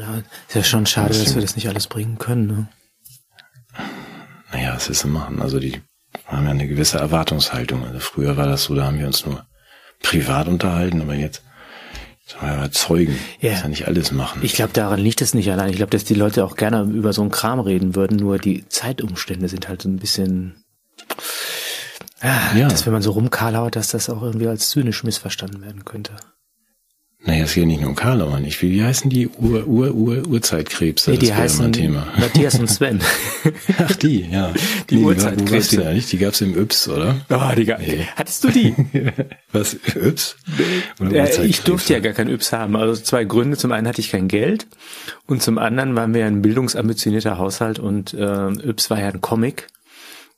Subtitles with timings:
[0.00, 2.46] Ja, ist ja schon schade, dass wir das nicht alles bringen können.
[2.46, 2.68] Ne?
[4.52, 5.42] Naja, was ist zu machen?
[5.42, 5.80] Also die
[6.26, 7.84] haben ja eine gewisse Erwartungshaltung.
[7.84, 9.46] Also früher war das so, da haben wir uns nur
[10.02, 11.42] privat unterhalten, aber jetzt
[12.30, 13.18] Sagen wir mal Zeugen.
[13.40, 13.50] Ja.
[13.50, 14.40] Das ja nicht alles machen.
[14.44, 15.70] Ich glaube, daran liegt es nicht allein.
[15.70, 18.68] Ich glaube, dass die Leute auch gerne über so einen Kram reden würden, nur die
[18.68, 20.64] Zeitumstände sind halt so ein bisschen,
[22.20, 22.68] ah, ja.
[22.68, 26.14] dass wenn man so rumkarlauert, dass das auch irgendwie als zynisch missverstanden werden könnte.
[27.22, 28.62] Naja, es geht nicht nur um Karlauer nicht.
[28.62, 31.10] Wie, wie heißen die Ur, Ur, Ur, Urzeitkrebse?
[31.10, 32.06] Nee, die heißen Thema.
[32.18, 33.00] Matthias und Sven.
[33.78, 34.54] Ach, die, ja.
[34.88, 35.76] Die, die Urzeitkrebse.
[35.76, 36.06] Die, eigentlich?
[36.06, 37.16] die gab's im Yps, oder?
[37.28, 38.06] Oh, die gab, nee.
[38.16, 38.74] Hattest du die?
[39.52, 40.36] Was, Yps?
[41.10, 42.74] Ja, ich durfte ja gar kein Yps haben.
[42.74, 43.58] Also zwei Gründe.
[43.58, 44.66] Zum einen hatte ich kein Geld
[45.26, 49.20] und zum anderen waren wir ja ein bildungsambitionierter Haushalt und äh, Yps war ja ein
[49.20, 49.66] Comic.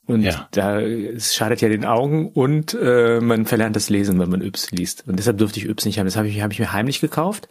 [0.05, 0.47] Und ja.
[0.51, 4.71] da es schadet ja den Augen und äh, man verlernt das Lesen, wenn man Yps
[4.71, 5.05] liest.
[5.07, 6.05] Und deshalb durfte ich Yps nicht haben.
[6.05, 7.47] Das habe ich, hab ich mir heimlich gekauft.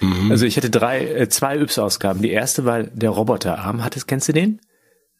[0.00, 0.30] Mhm.
[0.30, 2.22] Also ich hatte drei, äh, zwei Yps-Ausgaben.
[2.22, 3.82] Die erste war der Roboterarm.
[3.82, 4.60] Hattest, kennst du den?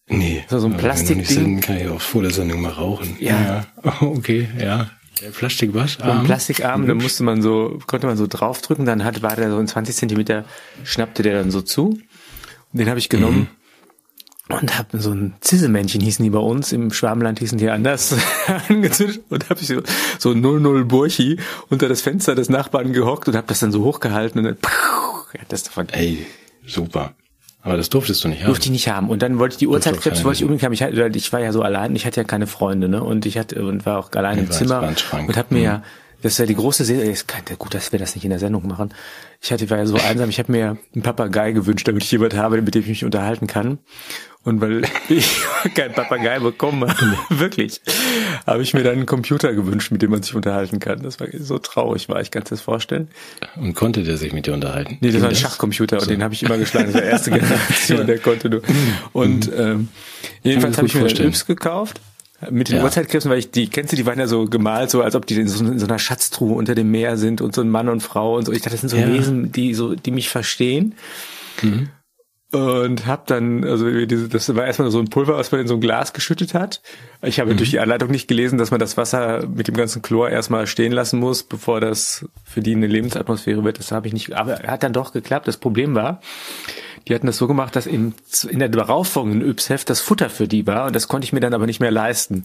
[0.07, 0.45] Nee.
[0.49, 1.61] So, so ein Plastikding.
[1.61, 3.17] Kann ich auch vor der Sendung mal rauchen.
[3.19, 3.67] Ja.
[3.83, 3.93] ja.
[4.01, 4.91] okay, ja.
[5.23, 6.05] Der Plastikwasche.
[6.05, 9.59] Ein Plastikarm, da musste man so, konnte man so draufdrücken, dann hat, war der so
[9.59, 10.45] in 20 Zentimeter,
[10.83, 12.01] schnappte der dann so zu.
[12.73, 13.39] Und den habe ich genommen.
[13.39, 13.64] Mhm
[14.49, 18.15] und habe so ein Zisselmännchen hießen die bei uns, im Schwabenland hießen die anders,
[18.69, 19.81] angezündet und habe ich so,
[20.19, 21.39] so 00 Burchi
[21.71, 25.39] unter das Fenster des Nachbarn gehockt und habe das dann so hochgehalten und dann puh,
[25.49, 25.89] das davon.
[25.91, 26.27] Ey,
[26.67, 27.15] super.
[27.63, 28.49] Aber das durftest du nicht haben.
[28.49, 29.09] Durfte ich nicht haben.
[29.09, 30.75] Und dann wollte ich die Uhrzeitkrebs wollte ich unbedingt haben.
[30.75, 33.03] Ich, hatte, ich war ja so allein, ich hatte ja keine Freunde, ne?
[33.03, 35.65] Und ich hatte und war auch allein im Zimmer und habe mir mhm.
[35.65, 35.83] ja
[36.25, 37.15] das ist ja die große Serie.
[37.59, 38.95] Gut, dass wir das nicht in der Sendung machen.
[39.43, 40.31] Ich hatte war ja so einsam.
[40.31, 43.47] Ich habe mir einen Papagei gewünscht, damit ich jemand habe, mit dem ich mich unterhalten
[43.47, 43.79] kann.
[44.45, 45.41] Und weil ich
[45.75, 47.81] kein Papagei bekommen habe, wirklich,
[48.47, 51.03] habe ich mir dann einen Computer gewünscht, mit dem man sich unterhalten kann.
[51.03, 53.09] Das war so traurig, war ich, kannst du das vorstellen?
[53.57, 54.99] Und konnte der sich mit dir unterhalten?
[55.01, 56.03] Nee, das war ein Schachcomputer so.
[56.05, 56.93] und den habe ich immer geschlagen.
[56.93, 58.05] Das war erste Generation, ja.
[58.05, 58.63] der konnte nur.
[59.13, 59.61] Und mhm.
[59.61, 59.89] ähm,
[60.43, 62.01] jedenfalls habe ich mir einen Yps gekauft
[62.51, 62.83] mit den ja.
[62.83, 65.37] Uhrzeitkrebsen, weil ich die, kennst du, die waren ja so gemalt, so als ob die
[65.37, 68.03] in so, in so, einer Schatztruhe unter dem Meer sind und so ein Mann und
[68.03, 68.53] Frau und so.
[68.53, 69.09] Ich dachte, das sind so ja.
[69.09, 70.95] Wesen, die so, die mich verstehen.
[71.63, 71.89] Mhm
[72.55, 75.81] und hab dann, also das war erstmal so ein Pulver, was man in so ein
[75.81, 76.81] Glas geschüttet hat.
[77.23, 77.57] Ich habe mhm.
[77.57, 80.93] durch die Anleitung nicht gelesen, dass man das Wasser mit dem ganzen Chlor erstmal stehen
[80.93, 83.79] lassen muss, bevor das für die eine Lebensatmosphäre wird.
[83.79, 85.49] Das habe ich nicht, aber hat dann doch geklappt.
[85.49, 86.21] Das Problem war,
[87.09, 88.15] die hatten das so gemacht, dass in,
[88.49, 91.55] in der darauffolgenden Yps-Heft das Futter für die war und das konnte ich mir dann
[91.55, 92.45] aber nicht mehr leisten.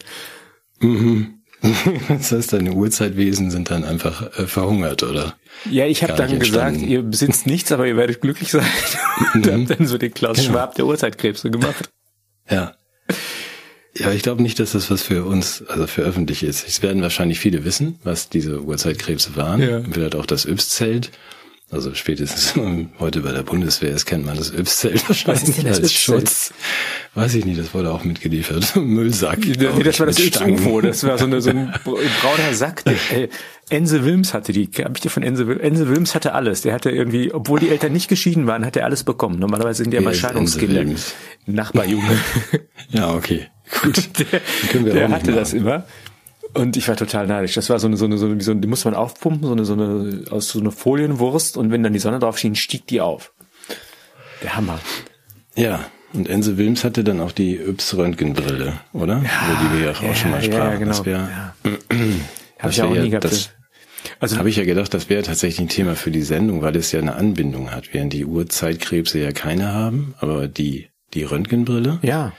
[0.80, 1.39] Mhm.
[2.10, 5.36] Das heißt, deine Urzeitwesen sind dann einfach äh, verhungert, oder?
[5.70, 8.66] Ja, ich habe dann gesagt, ihr besitzt nichts, aber ihr werdet glücklich sein.
[9.34, 9.68] Und mhm.
[9.68, 10.52] dann so den Klaus genau.
[10.52, 11.90] Schwab der Urzeitkrebse gemacht.
[12.50, 12.74] Ja.
[13.96, 16.66] Ja, ich glaube nicht, dass das was für uns, also für öffentlich ist.
[16.68, 19.62] Es werden wahrscheinlich viele wissen, was diese Urzeitkrebse waren.
[19.62, 19.82] Ja.
[19.92, 21.12] Vielleicht auch das Yps-Zelt.
[21.72, 22.56] Also spätestens
[23.00, 26.54] heute bei der Bundeswehr ist, kennt man das Yps-Zelt wahrscheinlich das als Schutz.
[27.14, 28.76] Weiß ich nicht, das wurde auch mitgeliefert.
[28.76, 29.40] Müllsack.
[29.40, 30.82] Nee, das war das Yps-UFO.
[30.82, 32.84] Das war so, eine, so ein brauner Sack.
[32.86, 33.30] Der, äh,
[33.70, 34.68] Ense Wilms hatte die.
[34.84, 35.62] Hab ich dir von Ense Wilms?
[35.62, 36.62] Ense Wilms hatte alles.
[36.62, 39.38] Der hatte irgendwie, obwohl die Eltern nicht geschieden waren, hat er alles bekommen.
[39.38, 40.86] Normalerweise sind die immer Scheidungskinder.
[41.46, 42.18] Nachbarjunge.
[42.90, 43.48] ja, okay.
[43.84, 44.10] Gut.
[44.74, 45.86] Der, der hatte das immer.
[46.54, 47.54] Und ich war total neidisch.
[47.54, 49.52] Das war so eine, so eine, so eine, so eine die musste man aufpumpen, so
[49.54, 52.88] eine, so eine, aus so einer Folienwurst und wenn dann die Sonne drauf schien, stieg
[52.88, 53.34] die auf.
[54.44, 54.80] Der Hammer.
[55.56, 55.86] Ja.
[56.14, 59.22] Und Ense Wilms hatte dann auch die Yps-Röntgenbrille, oder?
[59.22, 60.72] Ja, Über die wir ja auch schon mal sprachen.
[60.72, 60.92] Ja, genau.
[60.92, 61.54] Das wäre, ja.
[62.60, 63.26] Habe ich ja auch nie gehabt.
[63.26, 63.52] Das,
[64.20, 66.92] also habe ich ja gedacht, das wäre tatsächlich ein Thema für die Sendung, weil es
[66.92, 72.00] ja eine Anbindung hat, während die Urzeitkrebse ja keine haben, aber die die Röntgenbrille.
[72.02, 72.34] Ja.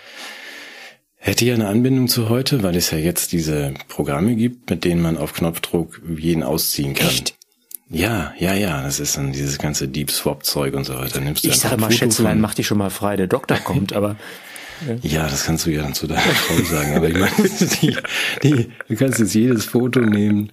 [1.22, 5.02] Hätte ja eine Anbindung zu heute, weil es ja jetzt diese Programme gibt, mit denen
[5.02, 7.08] man auf Knopfdruck jeden ausziehen kann.
[7.08, 7.36] Echt?
[7.90, 11.20] Ja, ja, ja, das ist dann dieses ganze Deep Swap Zeug und so weiter.
[11.20, 14.16] Nimmst du ich sage mal, Schätzelein, mach dich schon mal frei, der Doktor kommt, aber
[15.02, 16.96] ja, das kannst du ja dann zu deiner Frau sagen.
[16.96, 17.50] Aber ich meine,
[17.82, 17.96] die,
[18.42, 20.52] die, du kannst jetzt jedes Foto nehmen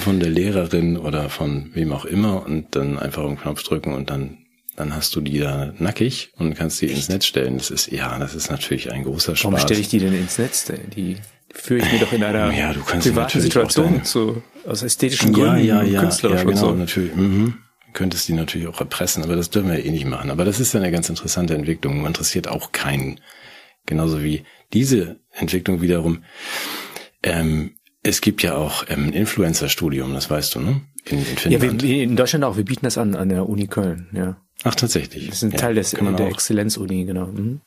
[0.00, 3.94] von der Lehrerin oder von wem auch immer und dann einfach auf den Knopf drücken
[3.94, 4.38] und dann
[4.78, 7.58] dann hast du die da nackig und kannst die ins Netz stellen.
[7.58, 9.52] Das ist, ja, das ist natürlich ein großer Spaß.
[9.52, 10.70] Warum stelle ich die denn ins Netz?
[10.94, 11.16] Die
[11.52, 15.64] führe ich mir doch in einer ja, du kannst privaten Situation zu, aus ästhetischen Gründen,
[15.64, 16.74] ja, ja, künstlerisch ja, genau, und so.
[16.74, 17.14] natürlich.
[17.16, 17.54] Mhm.
[17.92, 20.30] Könntest die natürlich auch erpressen, aber das dürfen wir eh nicht machen.
[20.30, 21.96] Aber das ist ja eine ganz interessante Entwicklung.
[21.96, 23.18] Man interessiert auch keinen.
[23.84, 26.22] Genauso wie diese Entwicklung wiederum.
[27.24, 27.72] Ähm,
[28.04, 30.82] es gibt ja auch ähm, Influencer-Studium, das weißt du, ne?
[31.04, 31.82] In, in Finnland.
[31.82, 32.56] Ja, wir, in Deutschland auch.
[32.56, 34.36] Wir bieten das an an der Uni Köln, ja.
[34.64, 35.28] Ach, tatsächlich.
[35.28, 37.26] Das ist ein Teil des, der Exzellenzuni, genau.
[37.26, 37.60] Mhm.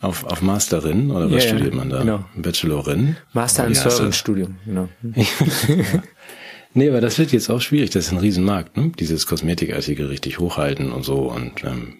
[0.00, 2.00] Auf, auf Masterin oder was ja, studiert man da?
[2.00, 2.24] Genau.
[2.36, 3.16] Bachelorin?
[3.32, 4.88] Master in Service Studium, genau.
[6.74, 7.90] Nee, aber das wird jetzt auch schwierig.
[7.90, 8.92] Das ist ein Riesenmarkt, ne?
[8.98, 11.94] Dieses Kosmetikartikel richtig hochhalten und so und ähm,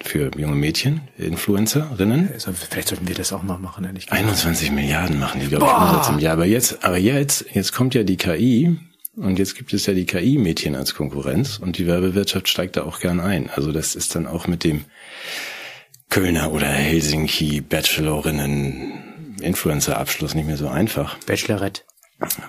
[0.00, 2.30] für junge Mädchen, Influencerinnen.
[2.32, 4.20] Also vielleicht sollten wir das auch mal machen, ehrlich gesagt.
[4.20, 6.32] 21 Milliarden machen die, glaube ich, Umsatz im Jahr.
[6.34, 8.78] Aber jetzt, aber jetzt, jetzt kommt ja die KI
[9.16, 13.00] und jetzt gibt es ja die KI-Mädchen als Konkurrenz und die Werbewirtschaft steigt da auch
[13.00, 13.50] gern ein.
[13.50, 14.84] Also das ist dann auch mit dem
[16.08, 21.18] Kölner oder Helsinki Bachelorinnen Influencer-Abschluss nicht mehr so einfach.
[21.26, 21.82] Bachelorette.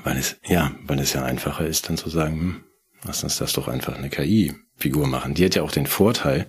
[0.03, 2.63] Weil es, ja, weil es ja einfacher ist, dann zu sagen, hm,
[3.03, 5.33] lass uns das doch einfach eine KI-Figur machen.
[5.33, 6.47] Die hat ja auch den Vorteil,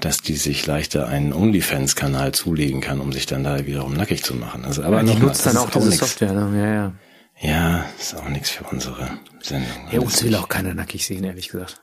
[0.00, 4.34] dass die sich leichter einen OnlyFans-Kanal zulegen kann, um sich dann da wiederum nackig zu
[4.34, 4.64] machen.
[4.64, 5.92] Also, aber ja, die nutzt mal, dann auch diese.
[5.92, 6.58] Software, ne?
[6.58, 6.92] ja, ja.
[7.42, 9.88] Ja, ist auch nichts für unsere Sendung.
[9.90, 11.82] Ja, uns will auch keiner nackig sehen, ehrlich gesagt.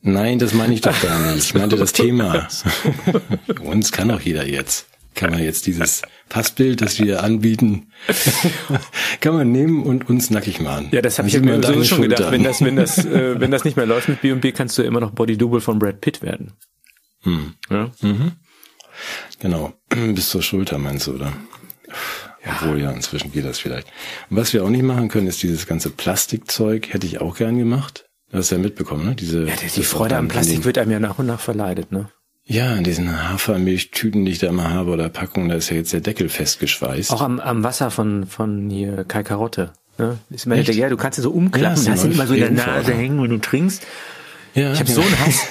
[0.00, 1.44] Nein, das meine ich doch gar nicht.
[1.44, 2.48] Ich meinte das Thema.
[3.62, 4.88] uns kann auch jeder jetzt.
[5.14, 7.90] Kann man jetzt dieses Passbild, das wir anbieten,
[9.20, 10.88] kann man nehmen und uns nackig machen.
[10.90, 12.30] Ja, das habe ich mir so schon gedacht.
[12.32, 15.00] Wenn das, wenn das, äh, wenn das nicht mehr läuft mit B&B, kannst du immer
[15.00, 16.52] noch Body Double von Brad Pitt werden.
[17.22, 17.54] Hm.
[17.70, 17.90] Ja?
[18.02, 18.32] Mhm.
[19.40, 19.72] Genau.
[19.88, 21.32] Bis zur Schulter meinst du, oder?
[22.46, 22.52] Ja.
[22.52, 23.88] Obwohl ja, inzwischen geht das vielleicht.
[24.30, 26.92] Und was wir auch nicht machen können, ist dieses ganze Plastikzeug.
[26.92, 28.04] Hätte ich auch gern gemacht.
[28.30, 29.14] Du hast ja mitbekommen, ne?
[29.14, 32.08] Diese, ja, die, die Freude am Plastik wird einem ja nach und nach verleidet, ne?
[32.48, 35.92] Ja, in diesen Hafermilchtüten, die ich da immer habe, oder Packungen, da ist ja jetzt
[35.92, 37.10] der Deckel festgeschweißt.
[37.10, 39.72] Auch am, am Wasser von, von hier Kai Karotte.
[39.98, 40.18] Ne?
[40.30, 42.50] Ist immer ja, du kannst ja so umklappen, ja, hast ihn immer so in der
[42.50, 43.84] Nase hängen, wenn du trinkst.
[44.56, 45.46] Ja, ich habe so einen Hass,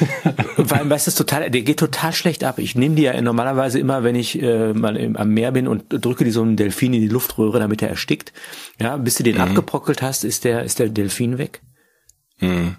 [0.58, 2.58] weil weißt du, total, der geht total schlecht ab.
[2.58, 5.86] Ich nehme die ja normalerweise immer, wenn ich äh, mal im, am Meer bin und
[5.90, 8.34] drücke die so einen Delfin in die Luftröhre, damit er erstickt.
[8.82, 9.42] Ja, bis du den mhm.
[9.42, 11.62] abgeprockelt hast, ist der ist der Delfin weg.
[12.40, 12.78] Mhm.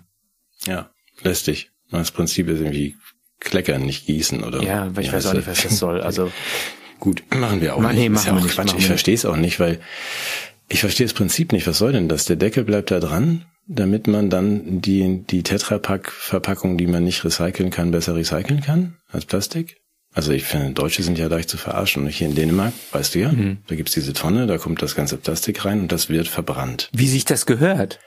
[0.67, 0.91] Ja,
[1.23, 1.71] lästig.
[1.93, 2.97] Das Prinzip ist irgendwie
[3.39, 4.65] kleckern, nicht gießen oder.
[4.65, 6.01] Ja, weil ich weiß auch nicht, was das soll.
[6.01, 6.33] Also
[6.99, 8.03] gut, machen wir auch Mann, nicht.
[8.03, 8.75] Nee, machen ja auch nicht, Quatsch.
[8.77, 9.79] Ich verstehe es auch nicht, weil
[10.69, 11.69] ich verstehe das Prinzip nicht.
[11.69, 12.25] Was soll denn das?
[12.25, 17.71] Der Deckel bleibt da dran damit man dann die, die Tetrapack-Verpackung, die man nicht recyceln
[17.71, 19.79] kann, besser recyceln kann als Plastik?
[20.15, 22.05] Also ich finde, Deutsche sind ja leicht zu verarschen.
[22.05, 23.59] Und hier in Dänemark, weißt du ja, mhm.
[23.67, 26.89] da gibt's diese Tonne, da kommt das ganze Plastik rein und das wird verbrannt.
[26.93, 27.99] Wie sich das gehört?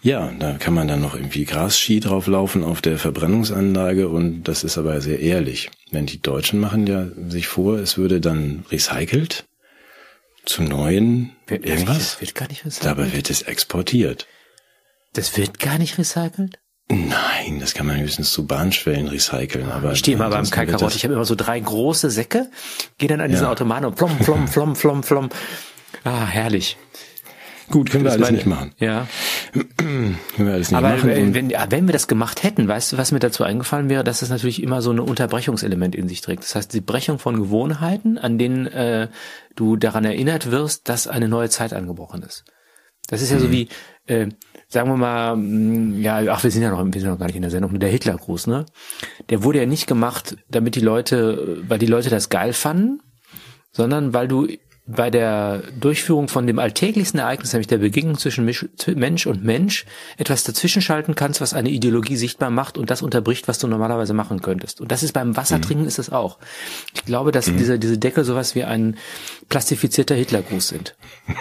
[0.00, 4.78] Ja, da kann man dann noch irgendwie Grasski drauflaufen auf der Verbrennungsanlage und das ist
[4.78, 5.70] aber sehr ehrlich.
[5.90, 9.46] Wenn die Deutschen machen ja sich vor, es würde dann recycelt
[10.44, 12.20] zu neuen wird, irgendwas.
[12.20, 12.86] Wird gar nicht recycelt.
[12.86, 14.28] Dabei wird es exportiert.
[15.12, 16.58] Das wird gar nicht recycelt?
[16.90, 19.70] Nein, das kann man höchstens zu Bahnschwellen recyceln.
[19.70, 20.94] Aber ich stehe mal beim Kalkarott.
[20.94, 22.50] Ich habe immer so drei große Säcke,
[22.96, 23.50] gehe dann an diesen ja.
[23.50, 25.28] Automaten und flom, flom, flom, flom, flom.
[26.04, 26.78] Ah, herrlich.
[27.70, 28.72] Gut, können wir alles meine, nicht machen.
[28.78, 29.06] Ja.
[29.76, 31.10] können wir alles nicht Aber machen.
[31.10, 34.20] Wenn, wenn, wenn wir das gemacht hätten, weißt du, was mir dazu eingefallen wäre, dass
[34.20, 36.44] das natürlich immer so ein Unterbrechungselement in sich trägt.
[36.44, 39.08] Das heißt, die Brechung von Gewohnheiten, an denen äh,
[39.54, 42.44] du daran erinnert wirst, dass eine neue Zeit angebrochen ist.
[43.08, 43.42] Das ist ja mhm.
[43.42, 43.68] so wie,
[44.06, 44.28] äh,
[44.68, 47.36] sagen wir mal, mm, ja, ach, wir sind ja noch, wir sind noch gar nicht
[47.36, 48.66] in der Sendung, der Hitlergruß, ne?
[49.30, 53.00] Der wurde ja nicht gemacht, damit die Leute, weil die Leute das geil fanden,
[53.72, 54.46] sondern weil du
[54.90, 59.84] bei der Durchführung von dem alltäglichsten Ereignis, nämlich der Begegnung zwischen Mensch und Mensch,
[60.16, 64.40] etwas dazwischenschalten kannst, was eine Ideologie sichtbar macht und das unterbricht, was du normalerweise machen
[64.40, 64.80] könntest.
[64.80, 65.88] Und das ist beim Wassertrinken mhm.
[65.88, 66.38] ist es auch.
[66.94, 67.58] Ich glaube, dass mhm.
[67.58, 68.96] diese, diese Deckel sowas wie ein
[69.50, 70.96] plastifizierter Hitlergruß sind.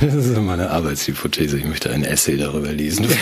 [0.00, 1.58] Das ist meine Arbeitshypothese.
[1.58, 3.06] Ich möchte ein Essay darüber lesen.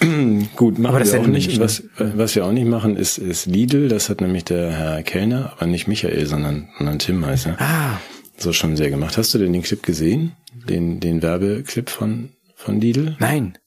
[0.56, 1.58] Gut, machen aber das wir auch nicht.
[1.60, 3.88] Was, was wir auch nicht machen, ist, ist Lidl.
[3.88, 7.60] Das hat nämlich der Herr Kellner, aber nicht Michael, sondern, sondern Tim heißt er.
[7.60, 7.98] Ah.
[8.36, 9.16] So schon sehr gemacht.
[9.18, 10.32] Hast du denn den Clip gesehen?
[10.68, 13.16] Den, den Werbeclip von, von Lidl?
[13.18, 13.58] Nein.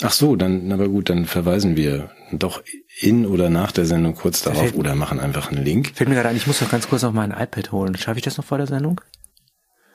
[0.00, 2.62] Ach so, dann, aber gut, dann verweisen wir doch
[3.00, 5.92] in oder nach der Sendung kurz darauf oder machen einfach einen Link.
[5.94, 7.96] Fällt mir gerade ein, ich muss noch ganz kurz auf mein iPad holen.
[7.96, 9.00] Schaffe ich das noch vor der Sendung?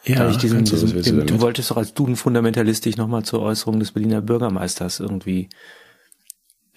[0.07, 3.79] Ja, ich diesen, diesen, du, den, du wolltest doch als Duden-Fundamentalist dich nochmal zur Äußerung
[3.79, 5.49] des Berliner Bürgermeisters irgendwie.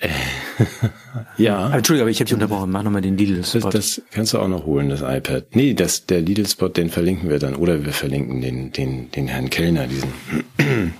[1.36, 1.58] ja.
[1.58, 2.70] Aber, Entschuldigung, aber ich habe dich unterbrochen.
[2.70, 3.70] Mach nochmal den Lidl-Spot.
[3.70, 5.54] Das, das, kannst du auch noch holen, das iPad.
[5.54, 7.54] Nee, das, der Lidl-Spot, den verlinken wir dann.
[7.54, 10.12] Oder wir verlinken den, den, den Herrn Kellner, diesen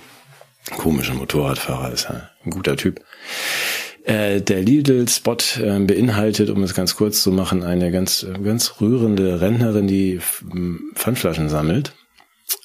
[0.77, 3.01] komischen Motorradfahrer, ist ja ein guter Typ.
[4.05, 9.41] Äh, der Lidl-Spot äh, beinhaltet, um es ganz kurz zu machen, eine ganz, ganz rührende
[9.41, 10.21] Rentnerin, die
[10.95, 11.93] Pfandflaschen sammelt,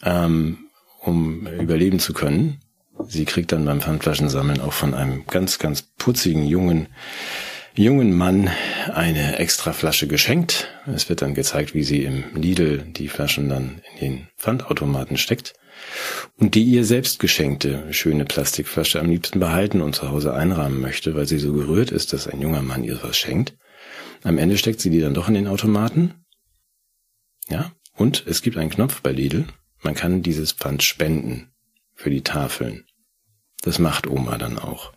[0.03, 0.69] ähm,
[1.01, 2.59] um überleben zu können.
[3.07, 6.87] Sie kriegt dann beim Pfandflaschensammeln auch von einem ganz, ganz putzigen jungen
[7.77, 8.49] jungen Mann
[8.93, 10.69] eine extra Flasche geschenkt.
[10.87, 15.53] Es wird dann gezeigt, wie sie im Lidl die Flaschen dann in den Pfandautomaten steckt
[16.37, 21.15] und die ihr selbst geschenkte schöne Plastikflasche am liebsten behalten und zu Hause einrahmen möchte,
[21.15, 23.57] weil sie so gerührt ist, dass ein junger Mann ihr was schenkt.
[24.23, 26.25] Am Ende steckt sie die dann doch in den Automaten.
[27.49, 29.45] Ja, und es gibt einen Knopf bei Lidl.
[29.85, 31.51] Man kann dieses Pfand spenden.
[31.93, 32.83] für die Tafeln.
[33.61, 34.91] Das macht Oma dann auch.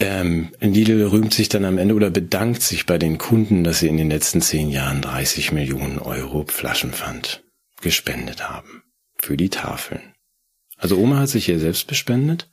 [0.00, 3.88] Ähm, Lidl rühmt sich dann am Ende oder bedankt sich bei den Kunden, dass sie
[3.88, 7.44] in den letzten zehn Jahren 30 Millionen Euro Flaschenpfand
[7.80, 8.82] gespendet haben.
[9.18, 10.14] Für die Tafeln.
[10.76, 12.48] Also Oma hat sich hier selbst bespendet.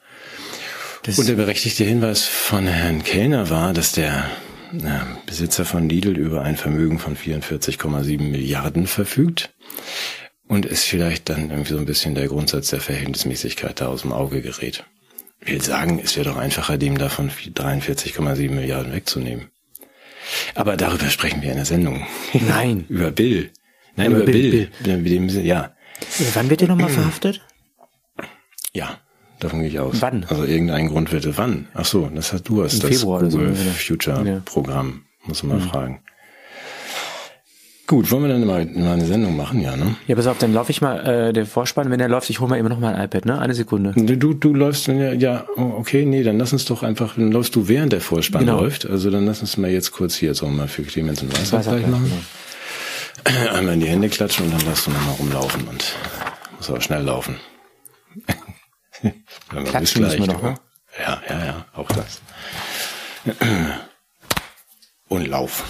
[1.04, 4.30] Das und der berechtigte Hinweis von Herrn Kellner war, dass der
[4.74, 9.56] äh, Besitzer von Lidl über ein Vermögen von 44,7 Milliarden verfügt
[10.48, 14.14] und es vielleicht dann irgendwie so ein bisschen der Grundsatz der Verhältnismäßigkeit da aus dem
[14.14, 14.84] Auge gerät.
[15.42, 19.50] Ich will sagen, es wäre doch einfacher, dem davon 43,7 Milliarden wegzunehmen.
[20.56, 22.06] Aber darüber sprechen wir in der Sendung.
[22.34, 22.86] Nein.
[22.90, 23.52] über Bill.
[23.96, 24.70] Nein, über, über Bill.
[24.84, 24.98] Bill.
[24.98, 25.46] Bill.
[25.46, 25.76] Ja.
[26.34, 27.42] Wann wird er nochmal verhaftet?
[28.74, 29.00] Ja,
[29.40, 30.02] davon gehe ich aus.
[30.02, 30.26] Wann?
[30.26, 31.38] Also irgendein Grund wird.
[31.38, 31.68] Wann?
[31.74, 35.06] Ach so, das hast du hast Im das Februar Google so, Future Programm.
[35.24, 35.70] Muss man mal mhm.
[35.70, 36.04] fragen.
[37.88, 39.96] Gut, wollen wir dann mal, mal eine Sendung machen, ja, ne?
[40.08, 42.50] Ja, pass auf, dann laufe ich mal äh, der Vorspann, wenn der läuft, ich hole
[42.50, 43.40] mal immer noch mal ein iPad, ne?
[43.40, 43.94] Eine Sekunde.
[43.96, 47.56] Du, du läufst ja, ja, oh, okay, nee, dann lass uns doch einfach, dann läufst
[47.56, 48.62] du während der Vorspann genau.
[48.62, 48.90] läuft.
[48.90, 51.86] Also dann lass uns mal jetzt kurz hier so mal für Clemens und Weißer gleich
[51.86, 52.12] machen.
[53.24, 53.52] Genau.
[53.54, 55.96] Einmal in die Hände klatschen und dann lass du nochmal rumlaufen und
[56.58, 57.36] muss aber schnell laufen.
[59.66, 60.56] Klatschen müssen wir noch, ne?
[61.00, 62.22] Ja, ja, ja, auch das.
[65.08, 65.64] Und Lauf.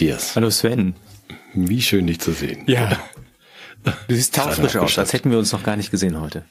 [0.00, 0.34] Matthias.
[0.34, 0.94] Hallo Sven.
[1.52, 2.64] Wie schön dich zu sehen.
[2.66, 2.98] Ja.
[4.08, 6.44] Du siehst taufrisch aus, als hätten wir uns noch gar nicht gesehen heute.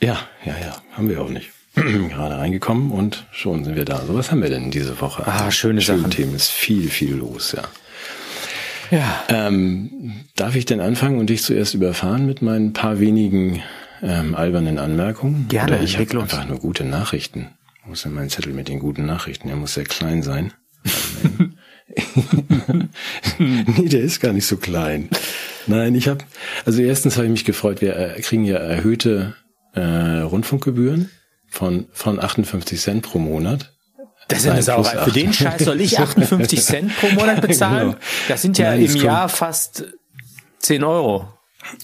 [0.00, 1.50] Ja, ja, ja, haben wir auch nicht.
[1.74, 4.06] Gerade reingekommen und schon sind wir da.
[4.06, 5.26] So, was haben wir denn diese Woche?
[5.26, 6.12] Ah, schöne Sachen.
[6.12, 7.64] Themen ist viel, viel los, ja.
[8.96, 9.24] Ja.
[9.28, 13.62] Ähm, darf ich denn anfangen und dich zuerst überfahren mit meinen paar wenigen
[14.00, 15.46] ähm, albernen Anmerkungen?
[15.48, 15.72] Gerne.
[15.72, 17.48] Oder ich habe einfach nur gute Nachrichten.
[17.84, 19.48] Wo ist denn mein Zettel mit den guten Nachrichten?
[19.48, 20.52] Der muss sehr klein sein.
[23.38, 25.08] nee, der ist gar nicht so klein.
[25.66, 26.24] Nein, ich habe,
[26.64, 29.34] also erstens habe ich mich gefreut, wir äh, kriegen ja erhöhte
[29.74, 31.10] äh, Rundfunkgebühren
[31.48, 33.72] von, von 58 Cent pro Monat.
[34.28, 35.04] Das ist eine Sauerei.
[35.04, 37.90] Für den Scheiß soll ich 58 Cent pro Monat bezahlen?
[37.90, 38.00] genau.
[38.28, 39.84] Das sind ja nein, im Jahr fast
[40.60, 41.28] 10 Euro.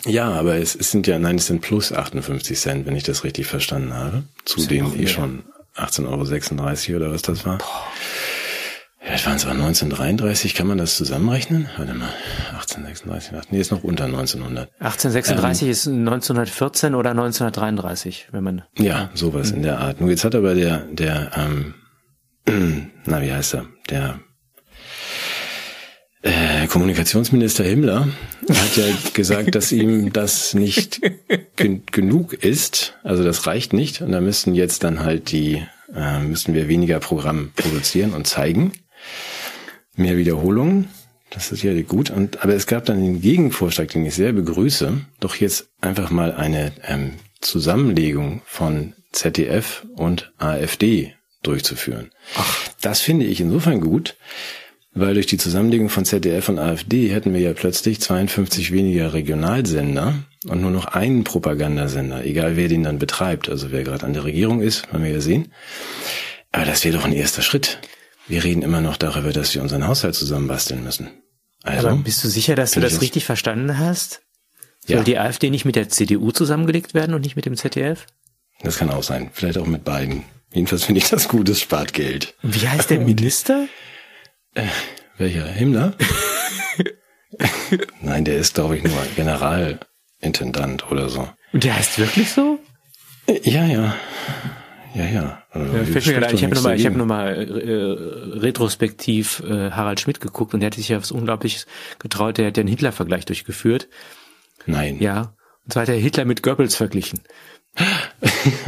[0.05, 3.25] Ja, aber es, es sind ja, nein, es sind plus 58 Cent, wenn ich das
[3.25, 4.25] richtig verstanden habe.
[4.45, 5.45] Zu den eh schon
[5.77, 7.59] 18,36 Euro oder was das war.
[7.59, 7.87] Boah.
[9.07, 11.69] Ja, das waren zwar 1933, kann man das zusammenrechnen?
[11.77, 12.13] Warte mal,
[12.55, 14.69] 1836, nee, ist noch unter 1900.
[14.81, 18.63] 1836 ähm, ist 1914 oder 1933, wenn man...
[18.77, 20.01] Ja, sowas in der Art.
[20.01, 21.75] Nur jetzt hat aber der, der, ähm,
[23.05, 23.67] na, wie heißt er?
[23.91, 24.19] Der
[26.23, 28.09] äh, Kommunikationsminister Himmler
[28.49, 31.01] hat ja gesagt, dass ihm das nicht
[31.55, 32.95] gen genug ist.
[33.05, 34.03] Also das reicht nicht.
[34.03, 35.63] Und da müssten jetzt dann halt die,
[35.95, 38.73] äh, müssten wir weniger Programm produzieren und zeigen
[39.97, 40.89] mehr Wiederholungen.
[41.31, 42.11] Das ist ja gut.
[42.11, 46.33] Und, aber es gab dann den Gegenvorschlag, den ich sehr begrüße, doch jetzt einfach mal
[46.33, 52.11] eine ähm, Zusammenlegung von ZDF und AfD durchzuführen.
[52.37, 52.69] Ach.
[52.81, 54.17] Das finde ich insofern gut,
[54.93, 60.15] weil durch die Zusammenlegung von ZDF und AfD hätten wir ja plötzlich 52 weniger Regionalsender
[60.49, 64.25] und nur noch einen Propagandasender, egal wer den dann betreibt, also wer gerade an der
[64.25, 65.53] Regierung ist, werden wir ja sehen.
[66.53, 67.79] Aber das wäre doch ein erster Schritt.
[68.29, 71.11] Wir reden immer noch darüber, dass wir unseren Haushalt zusammenbasteln müssen.
[71.63, 74.23] Also, Aber bist du sicher, dass du das richtig verstanden hast?
[74.87, 75.03] Soll ja.
[75.03, 78.07] die AfD nicht mit der CDU zusammengelegt werden und nicht mit dem ZDF?
[78.63, 79.31] Das kann auch sein.
[79.33, 80.25] Vielleicht auch mit beiden.
[80.53, 82.35] Jedenfalls finde ich das gutes spart Geld.
[82.43, 83.69] Wie heißt der Minister?
[84.55, 84.67] Äh,
[85.19, 85.45] welcher?
[85.47, 85.95] Himmler?
[88.01, 91.29] Nein, der ist, glaube ich, nur Generalintendant oder so.
[91.53, 92.59] Und der heißt wirklich so?
[93.43, 93.97] Ja, ja.
[94.97, 95.43] Ja, ja.
[95.53, 100.69] Gerade ich habe nochmal, ich habe nochmal äh, retrospektiv äh, Harald Schmidt geguckt und der
[100.69, 101.67] hat sich ja was Unglaubliches
[101.99, 102.39] getraut.
[102.39, 103.89] Der hat ja einen Hitler-Vergleich durchgeführt.
[104.65, 104.99] Nein.
[104.99, 105.35] Ja.
[105.65, 107.21] Und zwar hat er Hitler mit Goebbels verglichen.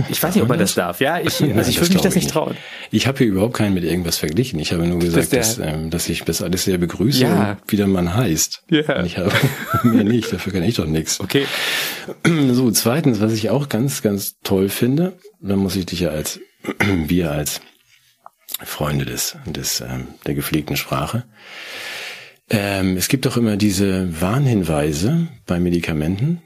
[0.09, 1.01] Ich weiß nicht, ob man das darf.
[1.01, 2.57] Ja, ich, Nein, also ich würde mich das nicht trauen.
[2.91, 4.59] Ich habe hier überhaupt keinen mit irgendwas verglichen.
[4.61, 7.53] Ich habe nur gesagt, das dass, ähm, dass ich das alles sehr begrüße ja.
[7.53, 8.65] und wie der Mann heißt.
[8.71, 8.99] Ja.
[8.99, 9.33] Und ich habe
[9.83, 11.21] mehr nicht, dafür kann ich doch nichts.
[11.21, 11.47] Okay.
[12.51, 16.41] So, zweitens, was ich auch ganz, ganz toll finde, da muss ich dich ja als,
[17.07, 17.61] wir als
[18.63, 21.25] Freunde des, des, ähm, der gepflegten Sprache,
[22.51, 26.43] ähm, es gibt doch immer diese Warnhinweise bei Medikamenten,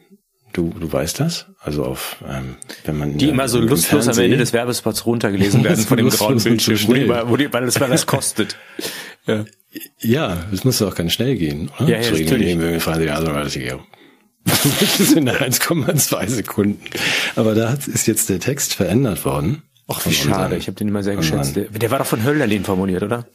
[0.52, 1.46] Du, du weißt das?
[1.60, 5.84] Also auf, ähm, wenn man die immer so lustlos am Ende des Werbespots runtergelesen werden
[5.84, 8.56] von dem grauen Bildschirm, wo die, wo die, weil es weil das kostet.
[9.24, 9.44] Ja.
[10.00, 11.88] Ja, es muss auch ganz schnell gehen, oder?
[11.88, 12.82] Ja, ja, Zu natürlich.
[12.82, 16.80] Fragen Sie also, das sind 1,2 Sekunden.
[17.36, 19.62] Aber da ist jetzt der Text verändert worden.
[19.88, 20.44] Ach, wie schade.
[20.44, 21.56] Unseren, ich habe den immer sehr geschätzt.
[21.56, 23.26] Der, der, war doch von Hölderlin formuliert, oder?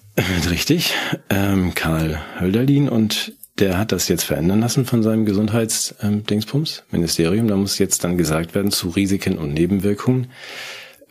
[0.49, 0.93] Richtig.
[1.29, 7.47] Ähm, Karl Hölderlin und der hat das jetzt verändern lassen von seinem Gesundheitsdingsbums, ähm, Ministerium.
[7.47, 10.31] Da muss jetzt dann gesagt werden zu Risiken und Nebenwirkungen.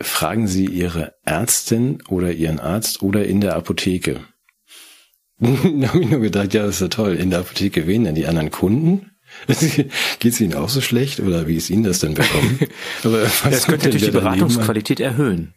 [0.01, 4.21] Fragen Sie Ihre Ärztin oder Ihren Arzt oder in der Apotheke.
[5.39, 7.15] da habe ich nur gedacht, ja, das ist ja toll.
[7.15, 8.15] In der Apotheke wen denn?
[8.15, 9.11] Die anderen Kunden?
[9.49, 12.61] Geht es Ihnen auch so schlecht oder wie ist Ihnen das denn bekommen?
[13.05, 15.55] Aber das könnte natürlich die Beratungsqualität erhöhen.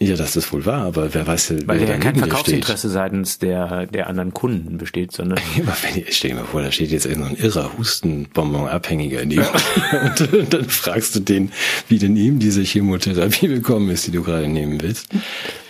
[0.00, 4.06] Ja, das ist wohl wahr, aber wer weiß, weil ja kein Verkaufsinteresse seitens der der
[4.06, 5.40] anderen Kunden besteht, sondern.
[5.56, 9.42] aber wenn ich stell dir mal vor, da steht jetzt irgendein so irrer Hustenbonbon-Abhängiger neben
[9.42, 11.50] und, und dann fragst du den,
[11.88, 15.08] wie denn ihm diese Chemotherapie bekommen ist, die du gerade nehmen willst.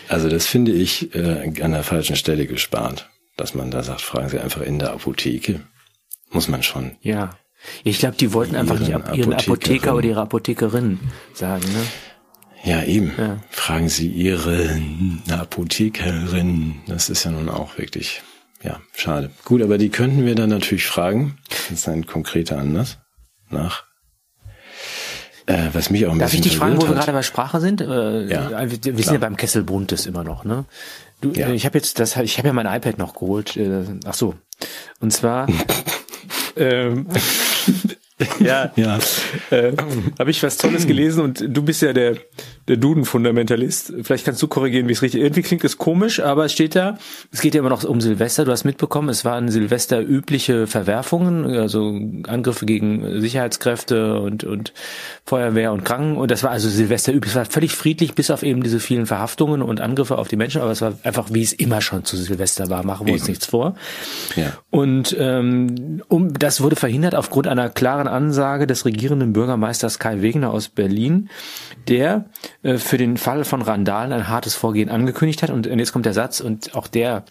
[0.08, 3.08] Also das finde ich äh, an der falschen Stelle gespart,
[3.38, 5.60] dass man da sagt, fragen Sie einfach in der Apotheke.
[6.30, 6.96] Muss man schon.
[7.00, 7.30] Ja.
[7.82, 11.00] Ich glaube, die wollten einfach nicht ab, ihren Apotheker oder ihre Apothekerin
[11.32, 11.82] sagen, ne?
[12.64, 13.12] Ja, eben.
[13.16, 13.38] Ja.
[13.50, 14.80] Fragen Sie Ihre
[15.30, 16.76] Apothekerin.
[16.86, 18.22] Das ist ja nun auch wirklich,
[18.62, 19.30] ja, schade.
[19.44, 21.38] Gut, aber die könnten wir dann natürlich fragen.
[21.48, 22.98] Das ist ein konkreter Anlass.
[23.50, 23.84] Nach.
[25.46, 27.60] Äh, was mich auch ein Darf bisschen ich dich fragen, wo wir gerade bei Sprache
[27.60, 27.80] sind?
[27.80, 28.96] Äh, ja, wir klar.
[28.96, 30.66] sind ja beim Kessel Buntes immer noch, ne?
[31.22, 31.48] Du, ja.
[31.48, 33.56] ich habe jetzt das, ich habe ja mein iPad noch geholt.
[33.56, 34.34] Äh, ach so.
[35.00, 35.46] Und zwar
[36.56, 37.06] ähm,
[38.40, 38.98] ja, ja.
[39.50, 39.72] Äh,
[40.18, 42.16] habe ich was Tolles gelesen und du bist ja der,
[42.68, 43.94] der Duden-Fundamentalist.
[44.02, 45.22] Vielleicht kannst du korrigieren, wie es richtig.
[45.22, 46.98] Irgendwie klingt es komisch, aber es steht da,
[47.32, 48.44] es geht ja immer noch um Silvester.
[48.44, 54.72] Du hast mitbekommen, es waren Silvester übliche Verwerfungen, also Angriffe gegen Sicherheitskräfte und, und
[55.24, 56.16] Feuerwehr und Kranken.
[56.16, 57.32] Und das war also Silvester üblich.
[57.32, 60.60] Es war völlig friedlich, bis auf eben diese vielen Verhaftungen und Angriffe auf die Menschen.
[60.60, 62.84] Aber es war einfach, wie es immer schon zu Silvester war.
[62.84, 63.74] Machen wir uns nichts vor.
[64.36, 64.52] Ja.
[64.70, 70.50] Und ähm, um das wurde verhindert aufgrund einer klaren Ansage des regierenden Bürgermeisters Kai Wegner
[70.50, 71.30] aus Berlin,
[71.88, 72.26] der
[72.62, 75.50] für den Fall von Randalen ein hartes Vorgehen angekündigt hat.
[75.50, 77.24] Und, und jetzt kommt der Satz und auch der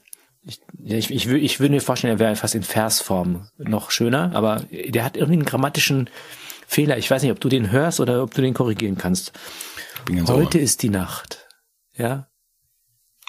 [0.47, 4.63] ich, ich, ich, ich würde mir vorstellen, er wäre fast in Versform noch schöner, aber
[4.71, 6.09] der hat irgendwie einen grammatischen
[6.67, 6.97] Fehler.
[6.97, 9.33] Ich weiß nicht, ob du den hörst oder ob du den korrigieren kannst.
[10.27, 11.47] Heute ist die Nacht.
[11.95, 12.29] Ja.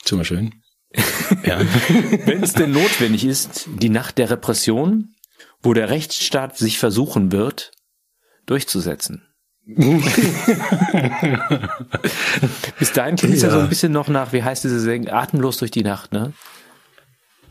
[0.05, 0.55] Zum schön.
[1.45, 1.61] ja.
[2.25, 5.15] Wenn es denn notwendig ist, die Nacht der Repression,
[5.61, 7.73] wo der Rechtsstaat sich versuchen wird,
[8.47, 9.28] durchzusetzen.
[12.79, 13.49] Bis dahin klingt es ja.
[13.49, 16.33] ja so ein bisschen noch nach, wie heißt diese Sendung, atemlos durch die Nacht, ne?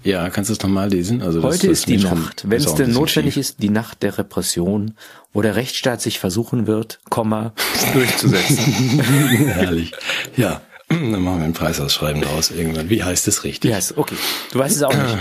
[0.03, 1.21] Ja, kannst du es nochmal lesen?
[1.21, 3.41] Also das, Heute das ist die Nacht, wenn es denn notwendig schief.
[3.41, 4.95] ist, die Nacht der Repression,
[5.33, 7.53] wo der Rechtsstaat sich versuchen wird, Komma,
[7.93, 8.57] durchzusetzen.
[9.47, 9.91] Herrlich.
[10.35, 12.89] Ja, dann machen wir ein Preisausschreiben draus irgendwann.
[12.89, 13.69] Wie heißt es richtig?
[13.69, 14.15] Ja, yes, okay.
[14.53, 15.17] Du weißt es auch nicht.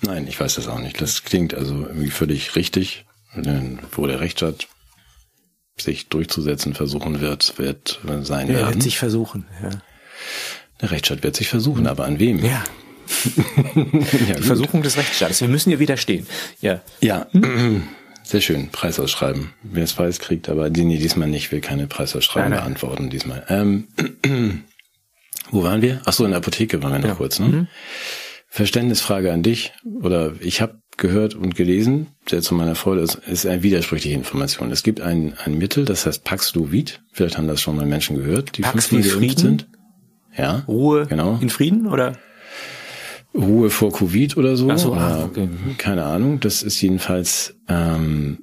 [0.00, 1.00] Nein, ich weiß das auch nicht.
[1.00, 3.04] Das klingt also irgendwie völlig richtig.
[3.92, 4.68] Wo der Rechtsstaat
[5.76, 8.74] sich durchzusetzen versuchen wird, wird sein er werden.
[8.74, 9.70] wird sich versuchen, ja.
[10.80, 12.44] Der Rechtsstaat wird sich versuchen, aber an wem?
[12.44, 12.64] Ja.
[14.28, 15.40] ja, Die Versuchung des Rechtsstaates.
[15.40, 16.26] Wir müssen hier widerstehen.
[16.60, 16.80] Ja.
[17.00, 17.26] Ja.
[18.24, 18.70] Sehr schön.
[18.70, 19.50] Preisausschreiben.
[19.62, 22.64] Wer es weiß, kriegt, aber die, nee, diesmal nicht, will keine Preisausschreiben nein, nein.
[22.64, 23.44] beantworten diesmal.
[23.48, 23.88] Ähm,
[25.50, 26.00] wo waren wir?
[26.06, 27.14] Ach so, in der Apotheke waren wir noch ja.
[27.14, 27.46] kurz, ne?
[27.46, 27.68] Mhm.
[28.48, 29.72] Verständnisfrage an dich.
[30.02, 34.70] Oder ich habe gehört und gelesen, sehr zu meiner Freude, ist, ist eine widersprüchliche Information.
[34.70, 37.02] Es gibt ein, ein Mittel, das heißt Paxlovid.
[37.12, 39.68] Vielleicht haben das schon mal Menschen gehört, die fünfmal geimpft sind.
[40.36, 40.64] Ja.
[40.66, 41.38] Ruhe genau.
[41.40, 42.16] in Frieden oder?
[43.34, 44.70] Ruhe vor Covid oder so.
[44.70, 45.48] Ach so ah, okay.
[45.78, 46.40] Keine Ahnung.
[46.40, 48.38] Das ist jedenfalls ähm,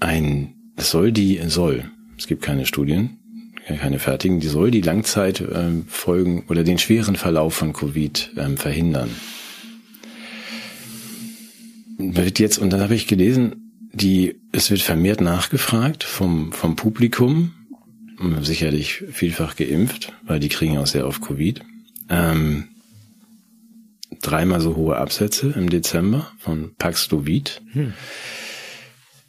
[0.00, 1.84] ein, das soll die, soll,
[2.18, 3.18] es gibt keine Studien,
[3.66, 9.10] keine fertigen, die soll die Langzeitfolgen ähm, oder den schweren Verlauf von Covid ähm, verhindern
[12.16, 17.52] wird jetzt, und dann habe ich gelesen, die, es wird vermehrt nachgefragt vom, vom Publikum,
[18.40, 21.60] sicherlich vielfach geimpft, weil die kriegen auch sehr oft Covid.
[22.08, 22.68] Ähm,
[24.20, 27.60] dreimal so hohe Absätze im Dezember von Paxlovid.
[27.72, 27.92] Hm.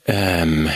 [0.05, 0.69] Ähm,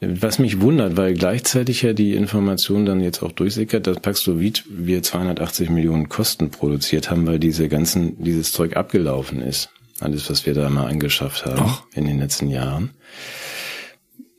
[0.00, 5.02] was mich wundert, weil gleichzeitig ja die Information dann jetzt auch durchsickert, dass Paxlovid wir
[5.02, 9.70] 280 Millionen Kosten produziert haben, weil diese ganzen, dieses Zeug abgelaufen ist.
[10.00, 11.82] Alles, was wir da mal angeschafft haben Ach.
[11.94, 12.90] in den letzten Jahren.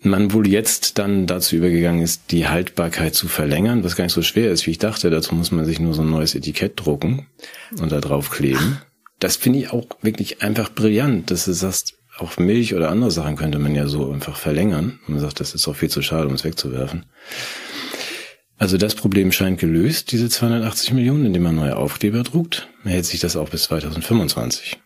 [0.02, 4.22] Man wohl jetzt dann dazu übergegangen ist, die Haltbarkeit zu verlängern, was gar nicht so
[4.22, 5.10] schwer ist, wie ich dachte.
[5.10, 7.28] Dazu muss man sich nur so ein neues Etikett drucken
[7.80, 8.82] und da drauf kleben.
[9.20, 13.36] Das finde ich auch wirklich einfach brillant, dass du sagst, auch Milch oder andere Sachen
[13.36, 15.00] könnte man ja so einfach verlängern.
[15.08, 17.06] Und man sagt, das ist auch viel zu schade, um es wegzuwerfen.
[18.58, 22.68] Also das Problem scheint gelöst, diese 280 Millionen, indem man neue Aufkleber druckt.
[22.84, 24.80] Man hält sich das auch bis 2025.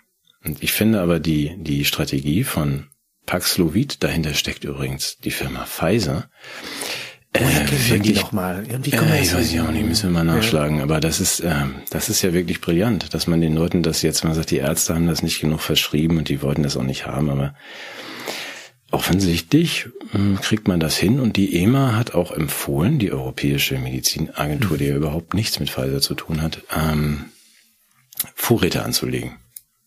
[0.44, 2.88] Und ich finde aber die, die Strategie von
[3.26, 6.30] Paxlovid, dahinter steckt übrigens die Firma Pfizer.
[7.36, 8.66] Woher äh, wirklich, die noch mal?
[8.68, 10.78] Irgendwie kommen äh, ich weiß ich auch nicht, müssen wir mal nachschlagen.
[10.78, 10.84] Ja.
[10.84, 14.24] Aber das ist, äh, das ist ja wirklich brillant, dass man den Leuten das jetzt,
[14.24, 17.08] man sagt, die Ärzte haben das nicht genug verschrieben und die wollten das auch nicht
[17.08, 17.56] haben, aber
[18.92, 24.78] offensichtlich äh, kriegt man das hin und die EMA hat auch empfohlen, die Europäische Medizinagentur,
[24.78, 27.26] die ja überhaupt nichts mit Pfizer zu tun hat, ähm,
[28.36, 29.38] Vorräte anzulegen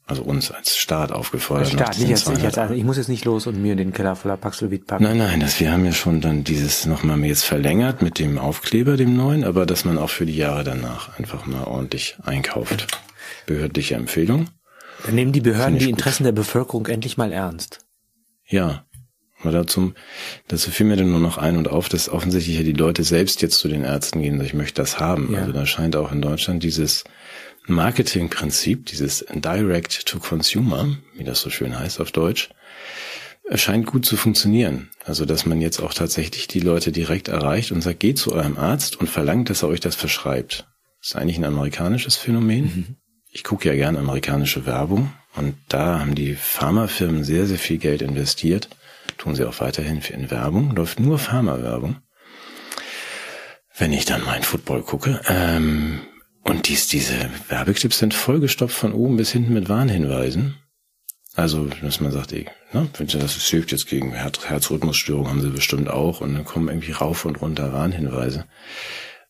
[0.06, 1.66] also uns als Staat aufgefordert.
[1.66, 3.92] Als Staat, nicht als, ich, als, also ich muss jetzt nicht los und mir den
[3.92, 5.02] Keller voller Paxlovid packen.
[5.02, 8.96] Nein, nein, das, wir haben ja schon dann dieses nochmal jetzt verlängert mit dem Aufkleber,
[8.96, 12.86] dem neuen, aber dass man auch für die Jahre danach einfach mal ordentlich einkauft.
[13.46, 14.46] Behördliche Empfehlung.
[15.04, 16.28] Dann nehmen die Behörden die Interessen gut.
[16.28, 17.80] der Bevölkerung endlich mal ernst.
[18.46, 18.84] Ja.
[19.42, 19.92] Aber dazu,
[20.48, 23.42] dazu fiel mir dann nur noch ein und auf, dass offensichtlich ja die Leute selbst
[23.42, 25.32] jetzt zu den Ärzten gehen, ich möchte das haben.
[25.32, 25.40] Ja.
[25.40, 27.04] Also da scheint auch in Deutschland dieses
[27.66, 32.50] Marketingprinzip, dieses Direct to Consumer, wie das so schön heißt auf Deutsch,
[33.54, 34.90] scheint gut zu funktionieren.
[35.04, 38.56] Also, dass man jetzt auch tatsächlich die Leute direkt erreicht und sagt, geht zu eurem
[38.56, 40.66] Arzt und verlangt, dass er euch das verschreibt.
[41.00, 42.64] Das ist eigentlich ein amerikanisches Phänomen.
[42.64, 42.96] Mhm.
[43.30, 48.02] Ich gucke ja gerne amerikanische Werbung und da haben die Pharmafirmen sehr, sehr viel Geld
[48.02, 48.68] investiert.
[49.18, 50.74] Tun sie auch weiterhin für in Werbung.
[50.74, 51.96] Läuft nur Pharmawerbung.
[53.78, 56.00] Wenn ich dann meinen Football gucke, ähm,
[56.48, 60.56] und dies, diese Werbeclips sind vollgestopft von oben bis hinten mit Warnhinweisen.
[61.34, 65.90] Also, dass man sagt, ey, ne, das hilft jetzt gegen Herz Herzrhythmusstörungen, haben sie bestimmt
[65.90, 66.22] auch.
[66.22, 68.46] Und dann kommen irgendwie rauf und runter Warnhinweise.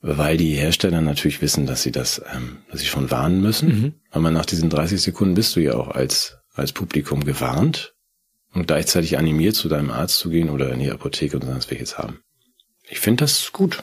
[0.00, 3.68] Weil die Hersteller natürlich wissen, dass sie das, ähm, dass sie schon warnen müssen.
[3.68, 3.94] Mhm.
[4.10, 7.94] Aber nach diesen 30 Sekunden bist du ja auch als, als Publikum gewarnt
[8.54, 11.98] und gleichzeitig animiert, zu deinem Arzt zu gehen oder in die Apotheke und sonst welches
[11.98, 12.20] haben.
[12.88, 13.82] Ich finde das gut.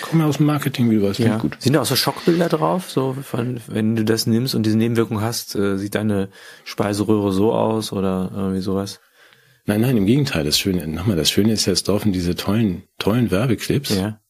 [0.00, 1.18] Kommen ja aus dem Marketing, wie du weißt.
[1.18, 1.38] Ja.
[1.38, 1.56] Gut.
[1.60, 2.90] Sind da auch so Schockbilder drauf?
[2.90, 6.28] So von, wenn du das nimmst und diese Nebenwirkung hast, äh, sieht deine
[6.64, 9.00] Speiseröhre so aus oder irgendwie sowas?
[9.66, 10.44] Nein, nein, im Gegenteil.
[10.44, 13.90] Das Schöne, nochmal, das Schöne ist jetzt laufen diese tollen, tollen Werbeclips.
[13.90, 14.20] Ja.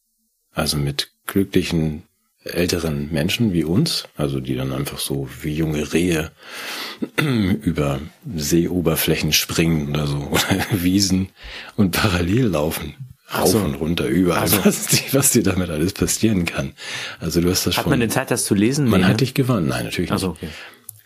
[0.53, 2.03] Also mit glücklichen
[2.43, 6.31] älteren Menschen wie uns, also die dann einfach so wie junge Rehe
[7.17, 7.99] über
[8.35, 11.29] Seeoberflächen springen oder so oder Wiesen
[11.75, 12.95] und parallel laufen
[13.33, 13.59] rauf so.
[13.59, 14.63] und runter, überall, also.
[14.65, 16.73] was, die, was dir damit alles passieren kann.
[17.19, 17.83] Also du hast das hat schon.
[17.85, 18.87] Hat man denn Zeit, das zu lesen?
[18.87, 19.17] Man nee, hat ne?
[19.17, 19.67] dich gewonnen.
[19.67, 20.13] Nein, natürlich nicht.
[20.13, 20.49] Also, okay.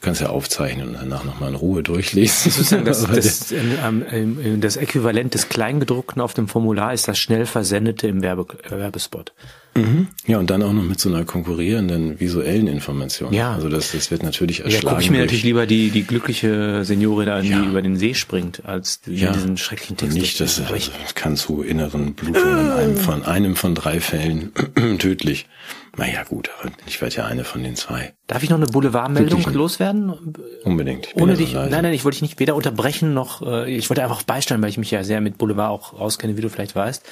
[0.03, 2.51] Du kannst ja aufzeichnen und danach nochmal in Ruhe durchlesen.
[2.51, 8.07] Sozusagen das, das, ähm, das Äquivalent des Kleingedruckten auf dem Formular ist das schnell versendete
[8.07, 9.31] im Werbe, Werbespot.
[9.75, 10.09] Mhm.
[10.27, 13.31] Ja, und dann auch noch mit so einer konkurrierenden visuellen Information.
[13.31, 13.53] Ja.
[13.53, 14.85] Also das, das wird natürlich erschlagen.
[14.85, 17.61] Ja, gucke ich mir natürlich lieber die, die glückliche Seniorin an, ja.
[17.61, 19.31] die über den See springt, als ja.
[19.31, 20.17] diesen schrecklichen Text.
[20.17, 24.51] Nicht, das, das kann zu inneren Blutungen in einem von, einem von drei Fällen
[24.99, 25.47] tödlich.
[25.95, 28.13] Naja, gut, aber ich werde ja eine von den zwei.
[28.25, 30.35] Darf ich noch eine Boulevardmeldung loswerden?
[30.63, 31.09] Unbedingt.
[31.15, 34.23] Ohne dich, nein, nein, ich wollte dich nicht weder unterbrechen noch, äh, ich wollte einfach
[34.23, 37.05] beisteuern, weil ich mich ja sehr mit Boulevard auch auskenne, wie du vielleicht weißt.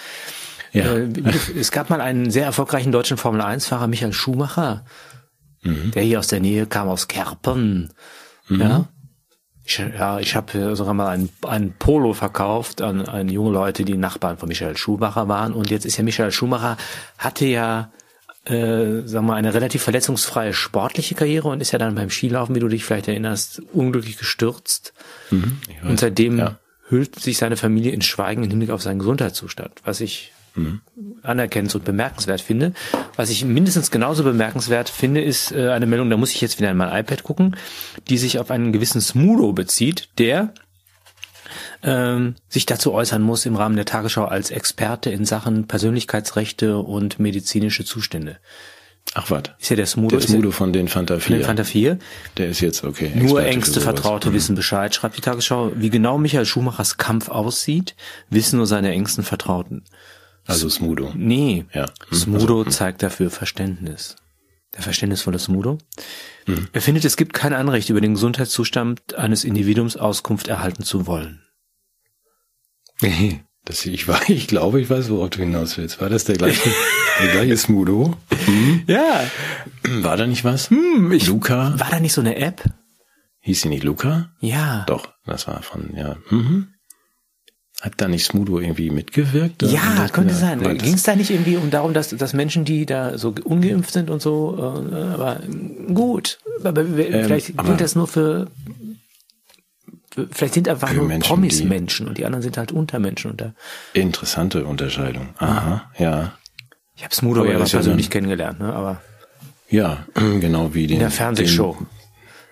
[0.71, 0.95] Ja.
[0.95, 1.09] Äh,
[1.59, 4.83] es gab mal einen sehr erfolgreichen deutschen Formel-1-Fahrer, Michael Schumacher,
[5.61, 5.91] mhm.
[5.91, 7.93] der hier aus der Nähe kam, aus Kerpen.
[8.47, 8.61] Mhm.
[8.61, 8.87] Ja.
[9.63, 13.95] Ich, ja, ich habe sogar mal ein, ein Polo verkauft an, an junge Leute, die
[13.95, 15.53] Nachbarn von Michael Schumacher waren.
[15.53, 16.77] Und jetzt ist ja Michael Schumacher,
[17.19, 17.91] hatte ja
[18.51, 22.67] äh, wir, eine relativ verletzungsfreie sportliche Karriere und ist ja dann beim Skilaufen, wie du
[22.67, 24.93] dich vielleicht erinnerst, unglücklich gestürzt.
[25.29, 26.59] Mhm, und seitdem ja.
[26.89, 30.81] hüllt sich seine Familie in Schweigen im Hinblick auf seinen Gesundheitszustand, was ich mhm.
[31.23, 32.73] anerkennend und bemerkenswert finde.
[33.15, 36.71] Was ich mindestens genauso bemerkenswert finde, ist äh, eine Meldung, da muss ich jetzt wieder
[36.71, 37.55] in mein iPad gucken,
[38.09, 40.53] die sich auf einen gewissen Smudo bezieht, der
[41.83, 47.19] ähm, sich dazu äußern muss im Rahmen der Tagesschau als Experte in Sachen Persönlichkeitsrechte und
[47.19, 48.37] medizinische Zustände.
[49.13, 49.43] Ach was.
[49.59, 50.17] Ist ja der Smudo.
[50.17, 51.21] Der Smudo von den Fanta 4.
[51.21, 51.99] Von den Fanta 4.
[52.37, 53.07] Der ist jetzt okay.
[53.07, 54.33] Experte Nur engste Vertraute mhm.
[54.33, 55.71] wissen Bescheid, schreibt die Tagesschau.
[55.75, 57.95] Wie genau Michael Schumachers Kampf aussieht,
[58.29, 59.83] wissen nur seine engsten Vertrauten.
[60.45, 61.11] Also Smudo.
[61.15, 61.65] Nee.
[61.73, 61.87] Ja.
[62.09, 62.17] Hm.
[62.17, 62.71] Smudo hm.
[62.71, 64.15] zeigt dafür Verständnis.
[64.75, 65.77] Der verständnisvolle Smudo.
[66.45, 66.67] Hm.
[66.71, 71.41] Er findet, es gibt kein Anrecht, über den Gesundheitszustand eines Individuums Auskunft erhalten zu wollen.
[73.63, 76.01] Das, ich, war, ich glaube, ich weiß, worauf du hinaus willst.
[76.01, 76.67] War das der gleiche,
[77.21, 78.17] der gleiche Smudo?
[78.45, 78.81] Hm?
[78.87, 79.23] Ja.
[79.83, 80.71] War da nicht was?
[80.71, 81.79] Hm, ich, Luca?
[81.79, 82.63] War da nicht so eine App?
[83.41, 84.31] Hieß sie nicht Luca?
[84.39, 84.83] Ja.
[84.87, 86.17] Doch, das war von, ja.
[86.31, 86.69] Mhm.
[87.81, 89.63] Hat da nicht Smudo irgendwie mitgewirkt?
[89.63, 90.59] Ja, könnte sein.
[90.77, 94.11] Ging es da nicht irgendwie um darum, dass, dass Menschen, die da so ungeimpft sind
[94.11, 94.55] und so,
[94.91, 95.39] äh, aber
[95.91, 96.39] gut.
[96.63, 98.51] Aber ähm, vielleicht gilt das nur für,
[100.31, 103.31] vielleicht sind einfach nur Menschen, Promis Menschen und die anderen sind halt Untermenschen.
[103.31, 103.53] Unter.
[103.93, 105.29] Interessante Unterscheidung.
[105.37, 106.33] Aha, ja.
[106.95, 108.73] Ich habe Smudo ja persönlich kennengelernt, ne?
[108.73, 109.01] aber
[109.69, 111.77] ja, genau wie den in der Fernsehshow.
[111.79, 111.87] Den,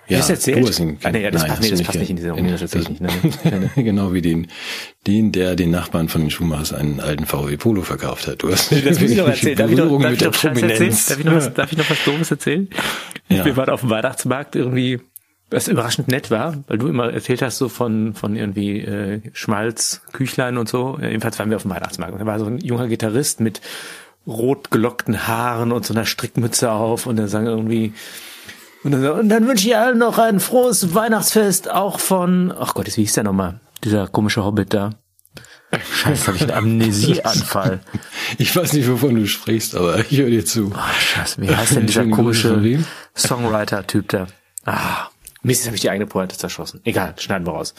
[0.09, 0.63] ja, das erzählt?
[0.63, 2.31] du hast ihn, ah, nee, ja, das, nein, passt, nee, das passt nicht in diese
[2.31, 3.01] Runde, das erzähl ich nicht.
[3.01, 3.69] Ne?
[3.83, 4.47] genau wie den,
[5.05, 8.41] den, der den Nachbarn von den Schumachers einen alten VW Polo verkauft hat.
[8.41, 9.55] Du hast das muss ich noch erzählen.
[9.55, 12.67] Darf ich noch, darf ich noch was Doofes erzählen?
[13.27, 13.45] Ja.
[13.45, 14.99] Wir waren auf dem Weihnachtsmarkt irgendwie,
[15.49, 20.01] was überraschend nett war, weil du immer erzählt hast so von, von irgendwie äh, Schmalz,
[20.13, 20.97] Küchlein und so.
[21.01, 22.13] Jedenfalls waren wir auf dem Weihnachtsmarkt.
[22.13, 23.61] Und da war so ein junger Gitarrist mit
[24.27, 27.93] rot gelockten Haaren und so einer Strickmütze auf und der sang irgendwie
[28.83, 32.87] und dann, und dann wünsche ich allen noch ein frohes Weihnachtsfest, auch von, ach Gott,
[32.87, 33.59] wie hieß der nochmal?
[33.83, 34.91] Dieser komische Hobbit da.
[35.71, 37.81] Scheiße, habe ich einen Amnesieanfall.
[38.37, 40.71] Ich weiß nicht, wovon du sprichst, aber ich höre dir zu.
[40.73, 42.83] Oh, Scheiße, wie heißt denn dieser komische
[43.15, 44.27] Songwriter-Typ da?
[44.65, 45.08] Ah,
[45.41, 46.81] Mist, jetzt habe ich die eigene Pointe zerschossen.
[46.83, 47.73] Egal, schneiden wir raus.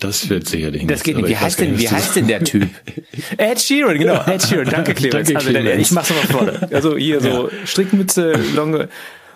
[0.00, 1.28] Das wird sicherlich Das geht nicht.
[1.28, 2.68] Wie heißt denn, wie heißt denn der Typ?
[3.36, 4.20] Ed Sheeran, genau.
[4.26, 4.68] Ed Sheeran.
[4.68, 5.28] Danke, Clemens.
[5.28, 5.80] Danke, also, Clemens.
[5.80, 6.68] ich mach's nochmal vorne.
[6.72, 8.88] Also hier so Strickmütze, Longe.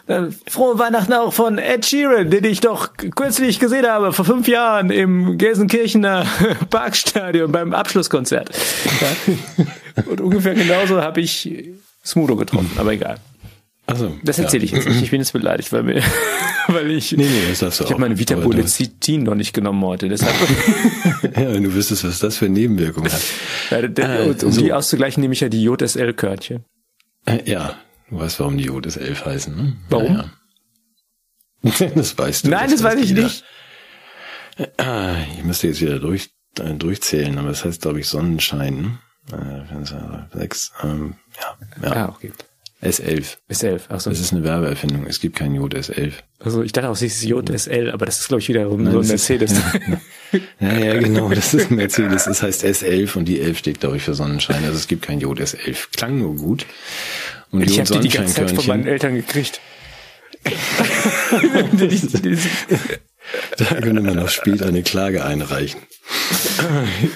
[0.08, 4.48] Dann Frohe Weihnachten auch von Ed Sheeran, den ich doch kürzlich gesehen habe, vor fünf
[4.48, 6.26] Jahren im Gelsenkirchener
[6.70, 8.50] Parkstadion beim Abschlusskonzert.
[9.00, 10.04] Ja.
[10.10, 11.50] Und ungefähr genauso habe ich
[12.04, 13.18] Smudo getroffen, aber egal.
[13.88, 15.02] Also, Das erzähle ich jetzt nicht.
[15.02, 16.02] Ich bin jetzt beleidigt, weil, mir,
[16.68, 19.36] weil ich, Nee, nee, das darfst du ich habe meine Vita Aber du- Bolezitin noch
[19.36, 20.08] nicht genommen heute.
[20.08, 20.34] Deshalb,
[21.36, 23.20] Ja, wenn du wüsstest, was das für Nebenwirkungen hat.
[23.70, 24.60] Ja, der, Äh, um so.
[24.60, 26.64] die auszugleichen, nehme ich ja die JSL-Körnchen.
[27.26, 27.76] Äh, Ja,
[28.10, 29.76] du weißt, warum die 11 heißen, ne?
[29.88, 30.14] Warum?
[30.14, 30.30] Naja.
[31.94, 32.50] Das weißt du.
[32.50, 33.22] Nein, das weiß ich jeder.
[33.24, 33.44] nicht.
[34.78, 38.98] Ah, ich müsste jetzt wieder durch, äh, durchzählen, aber das heißt, glaube ich, Sonnenschein.
[39.32, 39.68] ne?
[40.32, 41.92] Äh, sechs, ähm, ja, ja.
[41.92, 42.32] Ah, okay.
[42.82, 43.36] S11.
[43.48, 43.90] Ist 11.
[43.90, 44.10] Achso.
[44.10, 45.06] Das ist eine Werbeerfindung.
[45.06, 46.12] Es gibt kein Jod S11.
[46.40, 48.98] Also ich dachte auch, es ist JSL, aber das ist, glaube ich, wiederum Nein, so
[48.98, 49.60] ein das ist- Mercedes.
[50.60, 51.30] Ja, ja, genau.
[51.30, 52.24] Das ist ein Mercedes.
[52.24, 54.64] Das heißt S11 und die 11 steht, glaube ich, für Sonnenschein.
[54.64, 55.76] Also es gibt kein Jod S11.
[55.96, 56.66] Klang nur gut.
[57.52, 59.60] Und ich Jod habe die die ganze Zeit von meinen Eltern gekriegt.
[63.56, 65.80] da könnte man auch später eine Klage einreichen.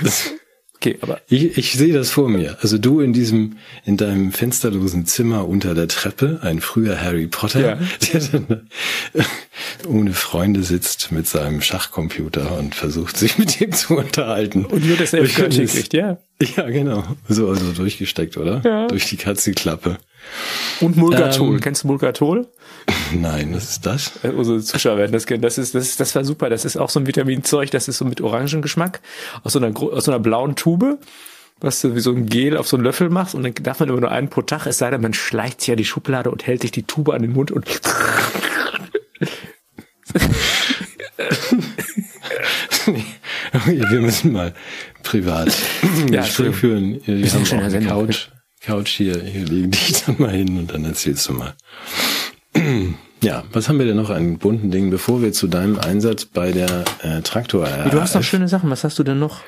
[0.03, 0.31] Das,
[0.81, 2.57] okay, aber Ich, ich sehe das vor mir.
[2.62, 7.61] Also du in diesem, in deinem fensterlosen Zimmer unter der Treppe, ein früher Harry Potter,
[7.61, 7.79] Ja.
[8.12, 8.69] der dann
[9.88, 14.64] ohne Freunde sitzt mit seinem Schachcomputer und versucht sich mit ihm zu unterhalten.
[14.66, 16.19] und JSL-Körnchen Das- kriegt, ja.
[16.57, 17.05] Ja, genau.
[17.29, 18.62] So also durchgesteckt, oder?
[18.64, 18.87] Ja.
[18.87, 19.99] Durch die Katzenklappe.
[20.81, 21.57] Und Mulgatol.
[21.57, 22.49] Ähm, Kennst du Mulgatol?
[23.12, 24.12] Nein, was ist das?
[24.23, 25.43] Äh, Unsere Zuschauer werden das kennen.
[25.43, 26.49] Das ist, das ist, das war super.
[26.51, 27.71] Das ist auch so ein Vitaminzeug.
[27.71, 29.01] Das ist so mit Orangengeschmack
[29.43, 30.99] aus so einer, aus so einer blauen Tube,
[31.61, 33.88] was du wie so ein Gel auf so einen Löffel machst und dann darf man
[33.88, 34.66] immer nur einen pro Tag.
[34.66, 37.23] Es sei denn, man schleicht sich ja die Schublade und hält sich die Tube an
[37.23, 37.66] den Mund und
[43.66, 44.55] Wir müssen mal
[45.03, 45.53] privat
[46.11, 47.01] Ja, führen.
[47.05, 47.87] Wir sind haben schon eine.
[47.87, 48.29] Couch,
[48.61, 51.55] Couch hier, hier legen dich dann mal hin und dann erzählst du mal.
[53.23, 56.53] Ja, was haben wir denn noch an bunten Dingen, bevor wir zu deinem Einsatz bei
[56.53, 58.71] der äh, Traktor Du hast noch schöne Sachen.
[58.71, 59.43] Was hast du denn noch?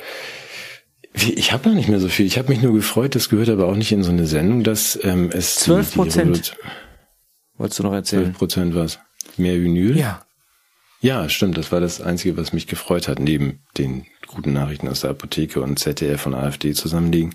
[1.15, 2.27] Ich habe noch nicht mehr so viel.
[2.27, 4.99] Ich habe mich nur gefreut, das gehört aber auch nicht in so eine Sendung, dass
[5.03, 6.57] ähm, es 12 Prozent.
[7.57, 8.33] Wolltest du noch 12 erzählen?
[8.33, 8.99] Prozent was?
[9.37, 9.97] Mehr Vinyl?
[9.97, 10.25] Ja.
[11.01, 11.59] Ja, stimmt.
[11.59, 15.61] Das war das Einzige, was mich gefreut hat, neben den guten Nachrichten aus der Apotheke
[15.61, 17.35] und ZDF und AfD zusammenliegen.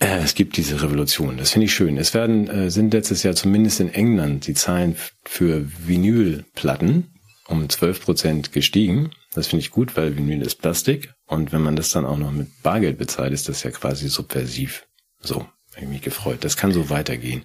[0.00, 1.36] Äh, es gibt diese Revolution.
[1.36, 1.96] Das finde ich schön.
[1.96, 7.14] Es werden, äh, sind letztes Jahr zumindest in England die Zahlen für Vinylplatten
[7.46, 9.10] um 12 Prozent gestiegen.
[9.32, 11.12] Das finde ich gut, weil Vinyl ist Plastik.
[11.26, 14.86] Und wenn man das dann auch noch mit Bargeld bezahlt, ist das ja quasi subversiv.
[15.20, 16.44] So, habe ich mich gefreut.
[16.44, 17.44] Das kann so weitergehen.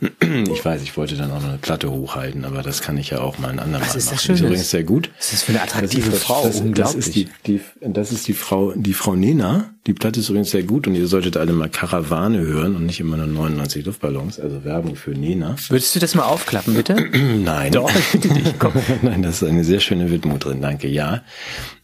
[0.52, 3.20] Ich weiß, ich wollte dann auch noch eine Platte hochhalten, aber das kann ich ja
[3.20, 4.18] auch mal ein andermal ist das machen.
[4.18, 4.40] Schönes?
[4.40, 5.10] ist übrigens sehr gut.
[5.16, 6.42] Was ist das für eine attraktive Das ist- Frau?
[6.44, 7.06] Das, das, Unglaublich.
[7.06, 9.70] ist die, die, das ist die Frau, die Frau Nena.
[9.86, 13.00] Die Platte ist übrigens sehr gut und ihr solltet alle mal Karawane hören und nicht
[13.00, 15.56] immer nur 99 Luftballons, also Werbung für Nena.
[15.68, 16.94] Würdest du das mal aufklappen, bitte?
[17.44, 17.72] Nein.
[17.72, 18.72] Doch, ich bitte dich, komm.
[19.02, 21.22] Nein, das ist eine sehr schöne Widmung drin, danke, ja.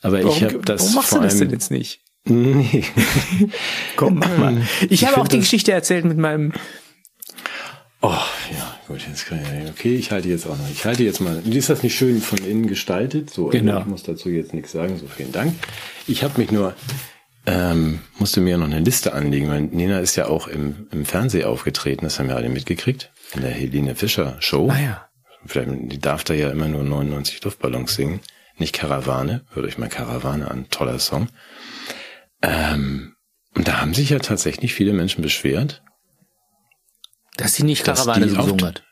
[0.03, 2.01] Aber ich Warum, habe das warum machst vor du das denn jetzt nicht?
[2.25, 2.85] Nee.
[3.97, 4.57] Komm, mach mal.
[4.83, 6.53] Ich, Ich habe auch die das- Geschichte erzählt mit meinem.
[8.05, 8.11] Oh,
[8.51, 10.69] ja, gut, jetzt kann ich, okay, ich halte jetzt auch noch.
[10.71, 11.41] Ich halte jetzt mal.
[11.47, 13.31] Ist das nicht schön von innen gestaltet?
[13.31, 13.79] So, Genau.
[13.81, 15.55] ich muss dazu jetzt nichts sagen, so vielen Dank.
[16.09, 16.75] Ich habe mich nur,
[17.47, 21.05] ähm, musste mir ja noch eine Liste anlegen, weil Nina ist ja auch im, im
[21.05, 24.69] Fernsehen aufgetreten, das haben wir alle mitgekriegt, in der Helene Fischer Show.
[24.69, 25.09] Ah ja.
[25.47, 28.21] Vielleicht, die darf da ja immer nur 99 Luftballons singen,
[28.59, 29.45] nicht Karawane.
[29.55, 31.29] Hört euch mal Karawane an, toller Song.
[32.43, 33.15] Ähm,
[33.55, 35.82] und da haben sich ja tatsächlich viele Menschen beschwert,
[37.37, 38.83] Dass sie nicht Karawane gesungen hat.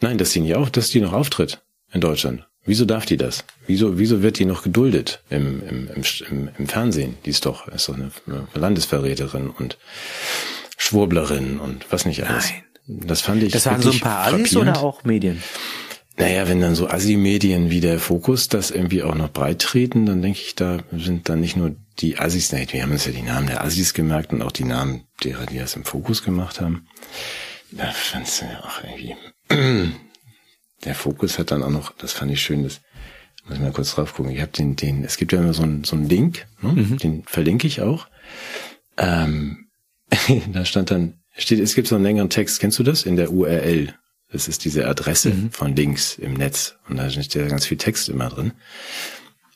[0.00, 2.46] Nein, dass die nicht auf, dass die noch auftritt in Deutschland.
[2.66, 3.44] Wieso darf die das?
[3.66, 7.16] Wieso, wieso wird die noch geduldet im, im, im, im, Fernsehen?
[7.24, 9.76] Die ist doch, ist doch eine, eine Landesverräterin und
[10.78, 12.50] Schwurblerin und was nicht alles.
[12.50, 12.62] Nein.
[13.06, 13.52] Das fand ich.
[13.52, 15.42] Das waren so ein paar Assis oder auch Medien?
[16.16, 20.22] Naja, wenn dann so Assi-Medien wie der Fokus das irgendwie auch noch breit treten, dann
[20.22, 23.46] denke ich, da sind dann nicht nur die Assis, wir haben uns ja die Namen
[23.46, 26.86] der Assis gemerkt und auch die Namen derer, die das im Fokus gemacht haben.
[27.70, 29.16] Da fand ich ja auch irgendwie.
[30.84, 32.82] Der Fokus hat dann auch noch, das fand ich schön, das
[33.44, 34.32] muss ich mal kurz drauf gucken.
[34.32, 36.72] Ich habe den, den, es gibt ja immer so einen so einen Link, ne?
[36.72, 36.98] mhm.
[36.98, 38.06] den verlinke ich auch.
[38.98, 39.68] Ähm,
[40.52, 43.04] da stand dann, steht, es gibt so einen längeren Text, kennst du das?
[43.04, 43.94] In der URL.
[44.30, 45.50] Das ist diese Adresse mhm.
[45.52, 46.76] von Links im Netz.
[46.88, 48.52] Und da steht ja ganz viel Text immer drin.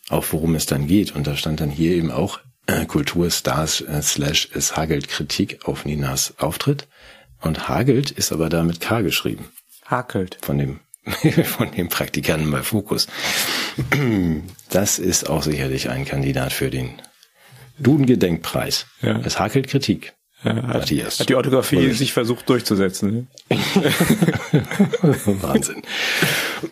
[0.08, 1.14] Auch worum es dann geht.
[1.14, 5.84] Und da stand dann hier eben auch äh, Kulturstars äh, slash es hagelt Kritik auf
[5.84, 6.86] Ninas Auftritt.
[7.40, 9.48] Und hagelt ist aber da mit K geschrieben.
[9.84, 10.38] Hakelt.
[10.42, 10.80] Von dem,
[11.44, 13.06] von dem Praktikanten bei Fokus.
[14.70, 16.90] Das ist auch sicherlich ein Kandidat für den
[17.78, 18.84] Duden-Gedenkpreis.
[19.00, 19.18] Ja.
[19.24, 20.12] Es hakelt Kritik.
[20.44, 23.28] Ja, hat, hat, die Orthographie sich versucht durchzusetzen.
[23.48, 23.56] Ne?
[25.40, 25.82] Wahnsinn.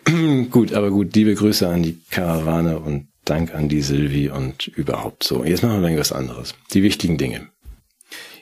[0.51, 5.25] gut, aber gut, liebe Grüße an die Karawane und Dank an die Silvi und überhaupt
[5.25, 5.43] so.
[5.43, 6.55] Jetzt machen wir was anderes.
[6.73, 7.49] Die wichtigen Dinge.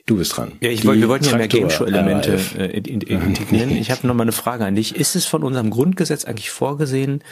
[0.05, 0.51] Du bist dran.
[0.61, 3.71] Ja, ich wollte, wir wollten ja mehr Game Show Elemente äh, integrieren.
[3.77, 4.95] Ich habe noch mal eine Frage an dich.
[4.95, 7.23] Ist es von unserem Grundgesetz eigentlich vorgesehen,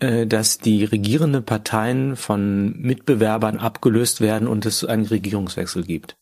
[0.00, 6.16] äh, dass die regierenden Parteien von Mitbewerbern abgelöst werden und es einen Regierungswechsel gibt?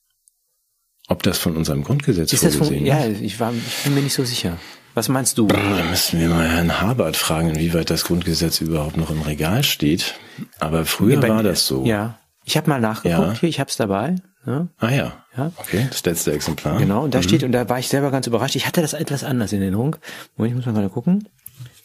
[1.08, 4.12] Ob das von unserem Grundgesetz ist vorgesehen von, Ja, ich, war, ich bin mir nicht
[4.12, 4.58] so sicher.
[4.92, 5.46] Was meinst du?
[5.46, 10.16] Da müssen wir mal Herrn Habert fragen, inwieweit das Grundgesetz überhaupt noch im Regal steht.
[10.58, 11.86] Aber früher ja, war das so.
[11.86, 13.40] Ja, ich habe mal nachgeguckt ja.
[13.40, 14.16] hier, ich habe es dabei.
[14.46, 14.68] Ja.
[14.78, 15.24] Ah ja.
[15.36, 15.52] ja.
[15.56, 16.78] Okay, das letzte Exemplar.
[16.78, 17.22] Genau, und da mhm.
[17.22, 18.56] steht, und da war ich selber ganz überrascht.
[18.56, 19.96] Ich hatte das etwas anders in Erinnerung.
[20.36, 21.28] Moment, ich muss mal gerade gucken.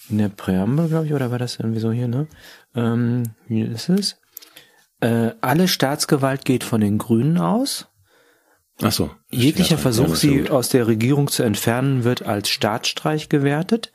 [0.10, 2.28] In der Präambel, glaube ich, oder war das irgendwie so hier, ne?
[2.76, 4.18] Ähm, hier ist es.
[5.00, 7.88] Äh, alle Staatsgewalt geht von den Grünen aus.
[8.82, 9.12] Ach so.
[9.30, 13.92] Jeglicher Versuch, sie aus der Regierung zu entfernen, wird als Staatsstreich gewertet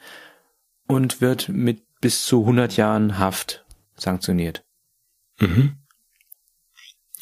[0.86, 3.64] und wird mit bis zu 100 Jahren Haft
[3.96, 4.64] sanktioniert.
[5.40, 5.76] Mhm.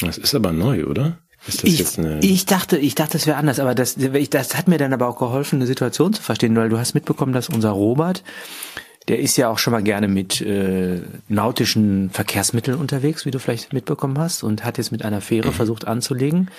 [0.01, 1.19] Das ist aber neu, oder?
[1.47, 4.57] Ist das ich, jetzt eine ich dachte, ich dachte, das wäre anders, aber das, das
[4.57, 7.49] hat mir dann aber auch geholfen, eine Situation zu verstehen, weil du hast mitbekommen, dass
[7.49, 8.23] unser Robert,
[9.09, 13.73] der ist ja auch schon mal gerne mit äh, nautischen Verkehrsmitteln unterwegs, wie du vielleicht
[13.73, 15.55] mitbekommen hast, und hat jetzt mit einer Fähre mhm.
[15.55, 16.51] versucht anzulegen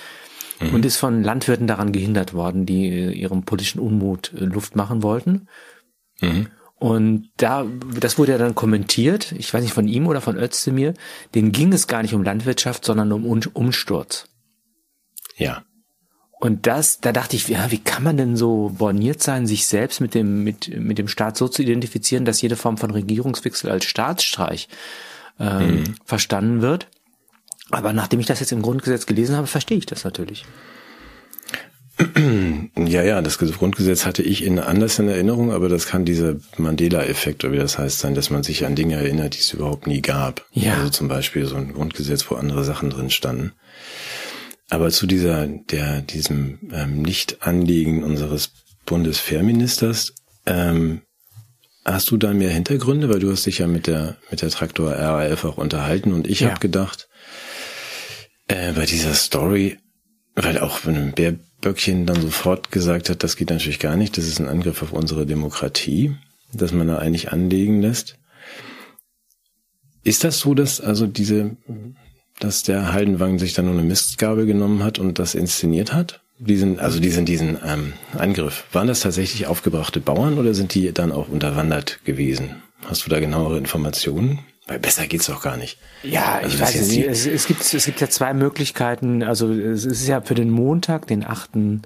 [0.60, 0.74] mhm.
[0.74, 5.02] und ist von Landwirten daran gehindert worden, die äh, ihrem politischen Unmut äh, Luft machen
[5.02, 5.48] wollten.
[6.20, 6.48] Mhm.
[6.76, 7.66] Und da,
[7.98, 10.94] das wurde ja dann kommentiert, ich weiß nicht von ihm oder von Özdemir,
[11.34, 14.26] denen ging es gar nicht um Landwirtschaft, sondern um Umsturz.
[15.38, 15.62] Ja.
[16.40, 20.00] Und das, da dachte ich, ja, wie kann man denn so borniert sein, sich selbst
[20.00, 23.84] mit dem, mit, mit dem Staat so zu identifizieren, dass jede Form von Regierungswechsel als
[23.86, 24.68] Staatsstreich
[25.40, 25.94] ähm, mhm.
[26.04, 26.86] verstanden wird?
[27.70, 30.44] Aber nachdem ich das jetzt im Grundgesetz gelesen habe, verstehe ich das natürlich.
[32.76, 37.44] Ja, ja, das Grundgesetz hatte ich in anders in Erinnerung, aber das kann dieser Mandela-Effekt
[37.44, 40.00] oder wie das heißt sein, dass man sich an Dinge erinnert, die es überhaupt nie
[40.00, 40.46] gab.
[40.52, 40.74] Ja.
[40.74, 43.52] Also zum Beispiel so ein Grundgesetz, wo andere Sachen drin standen.
[44.70, 48.52] Aber zu dieser, der, diesem ähm, Nicht-Anliegen unseres
[48.84, 50.14] Bundeswehrministers,
[50.46, 51.02] ähm,
[51.84, 54.92] hast du da mehr Hintergründe, weil du hast dich ja mit der mit der Traktor
[54.92, 56.50] RAF auch unterhalten und ich ja.
[56.50, 57.08] habe gedacht,
[58.48, 59.78] äh, bei dieser Story,
[60.34, 64.26] weil auch wenn ein Bärböckchen dann sofort gesagt hat, das geht natürlich gar nicht, das
[64.26, 66.14] ist ein Angriff auf unsere Demokratie,
[66.52, 68.18] dass man da eigentlich anlegen lässt.
[70.04, 71.56] Ist das so, dass also diese,
[72.40, 76.20] dass der Haldenwang sich dann nur eine Mistgabel genommen hat und das inszeniert hat?
[76.38, 78.64] Diesen, also diesen, diesen ähm, Angriff.
[78.72, 82.62] Waren das tatsächlich aufgebrachte Bauern oder sind die dann auch unterwandert gewesen?
[82.86, 84.38] Hast du da genauere Informationen?
[84.68, 85.78] Weil besser geht's doch gar nicht.
[86.02, 87.06] Ja, also ich weiß es nicht.
[87.06, 89.22] Es, es, gibt, es gibt ja zwei Möglichkeiten.
[89.22, 91.80] Also es ist ja für den Montag, den 8.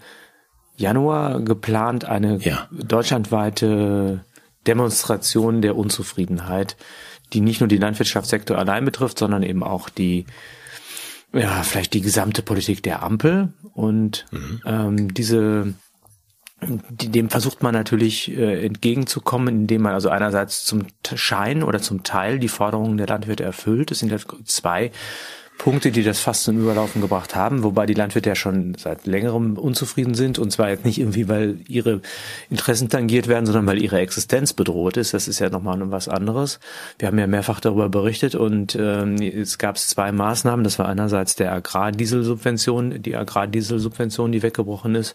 [0.77, 2.69] Januar geplant eine ja.
[2.73, 4.25] deutschlandweite
[4.67, 6.77] Demonstration der Unzufriedenheit,
[7.33, 10.27] die nicht nur die Landwirtschaftssektor allein betrifft, sondern eben auch die
[11.33, 13.53] ja, vielleicht die gesamte Politik der Ampel.
[13.73, 14.61] Und mhm.
[14.67, 15.75] ähm, diese
[16.65, 22.39] dem versucht man natürlich äh, entgegenzukommen, indem man also einerseits zum Schein oder zum Teil
[22.39, 23.91] die Forderungen der Landwirte erfüllt.
[23.91, 24.93] Es sind ja zwei
[25.59, 29.57] Punkte, die das fast zum Überlaufen gebracht haben, wobei die Landwirte ja schon seit längerem
[29.57, 32.01] unzufrieden sind und zwar jetzt nicht irgendwie, weil ihre
[32.51, 35.15] Interessen tangiert werden, sondern weil ihre Existenz bedroht ist.
[35.15, 36.59] Das ist ja nochmal was anderes.
[36.99, 40.65] Wir haben ja mehrfach darüber berichtet und ähm, es gab zwei Maßnahmen.
[40.65, 45.15] Das war einerseits der Agrardieselsubvention, die Agrardieselsubvention, die weggebrochen ist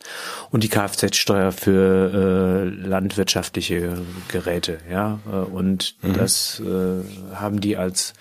[0.49, 3.97] und die Kfz-Steuer für äh, landwirtschaftliche
[4.29, 4.79] Geräte.
[4.89, 6.13] Ja, äh, und mhm.
[6.13, 8.13] das äh, haben die als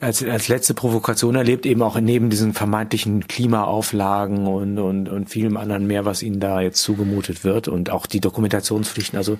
[0.00, 5.56] als, als letzte Provokation erlebt, eben auch neben diesen vermeintlichen Klimaauflagen und, und, und vielem
[5.56, 9.16] anderen mehr, was ihnen da jetzt zugemutet wird und auch die Dokumentationspflichten.
[9.16, 9.38] Also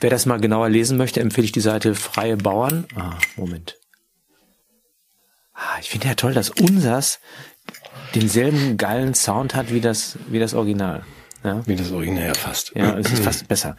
[0.00, 2.86] wer das mal genauer lesen möchte, empfehle ich die Seite Freie Bauern.
[2.96, 3.78] Ah, Moment.
[5.54, 7.20] Ah, ich finde ja toll, dass unsers
[8.14, 11.04] denselben geilen Sound hat wie das, wie das Original.
[11.44, 11.62] Ja.
[11.66, 12.72] Wie das Original ja fast.
[12.74, 13.76] Ja, es ist fast besser.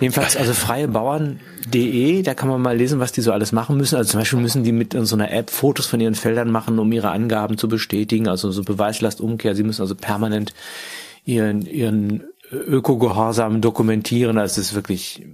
[0.00, 3.96] Jedenfalls, also freiebauern.de, da kann man mal lesen, was die so alles machen müssen.
[3.96, 6.92] Also zum Beispiel müssen die mit so einer App Fotos von ihren Feldern machen, um
[6.92, 9.54] ihre Angaben zu bestätigen, also so Beweislastumkehr.
[9.54, 10.52] Sie müssen also permanent
[11.24, 14.36] ihren, ihren Ökogehorsam dokumentieren.
[14.36, 15.26] Also es ist wirklich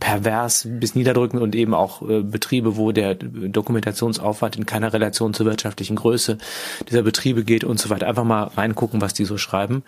[0.00, 5.46] pervers bis niederdrückend und eben auch äh, Betriebe, wo der Dokumentationsaufwand in keiner Relation zur
[5.46, 6.38] wirtschaftlichen Größe
[6.90, 8.06] dieser Betriebe geht und so weiter.
[8.06, 9.82] Einfach mal reingucken, was die so schreiben.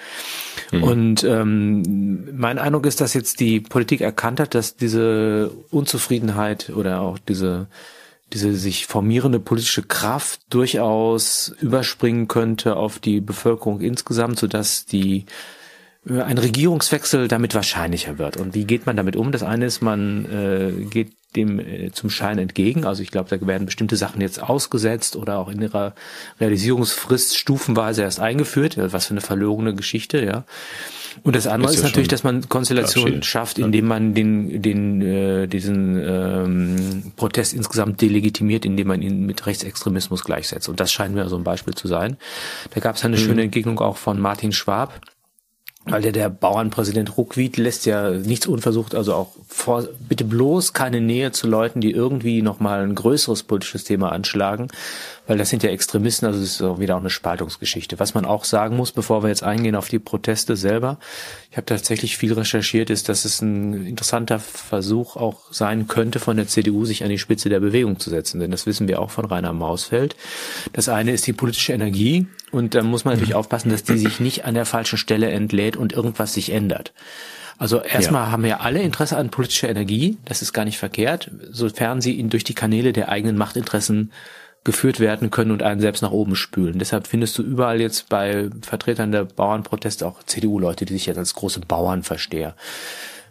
[0.73, 0.83] Mhm.
[0.83, 7.01] Und ähm, mein Eindruck ist, dass jetzt die Politik erkannt hat, dass diese Unzufriedenheit oder
[7.01, 7.67] auch diese
[8.33, 15.27] diese sich formierende politische Kraft durchaus überspringen könnte auf die Bevölkerung insgesamt, so dass die
[16.07, 18.37] ein Regierungswechsel damit wahrscheinlicher wird.
[18.37, 19.33] Und wie geht man damit um?
[19.33, 22.85] Das eine ist, man äh, geht dem äh, zum Schein entgegen.
[22.85, 25.95] Also ich glaube, da werden bestimmte Sachen jetzt ausgesetzt oder auch in ihrer
[26.41, 28.77] Realisierungsfrist stufenweise erst eingeführt.
[28.77, 30.45] Was für eine verlogene Geschichte, ja.
[31.23, 35.47] Und das andere ist, ist natürlich, dass man Konstellationen schafft, indem man den, den, äh,
[35.47, 40.69] diesen ähm, Protest insgesamt delegitimiert, indem man ihn mit Rechtsextremismus gleichsetzt.
[40.69, 42.17] Und das scheint mir so ein Beispiel zu sein.
[42.75, 43.21] Da gab es eine mhm.
[43.21, 45.01] schöne Entgegnung auch von Martin Schwab,
[45.87, 51.01] weil der, der Bauernpräsident Ruckwied lässt ja nichts unversucht, also auch vor, bitte bloß keine
[51.01, 54.69] Nähe zu Leuten, die irgendwie nochmal ein größeres politisches Thema anschlagen,
[55.27, 57.99] weil das sind ja Extremisten, also es ist auch wieder auch eine Spaltungsgeschichte.
[57.99, 60.99] Was man auch sagen muss, bevor wir jetzt eingehen auf die Proteste selber,
[61.51, 66.39] ich habe tatsächlich viel recherchiert, ist, dass es ein interessanter Versuch auch sein könnte, von
[66.39, 69.11] der CDU sich an die Spitze der Bewegung zu setzen, denn das wissen wir auch
[69.11, 70.17] von Rainer Mausfeld.
[70.73, 74.21] Das eine ist die politische Energie und da muss man natürlich aufpassen, dass die sich
[74.21, 76.93] nicht an der falschen Stelle entlädt und irgendwas sich ändert.
[77.59, 78.31] Also erstmal ja.
[78.31, 82.31] haben ja alle Interesse an politischer Energie, das ist gar nicht verkehrt, sofern sie ihn
[82.31, 84.13] durch die Kanäle der eigenen Machtinteressen
[84.65, 86.79] geführt werden können und einen selbst nach oben spülen.
[86.79, 91.35] Deshalb findest du überall jetzt bei Vertretern der Bauernproteste auch CDU-Leute, die sich jetzt als
[91.35, 92.55] große Bauernversteher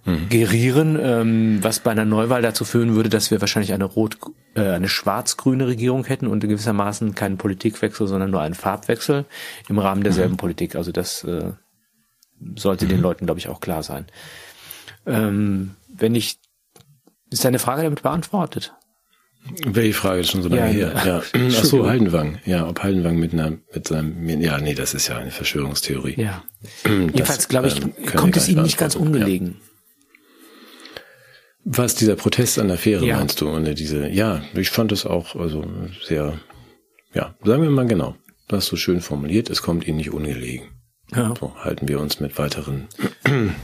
[0.06, 0.30] mhm.
[0.30, 4.18] gerieren, ähm, was bei einer Neuwahl dazu führen würde, dass wir wahrscheinlich eine rot,
[4.56, 9.26] äh, eine schwarz-grüne Regierung hätten und gewissermaßen keinen Politikwechsel, sondern nur einen Farbwechsel
[9.70, 10.38] im Rahmen derselben mhm.
[10.38, 10.76] Politik.
[10.76, 11.52] Also das äh,
[12.56, 12.90] sollte mhm.
[12.90, 14.06] den Leuten, glaube ich, auch klar sein.
[15.06, 16.40] Ähm, wenn ich,
[17.30, 18.74] ist deine Frage damit beantwortet?
[19.66, 21.22] Welche Frage ist schon so lange ja, her?
[21.34, 21.40] Ja.
[21.60, 22.40] Ach so, Haldenwang.
[22.46, 26.16] Ja, ob Haldenwang mit einer, mit seinem, ja, nee, das ist ja eine Verschwörungstheorie.
[26.20, 26.44] Ja.
[26.62, 29.58] Das, Jedenfalls, glaube ich, ähm, kommt es ihm nicht ganz ungelegen.
[29.60, 29.73] Ja.
[31.66, 33.18] Was dieser Protest an der Fähre ja.
[33.18, 33.50] meinst du?
[33.50, 35.64] Und diese, ja, ich fand es auch, also
[36.06, 36.40] sehr,
[37.14, 38.16] ja, sagen wir mal genau.
[38.48, 40.68] Du hast so schön formuliert, es kommt ihnen nicht ungelegen.
[41.16, 41.34] Ja.
[41.40, 42.88] So halten wir uns mit weiteren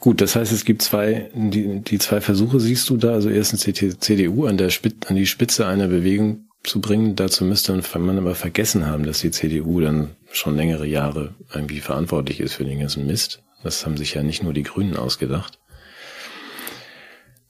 [0.00, 3.12] Gut, das heißt, es gibt zwei, die, die zwei Versuche siehst du da.
[3.12, 7.16] Also erstens die CDU an der Spitze, an die Spitze einer Bewegung zu bringen.
[7.16, 12.40] Dazu müsste man aber vergessen haben, dass die CDU dann schon längere Jahre irgendwie verantwortlich
[12.40, 13.42] ist für den ganzen Mist.
[13.62, 15.59] Das haben sich ja nicht nur die Grünen ausgedacht.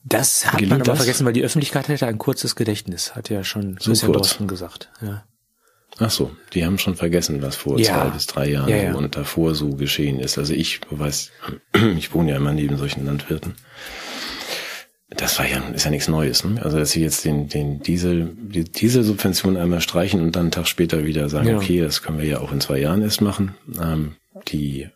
[0.03, 0.99] Das hat Gelingt man aber das?
[0.99, 4.29] vergessen, weil die Öffentlichkeit hätte ein kurzes Gedächtnis, hat ja schon so Christian kurz.
[4.29, 4.89] Drosten gesagt.
[5.01, 5.23] Ja.
[5.99, 7.93] Ach so, die haben schon vergessen, was vor ja.
[7.93, 8.95] zwei bis drei Jahren ja, ja.
[8.95, 10.37] und davor so geschehen ist.
[10.37, 11.31] Also ich weiß,
[11.97, 13.53] ich wohne ja immer neben solchen Landwirten.
[15.09, 16.43] Das war ja, ist ja nichts Neues.
[16.45, 16.61] Ne?
[16.63, 20.67] Also dass sie jetzt den, den Diesel, die Dieselsubvention einmal streichen und dann einen Tag
[20.67, 23.55] später wieder sagen, okay, das können wir ja auch in zwei Jahren erst machen.
[23.79, 24.15] Ähm,
[24.47, 24.89] die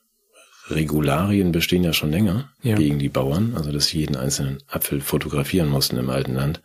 [0.69, 5.69] Regularien bestehen ja schon länger gegen die Bauern, also dass sie jeden einzelnen Apfel fotografieren
[5.69, 6.61] mussten im alten Land.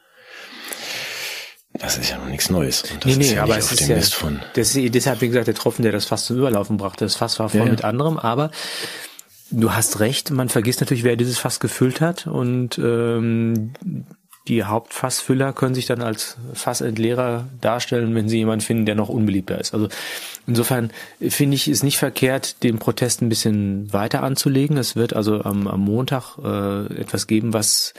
[1.75, 2.83] Das ist ja noch nichts Neues.
[2.91, 5.47] Und das nee, nee, ja aber es ist ja, von das ist deshalb, wie gesagt,
[5.47, 7.05] der Tropfen, der das Fass zum Überlaufen brachte.
[7.05, 7.67] Das Fass war voll ja.
[7.67, 8.51] mit anderem, aber
[9.51, 13.73] du hast recht, man vergisst natürlich, wer dieses Fass gefüllt hat und ähm,
[14.51, 19.61] die Hauptfassfüller können sich dann als Fassentleerer darstellen, wenn sie jemanden finden, der noch unbeliebter
[19.61, 19.73] ist.
[19.73, 19.89] Also
[20.49, 20.91] insofern
[21.21, 24.77] finde ich es nicht verkehrt, den Protest ein bisschen weiter anzulegen.
[24.77, 27.95] Es wird also am, am Montag äh, etwas geben, was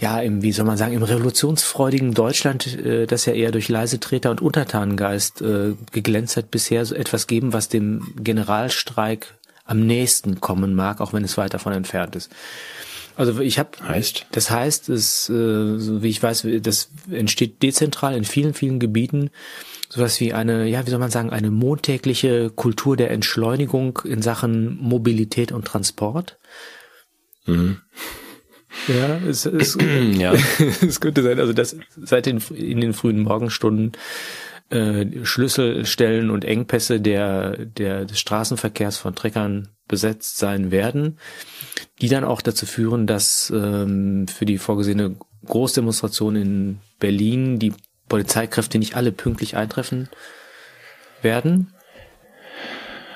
[0.00, 4.00] ja im, wie soll man sagen, im revolutionsfreudigen Deutschland, äh, das ja eher durch leise
[4.00, 9.32] Treter und Untertanengeist äh, geglänzt hat, bisher so etwas geben, was dem Generalstreik
[9.64, 12.32] am nächsten kommen mag, auch wenn es weit davon entfernt ist.
[13.16, 18.16] Also ich habe heißt das heißt, es äh, so wie ich weiß, das entsteht dezentral
[18.16, 19.30] in vielen vielen Gebieten
[19.88, 24.76] sowas wie eine ja wie soll man sagen eine montägliche Kultur der Entschleunigung in Sachen
[24.80, 26.38] Mobilität und Transport.
[27.46, 27.78] Mhm.
[28.88, 29.76] Ja, es, es,
[30.18, 30.34] ja.
[30.86, 33.92] es könnte sein, also dass seit den, in den frühen Morgenstunden
[34.70, 41.18] äh, Schlüsselstellen und Engpässe der, der, des Straßenverkehrs von Treckern besetzt sein werden,
[42.00, 47.74] die dann auch dazu führen, dass ähm, für die vorgesehene Großdemonstration in Berlin die
[48.08, 50.08] Polizeikräfte nicht alle pünktlich eintreffen
[51.22, 51.74] werden.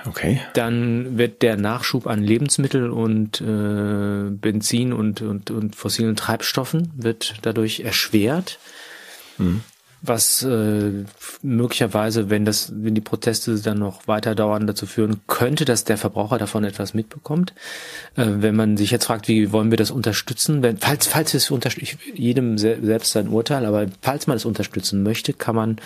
[0.07, 0.41] Okay.
[0.55, 7.37] Dann wird der Nachschub an Lebensmittel und äh, Benzin und, und, und fossilen Treibstoffen wird
[7.43, 8.59] dadurch erschwert.
[9.37, 9.63] Mhm.
[10.01, 11.05] Was äh,
[11.43, 15.99] möglicherweise, wenn das, wenn die Proteste dann noch weiter dauern, dazu führen könnte, dass der
[15.99, 17.53] Verbraucher davon etwas mitbekommt.
[18.17, 21.51] Äh, wenn man sich jetzt fragt, wie wollen wir das unterstützen, wenn, falls, falls es
[21.51, 25.77] unterstützt, jedem selbst sein Urteil, aber falls man es unterstützen möchte, kann man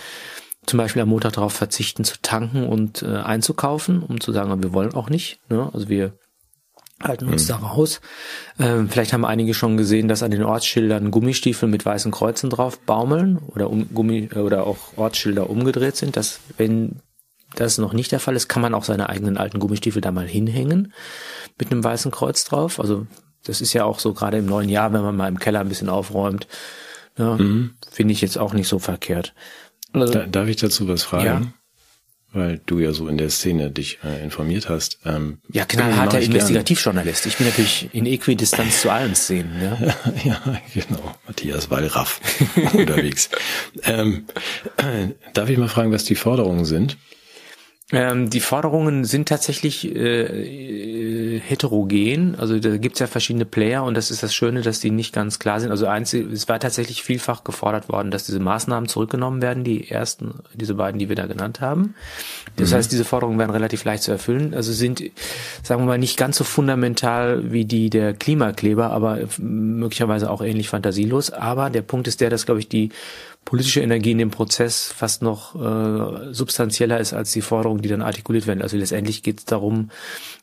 [0.65, 4.73] zum Beispiel am Montag darauf verzichten zu tanken und äh, einzukaufen, um zu sagen, wir
[4.73, 5.39] wollen auch nicht.
[5.49, 5.69] Ne?
[5.73, 6.13] Also wir
[7.03, 7.47] halten uns mhm.
[7.47, 8.01] da raus.
[8.59, 12.79] Ähm, vielleicht haben einige schon gesehen, dass an den Ortsschildern Gummistiefel mit weißen Kreuzen drauf
[12.79, 16.17] baumeln oder um, Gummi oder auch Ortsschilder umgedreht sind.
[16.17, 17.01] Dass wenn
[17.55, 20.27] das noch nicht der Fall ist, kann man auch seine eigenen alten Gummistiefel da mal
[20.27, 20.93] hinhängen
[21.59, 22.79] mit einem weißen Kreuz drauf.
[22.79, 23.05] Also
[23.43, 25.69] das ist ja auch so gerade im neuen Jahr, wenn man mal im Keller ein
[25.69, 26.47] bisschen aufräumt.
[27.17, 27.75] Ja, mhm.
[27.91, 29.33] Finde ich jetzt auch nicht so verkehrt.
[29.91, 31.25] Also, da, darf ich dazu was fragen?
[31.25, 31.41] Ja.
[32.33, 34.99] Weil du ja so in der Szene dich äh, informiert hast.
[35.05, 37.27] Ähm, ja, knallharter Investigativjournalist.
[37.27, 39.61] Ich bin natürlich in Äquidistanz zu allen Szenen.
[39.61, 39.77] Ja,
[40.23, 41.15] ja genau.
[41.27, 42.19] Matthias Wallraff
[42.73, 43.29] unterwegs.
[43.83, 44.25] Ähm,
[44.77, 46.97] äh, darf ich mal fragen, was die Forderungen sind?
[47.93, 52.35] Ähm, die Forderungen sind tatsächlich äh, heterogen.
[52.39, 55.37] Also da gibt's ja verschiedene Player und das ist das Schöne, dass die nicht ganz
[55.37, 55.69] klar sind.
[55.69, 60.39] Also eins, es war tatsächlich vielfach gefordert worden, dass diese Maßnahmen zurückgenommen werden, die ersten,
[60.55, 61.93] diese beiden, die wir da genannt haben.
[62.55, 62.75] Das mhm.
[62.75, 64.55] heißt, diese Forderungen werden relativ leicht zu erfüllen.
[64.55, 65.03] Also sind,
[65.61, 70.69] sagen wir mal, nicht ganz so fundamental wie die der Klimakleber, aber möglicherweise auch ähnlich
[70.69, 71.29] fantasielos.
[71.29, 72.89] Aber der Punkt ist der, dass, glaube ich, die
[73.45, 78.01] politische Energie in dem Prozess fast noch äh, substanzieller ist als die Forderungen, die dann
[78.01, 78.61] artikuliert werden.
[78.61, 79.91] Also letztendlich geht es darum,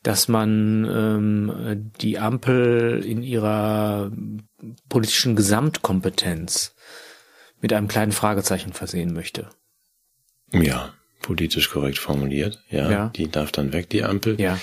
[0.02, 4.12] dass man ähm, die Ampel in ihrer
[4.88, 6.74] politischen Gesamtkompetenz
[7.60, 9.48] mit einem kleinen Fragezeichen versehen möchte.
[10.52, 12.62] Ja, politisch korrekt formuliert.
[12.68, 13.08] Ja, ja.
[13.08, 14.40] die darf dann weg, die Ampel.
[14.40, 14.58] Ja.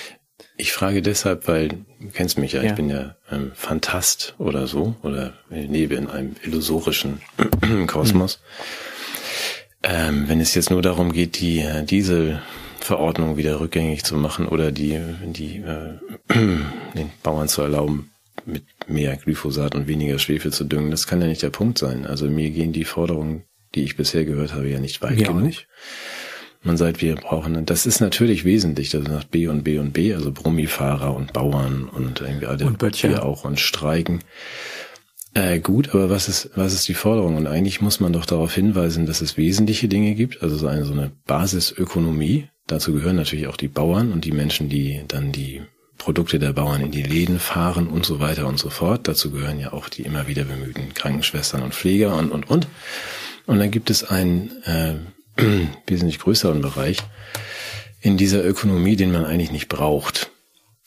[0.56, 2.70] Ich frage deshalb, weil du kennst mich ja, ja.
[2.70, 7.20] ich bin ja ähm, Fantast oder so oder lebe in einem illusorischen
[7.86, 8.40] Kosmos.
[8.40, 9.08] Mhm.
[9.84, 14.72] Ähm, wenn es jetzt nur darum geht, die äh, Dieselverordnung wieder rückgängig zu machen oder
[14.72, 15.98] die, die äh,
[16.34, 18.10] den Bauern zu erlauben,
[18.44, 22.06] mit mehr Glyphosat und weniger Schwefel zu düngen, das kann ja nicht der Punkt sein.
[22.06, 25.42] Also mir gehen die Forderungen, die ich bisher gehört habe, ja nicht weit ja, genug.
[25.42, 25.68] Nicht
[26.62, 30.14] man sagt, wir brauchen, das ist natürlich wesentlich, dass nach B und B und B,
[30.14, 34.24] also Brummifahrer und Bauern und irgendwie alle und Böttcher auch und Streiken.
[35.34, 37.36] Äh, gut, aber was ist, was ist die Forderung?
[37.36, 40.84] Und eigentlich muss man doch darauf hinweisen, dass es wesentliche Dinge gibt, also so eine,
[40.84, 42.48] so eine Basisökonomie.
[42.66, 45.62] Dazu gehören natürlich auch die Bauern und die Menschen, die dann die
[45.96, 49.06] Produkte der Bauern in die Läden fahren und so weiter und so fort.
[49.06, 52.66] Dazu gehören ja auch die immer wieder bemühten Krankenschwestern und Pfleger und, und, und.
[53.46, 54.94] Und dann gibt es ein äh,
[55.86, 56.98] wesentlich größeren Bereich
[58.00, 60.30] in dieser Ökonomie, den man eigentlich nicht braucht.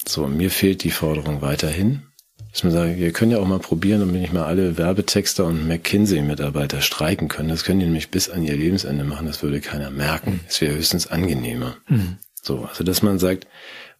[0.07, 2.03] So, mir fehlt die Forderung weiterhin.
[2.51, 5.67] Dass man sagt, wir können ja auch mal probieren, damit nicht mal alle Werbetexter und
[5.69, 7.47] McKinsey-Mitarbeiter streiken können.
[7.47, 10.41] Das können die nämlich bis an ihr Lebensende machen, das würde keiner merken.
[10.49, 11.77] Es wäre höchstens angenehmer.
[11.87, 12.17] Mhm.
[12.41, 13.47] So, also dass man sagt,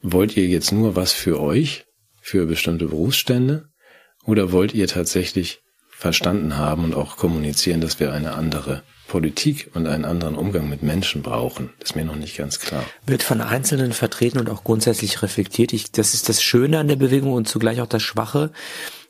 [0.02, 1.86] wollt ihr jetzt nur was für euch,
[2.22, 3.70] für bestimmte Berufsstände,
[4.26, 5.62] oder wollt ihr tatsächlich
[6.02, 10.82] verstanden haben und auch kommunizieren, dass wir eine andere Politik und einen anderen Umgang mit
[10.82, 12.84] Menschen brauchen, ist mir noch nicht ganz klar.
[13.06, 15.74] Wird von Einzelnen vertreten und auch grundsätzlich reflektiert.
[15.74, 18.52] Ich, das ist das Schöne an der Bewegung und zugleich auch das Schwache,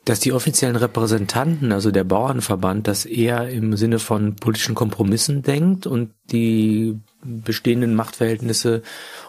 [0.04, 5.88] dass die offiziellen Repräsentanten, also der Bauernverband, das eher im Sinne von politischen Kompromissen denkt
[5.88, 8.82] und die bestehenden Machtverhältnisse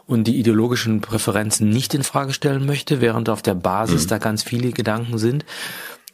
[0.07, 4.09] und die ideologischen Präferenzen nicht in Frage stellen möchte, während auf der Basis mhm.
[4.09, 5.45] da ganz viele Gedanken sind.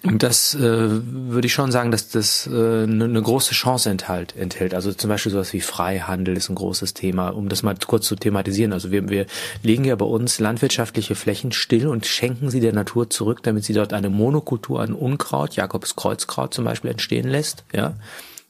[0.04, 4.36] Und das äh, würde ich schon sagen, dass das äh, eine, ne große Chance enthält,
[4.36, 4.72] enthält.
[4.72, 8.14] Also zum Beispiel sowas wie Freihandel ist ein großes Thema, um das mal kurz zu
[8.14, 8.72] thematisieren.
[8.72, 9.26] Also wir, wir
[9.64, 13.72] legen ja bei uns landwirtschaftliche Flächen still und schenken sie der Natur zurück, damit sie
[13.72, 17.64] dort eine Monokultur an Unkraut, Jakobs Kreuzkraut zum Beispiel, entstehen lässt.
[17.72, 17.94] Ja,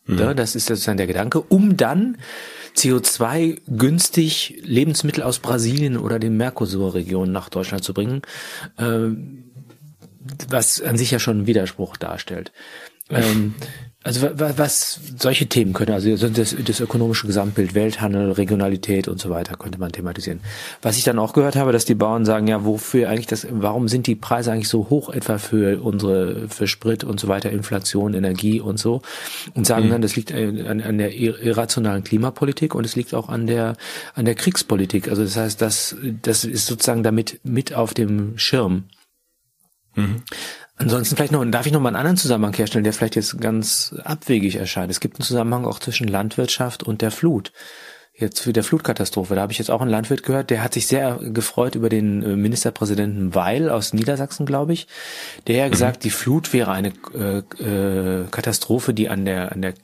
[0.05, 0.19] mhm.
[0.19, 2.19] ja das ist sozusagen der Gedanke, um dann
[2.77, 8.21] CO2 günstig Lebensmittel aus Brasilien oder den Mercosur-Regionen nach Deutschland zu bringen.
[8.77, 9.09] Äh,
[10.49, 12.53] was an sich ja schon einen Widerspruch darstellt.
[13.11, 13.55] Ähm,
[14.05, 19.57] also was solche Themen können, also das, das ökonomische Gesamtbild, Welthandel, Regionalität und so weiter,
[19.57, 20.41] könnte man thematisieren.
[20.83, 23.89] Was ich dann auch gehört habe, dass die Bauern sagen, ja, wofür eigentlich das, warum
[23.89, 28.15] sind die Preise eigentlich so hoch etwa für unsere, für Sprit und so weiter, Inflation,
[28.15, 29.03] Energie und so,
[29.55, 29.91] und sagen mhm.
[29.91, 33.77] dann, das liegt an, an der irrationalen Klimapolitik und es liegt auch an der,
[34.15, 35.09] an der Kriegspolitik.
[35.09, 38.85] Also das heißt, das, das ist sozusagen damit mit auf dem Schirm.
[39.99, 40.23] Mhm.
[40.77, 43.95] Ansonsten vielleicht noch, darf ich noch mal einen anderen Zusammenhang herstellen, der vielleicht jetzt ganz
[44.05, 44.93] abwegig erscheint.
[44.93, 47.53] Es gibt einen Zusammenhang auch zwischen Landwirtschaft und der Flut.
[48.21, 49.37] Jetzt für der Flutkatastrophe.
[49.37, 52.23] Da habe ich jetzt auch einen Landwirt gehört, der hat sich sehr gefreut über den
[52.23, 54.89] äh, Ministerpräsidenten Weil aus Niedersachsen, glaube ich.
[55.47, 55.73] Der hat mhm.
[55.73, 59.75] gesagt, die Flut wäre eine äh, äh, Katastrophe, die an der an der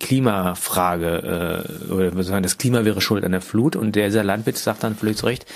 [0.00, 3.76] Klimafrage äh, oder das Klima wäre schuld an der Flut.
[3.76, 5.46] Und dieser Landwirt sagt dann völlig zu Recht,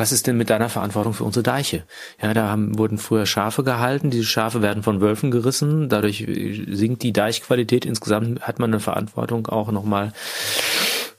[0.00, 1.84] was ist denn mit deiner Verantwortung für unsere Deiche?
[2.22, 7.02] Ja, da haben, wurden früher Schafe gehalten, diese Schafe werden von Wölfen gerissen, dadurch sinkt
[7.02, 7.84] die Deichqualität.
[7.84, 10.14] Insgesamt hat man eine Verantwortung auch nochmal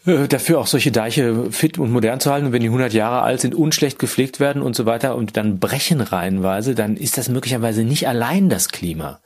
[0.08, 2.48] äh, dafür auch solche Deiche fit und modern zu halten.
[2.48, 5.60] Und wenn die 100 Jahre alt sind, unschlecht gepflegt werden und so weiter und dann
[5.60, 9.22] brechen reihenweise, dann ist das möglicherweise nicht allein das Klima.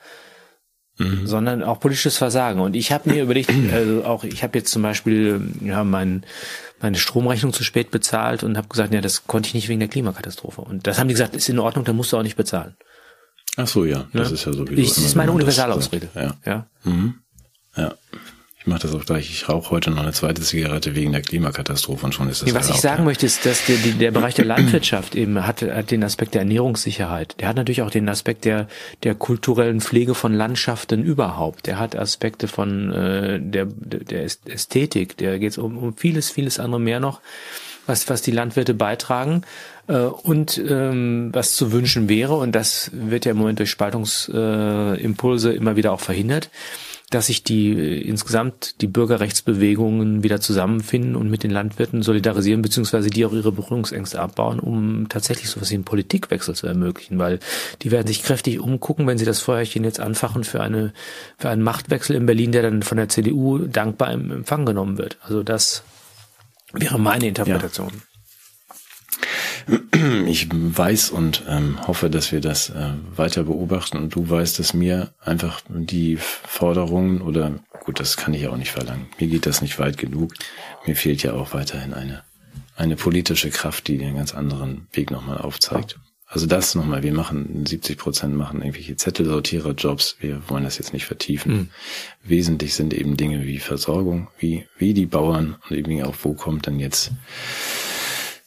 [0.97, 1.27] Mhm.
[1.27, 2.61] sondern auch politisches Versagen.
[2.61, 6.23] Und ich habe mir überlegt, also auch ich habe jetzt zum Beispiel ja mein
[6.85, 9.89] meine Stromrechnung zu spät bezahlt und habe gesagt, ja, das konnte ich nicht wegen der
[9.89, 10.61] Klimakatastrophe.
[10.61, 12.75] Und das haben die gesagt, ist in Ordnung, dann musst du auch nicht bezahlen.
[13.57, 14.33] Ach so, ja, das ja?
[14.35, 14.79] ist ja sowieso.
[14.79, 16.09] Ich, das ist meine Universalausrede.
[16.13, 16.37] Ja.
[16.45, 16.67] Ja.
[16.83, 17.15] Mhm.
[17.75, 17.95] ja.
[18.65, 19.29] Ich mache das auch gleich.
[19.29, 22.49] Ich rauche heute noch eine zweite Zigarette wegen der Klimakatastrophe und schon ist das.
[22.49, 23.05] Nee, was ich sagen ja.
[23.05, 27.35] möchte, ist, dass der, der Bereich der Landwirtschaft eben hat, hat den Aspekt der Ernährungssicherheit.
[27.39, 28.67] Der hat natürlich auch den Aspekt der,
[29.03, 31.67] der kulturellen Pflege von Landschaften überhaupt.
[31.67, 35.15] Der hat Aspekte von äh, der, der Ästhetik.
[35.17, 37.21] Der geht um, um vieles, vieles andere mehr noch,
[37.85, 39.43] was, was die Landwirte beitragen
[39.85, 42.33] äh, und ähm, was zu wünschen wäre.
[42.33, 46.49] Und das wird ja im Moment durch Spaltungsimpulse äh, immer wieder auch verhindert
[47.11, 53.09] dass sich die äh, insgesamt die Bürgerrechtsbewegungen wieder zusammenfinden und mit den Landwirten solidarisieren, beziehungsweise
[53.09, 57.39] die auch ihre Berührungsängste abbauen, um tatsächlich sowas wie einen Politikwechsel zu ermöglichen, weil
[57.81, 60.93] die werden sich kräftig umgucken, wenn sie das Feuerchen jetzt anfachen für eine
[61.37, 65.17] für einen Machtwechsel in Berlin, der dann von der CDU dankbar im Empfang genommen wird.
[65.21, 65.83] Also das
[66.73, 67.89] wäre meine Interpretation.
[67.89, 68.14] Ja.
[70.27, 74.73] Ich weiß und ähm, hoffe, dass wir das äh, weiter beobachten und du weißt, dass
[74.73, 79.07] mir einfach die Forderungen oder gut, das kann ich auch nicht verlangen.
[79.19, 80.33] Mir geht das nicht weit genug.
[80.85, 82.23] Mir fehlt ja auch weiterhin eine
[82.75, 85.97] eine politische Kraft, die den ganz anderen Weg nochmal aufzeigt.
[86.27, 90.17] Also das nochmal, wir machen 70 Prozent machen irgendwelche Zettelsortierer-Jobs.
[90.19, 91.53] Wir wollen das jetzt nicht vertiefen.
[91.53, 91.69] Mhm.
[92.23, 96.67] Wesentlich sind eben Dinge wie Versorgung, wie, wie die Bauern und eben auch, wo kommt
[96.67, 97.11] dann jetzt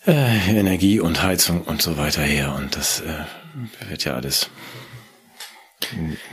[0.09, 2.55] äh, Energie und Heizung und so weiter her.
[2.57, 4.51] Und das äh, wird ja alles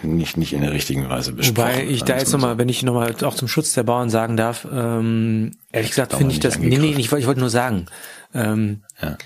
[0.02, 1.58] nicht, nicht in der richtigen Weise besprochen.
[1.58, 4.68] Wobei ich da jetzt nochmal, wenn ich nochmal auch zum Schutz der Bauern sagen darf,
[4.72, 7.86] ähm, ehrlich gesagt finde ich das, nee, nee, ich, ich wollte nur sagen,
[8.34, 9.18] ähm, ja.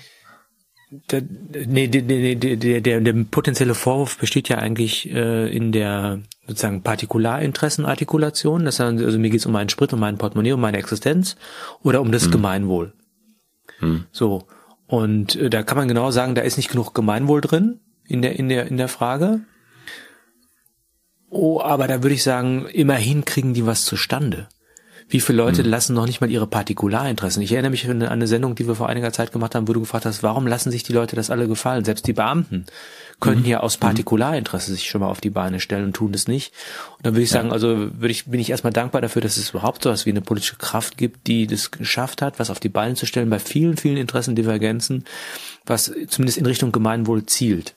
[1.10, 1.22] Der,
[1.66, 8.64] nee, der, der, der, der, potenzielle Vorwurf besteht ja eigentlich äh, in der sozusagen Partikularinteressenartikulation.
[8.64, 11.36] Das heißt, also mir geht es um meinen Sprit, um mein Portemonnaie, um meine Existenz
[11.84, 12.32] oder um das hm.
[12.32, 12.92] Gemeinwohl.
[13.80, 14.04] Hm.
[14.12, 14.46] So.
[14.86, 18.38] Und äh, da kann man genau sagen, da ist nicht genug Gemeinwohl drin in der,
[18.38, 19.40] in der, in der Frage.
[21.28, 24.48] Oh, aber da würde ich sagen, immerhin kriegen die was zustande.
[25.10, 25.70] Wie viele Leute hm.
[25.70, 27.42] lassen noch nicht mal ihre Partikularinteressen?
[27.42, 29.80] Ich erinnere mich an eine Sendung, die wir vor einiger Zeit gemacht haben, wo du
[29.80, 31.84] gefragt hast, warum lassen sich die Leute das alle gefallen?
[31.84, 32.66] Selbst die Beamten
[33.18, 33.48] könnten mhm.
[33.48, 33.80] ja aus mhm.
[33.80, 36.54] Partikularinteresse sich schon mal auf die Beine stellen und tun das nicht.
[36.96, 39.50] Und dann würde ich sagen, also würde ich, bin ich erstmal dankbar dafür, dass es
[39.50, 42.68] überhaupt so was wie eine politische Kraft gibt, die das geschafft hat, was auf die
[42.68, 45.04] Beine zu stellen bei vielen, vielen Interessendivergenzen,
[45.66, 47.74] was zumindest in Richtung Gemeinwohl zielt.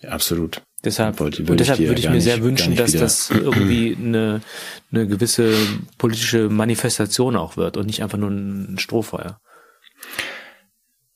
[0.00, 0.62] Ja, absolut.
[0.88, 4.40] Deshalb, und deshalb würde ich mir sehr wünschen, dass das irgendwie eine,
[4.90, 5.52] eine gewisse
[5.98, 9.38] politische Manifestation auch wird und nicht einfach nur ein Strohfeuer.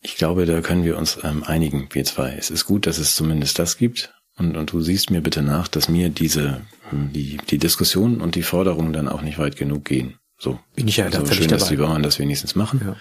[0.03, 2.35] Ich glaube, da können wir uns ähm, einigen, wir zwei.
[2.39, 4.13] Es ist gut, dass es zumindest das gibt.
[4.37, 6.61] Und, und du siehst mir bitte nach, dass mir diese,
[6.91, 10.19] die, die Diskussion und die Forderungen dann auch nicht weit genug gehen.
[10.39, 10.59] So.
[10.75, 12.83] Bin ich ja also schön, dass die Bauern das wenigstens machen.
[12.85, 12.97] Ja.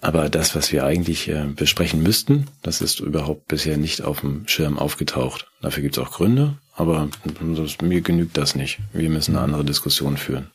[0.00, 4.46] Aber das, was wir eigentlich äh, besprechen müssten, das ist überhaupt bisher nicht auf dem
[4.46, 5.46] Schirm aufgetaucht.
[5.62, 7.08] Dafür gibt es auch Gründe, aber
[7.56, 8.78] das, mir genügt das nicht.
[8.92, 10.50] Wir müssen eine andere Diskussion führen.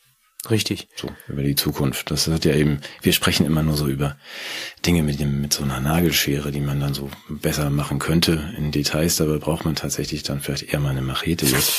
[0.49, 0.87] Richtig.
[0.95, 2.09] So, über die Zukunft.
[2.09, 4.17] Das hat ja eben, wir sprechen immer nur so über
[4.85, 8.71] Dinge mit dem, mit so einer Nagelschere, die man dann so besser machen könnte in
[8.71, 9.17] Details.
[9.17, 11.73] Dabei braucht man tatsächlich dann vielleicht eher mal eine Machete jetzt.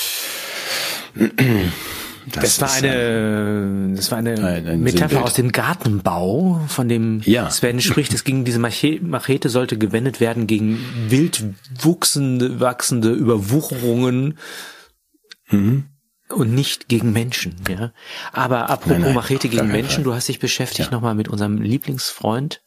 [2.27, 5.23] Das, das war eine, das war eine ein, Metapher Sinnbild.
[5.25, 7.51] aus dem Gartenbau, von dem ja.
[7.51, 8.15] Sven spricht.
[8.15, 11.45] Es ging, diese Machete sollte gewendet werden gegen wild
[11.81, 14.39] wuchsende, wachsende Überwucherungen.
[15.51, 15.85] Mhm.
[16.31, 17.93] und nicht gegen Menschen, ja.
[18.33, 20.05] Aber apropos nein, nein, Machete gegen Menschen, Fall.
[20.05, 20.95] du hast dich beschäftigt ja.
[20.95, 22.63] nochmal mit unserem Lieblingsfreund.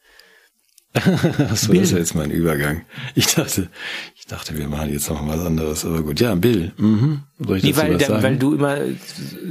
[0.96, 2.82] Achso, das ist jetzt mein Übergang.
[3.14, 3.68] Ich dachte,
[4.14, 6.20] ich dachte, wir machen jetzt noch was anderes, aber gut.
[6.20, 6.72] Ja, Bill.
[6.76, 7.22] Mhm.
[7.38, 8.78] Soll ich nee, weil, der, weil du immer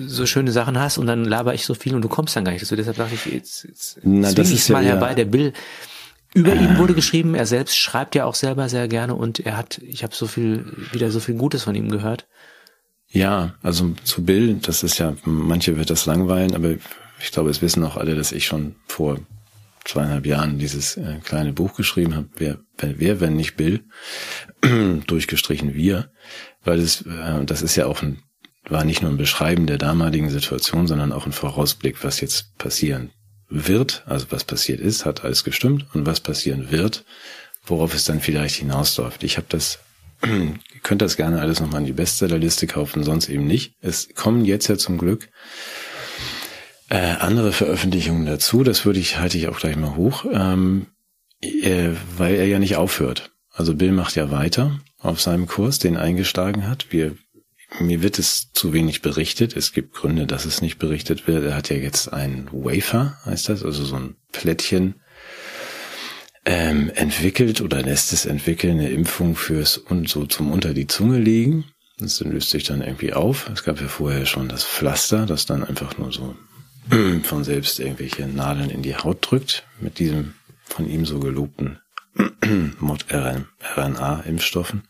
[0.08, 2.52] so schöne Sachen hast und dann laber ich so viel und du kommst dann gar
[2.52, 2.76] nicht dazu.
[2.76, 5.14] Deshalb dachte ich, jetzt, jetzt Na, das ist mal ja, herbei.
[5.14, 5.54] Der Bill,
[6.34, 6.64] über äh.
[6.64, 10.04] ihn wurde geschrieben, er selbst schreibt ja auch selber sehr gerne und er hat, ich
[10.04, 12.28] habe so viel, wieder so viel Gutes von ihm gehört.
[13.08, 16.72] Ja, also zu Bill, das ist ja, manche wird das langweilen, aber
[17.22, 19.20] ich glaube, es wissen auch alle, dass ich schon vor
[19.86, 23.86] zweieinhalb Jahren dieses äh, kleine Buch geschrieben habe, wer, wer, wenn nicht Bill,
[25.08, 26.12] durchgestrichen wir,
[26.64, 28.20] weil es, äh, das ist ja auch ein,
[28.68, 33.12] war nicht nur ein Beschreiben der damaligen Situation, sondern auch ein Vorausblick, was jetzt passieren
[33.48, 37.06] wird, also was passiert ist, hat alles gestimmt und was passieren wird,
[37.64, 39.24] worauf es dann vielleicht hinausläuft.
[39.24, 39.80] Ich habe das
[40.26, 43.74] Ihr könnt das gerne alles nochmal in die Bestsellerliste kaufen, sonst eben nicht.
[43.82, 45.30] Es kommen jetzt ja zum Glück
[46.96, 48.64] äh, andere Veröffentlichungen dazu.
[48.64, 50.88] Das würde ich, halte ich auch gleich mal hoch, ähm,
[51.42, 53.32] äh, weil er ja nicht aufhört.
[53.52, 56.88] Also Bill macht ja weiter auf seinem Kurs, den eingeschlagen hat.
[56.92, 57.18] Wir,
[57.80, 59.58] mir wird es zu wenig berichtet.
[59.58, 61.44] Es gibt Gründe, dass es nicht berichtet wird.
[61.44, 64.96] Er hat ja jetzt ein Wafer, heißt das, also so ein Plättchen
[66.46, 71.20] ähm, entwickelt oder lässt es entwickeln, eine Impfung fürs und so zum unter die Zunge
[71.20, 71.66] legen.
[71.98, 73.50] Das löst sich dann irgendwie auf.
[73.54, 76.36] Es gab ja vorher schon das Pflaster, das dann einfach nur so
[77.24, 81.80] von selbst irgendwelche Nadeln in die Haut drückt mit diesem von ihm so gelobten
[82.80, 84.84] mRNA-Impfstoffen.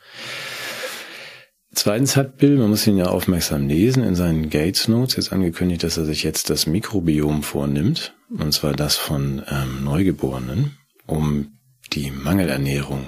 [1.73, 5.83] Zweitens hat Bill, man muss ihn ja aufmerksam lesen, in seinen Gates Notes jetzt angekündigt,
[5.83, 11.57] dass er sich jetzt das Mikrobiom vornimmt, und zwar das von ähm, Neugeborenen um
[11.91, 13.05] die Mangelernährung,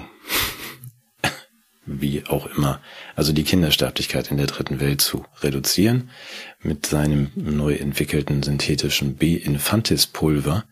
[1.88, 2.80] wie auch immer,
[3.16, 6.10] also die Kindersterblichkeit in der dritten Welt zu reduzieren,
[6.60, 10.64] mit seinem neu entwickelten synthetischen B-Infantis-Pulver,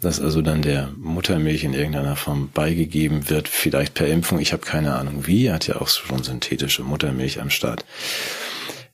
[0.00, 4.64] das also dann der Muttermilch in irgendeiner Form beigegeben wird, vielleicht per Impfung, ich habe
[4.64, 7.84] keine Ahnung wie, er hat ja auch schon synthetische Muttermilch am Start.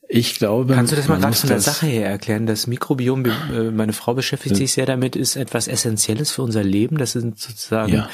[0.08, 0.74] Ich glaube.
[0.74, 2.46] Kannst du das mal gerade von der Sache her erklären?
[2.46, 6.98] Das Mikrobiom, äh, meine Frau beschäftigt sich sehr damit, ist etwas Essentielles für unser Leben.
[6.98, 8.08] Das sind sozusagen ja.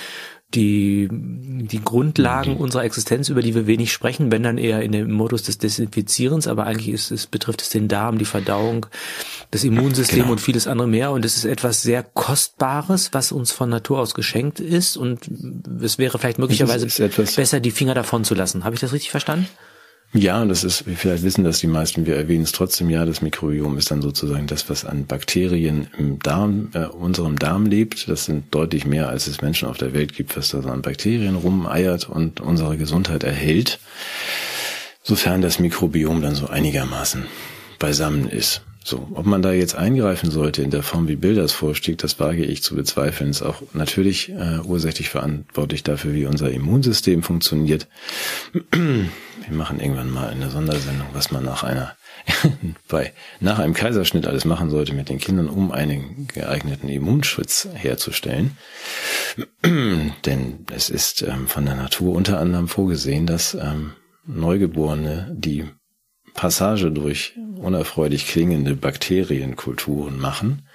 [0.55, 2.63] Die, die Grundlagen die.
[2.63, 6.49] unserer Existenz, über die wir wenig sprechen, wenn dann eher in dem Modus des Desinfizierens,
[6.49, 8.87] aber eigentlich ist es, betrifft es den Darm, die Verdauung,
[9.53, 10.33] das Immunsystem genau.
[10.33, 11.13] und vieles andere mehr.
[11.13, 14.97] Und es ist etwas sehr Kostbares, was uns von Natur aus geschenkt ist.
[14.97, 15.31] Und
[15.83, 18.65] es wäre vielleicht möglicherweise besser, die Finger davon zu lassen.
[18.65, 19.47] Habe ich das richtig verstanden?
[20.13, 23.23] Ja, und das ist, vielleicht wissen das die meisten, wir erwähnen es trotzdem, ja, das
[23.23, 28.09] Mikrobiom ist dann sozusagen das, was an Bakterien im Darm, äh, unserem Darm lebt.
[28.09, 30.83] Das sind deutlich mehr, als es Menschen auf der Welt gibt, was da so an
[30.83, 33.79] Bakterien rumeiert und unsere Gesundheit erhält.
[35.05, 37.27] Sofern das Mikrobiom dann so einigermaßen
[37.79, 38.63] beisammen ist.
[38.83, 42.19] So, ob man da jetzt eingreifen sollte in der Form, wie Bill das vorschlägt, das
[42.19, 43.31] wage ich zu bezweifeln.
[43.31, 47.87] Ist auch natürlich äh, ursächlich verantwortlich dafür, wie unser Immunsystem funktioniert.
[49.51, 51.97] Wir machen irgendwann mal eine Sondersendung, was man nach einer
[52.89, 58.57] bei nach einem Kaiserschnitt alles machen sollte mit den Kindern, um einen geeigneten Immunschutz herzustellen.
[59.65, 63.95] Denn es ist ähm, von der Natur unter anderem vorgesehen, dass ähm,
[64.25, 65.65] Neugeborene die
[66.35, 70.69] Passage durch unerfreulich klingende Bakterienkulturen machen,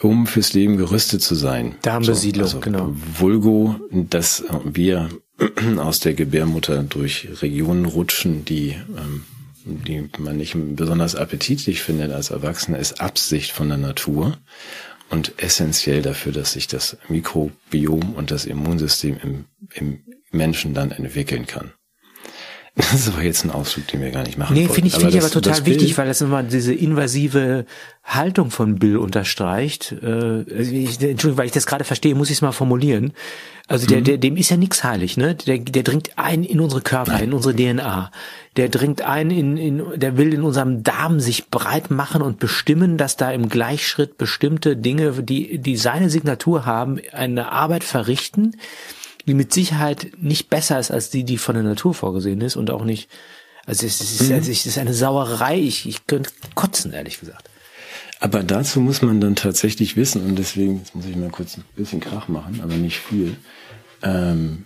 [0.00, 1.76] um fürs Leben gerüstet zu sein.
[1.82, 2.90] Darmbesiedlung, so, also genau.
[2.92, 5.08] Vulgo, dass wir
[5.78, 9.24] aus der Gebärmutter durch Regionen rutschen, die, ähm,
[9.64, 14.38] die man nicht besonders appetitlich findet als Erwachsener, ist Absicht von der Natur
[15.10, 21.46] und essentiell dafür, dass sich das Mikrobiom und das Immunsystem im, im Menschen dann entwickeln
[21.46, 21.72] kann.
[22.76, 25.10] Das ist aber jetzt ein Ausflug, den wir gar nicht machen Nee, finde ich, finde
[25.10, 27.66] ich aber total wichtig, weil das immer diese invasive
[28.02, 29.94] Haltung von Bill unterstreicht.
[30.02, 33.12] Äh, ich, Entschuldigung, weil ich das gerade verstehe, muss ich es mal formulieren.
[33.68, 34.04] Also der, mhm.
[34.04, 35.36] der, dem ist ja nichts heilig, ne?
[35.36, 38.10] Der, der dringt ein in unsere Körper, in unsere DNA.
[38.56, 42.98] Der dringt ein in, in, der will in unserem Darm sich breit machen und bestimmen,
[42.98, 48.56] dass da im Gleichschritt bestimmte Dinge, die, die seine Signatur haben, eine Arbeit verrichten,
[49.26, 52.70] die mit Sicherheit nicht besser ist als die, die von der Natur vorgesehen ist und
[52.70, 53.08] auch nicht,
[53.66, 54.34] also es ist, mhm.
[54.34, 57.48] also es ist eine Sauerei, ich, ich könnte kotzen, ehrlich gesagt.
[58.20, 61.64] Aber dazu muss man dann tatsächlich wissen, und deswegen, jetzt muss ich mal kurz ein
[61.76, 63.36] bisschen Krach machen, aber nicht viel.
[64.02, 64.64] Ähm,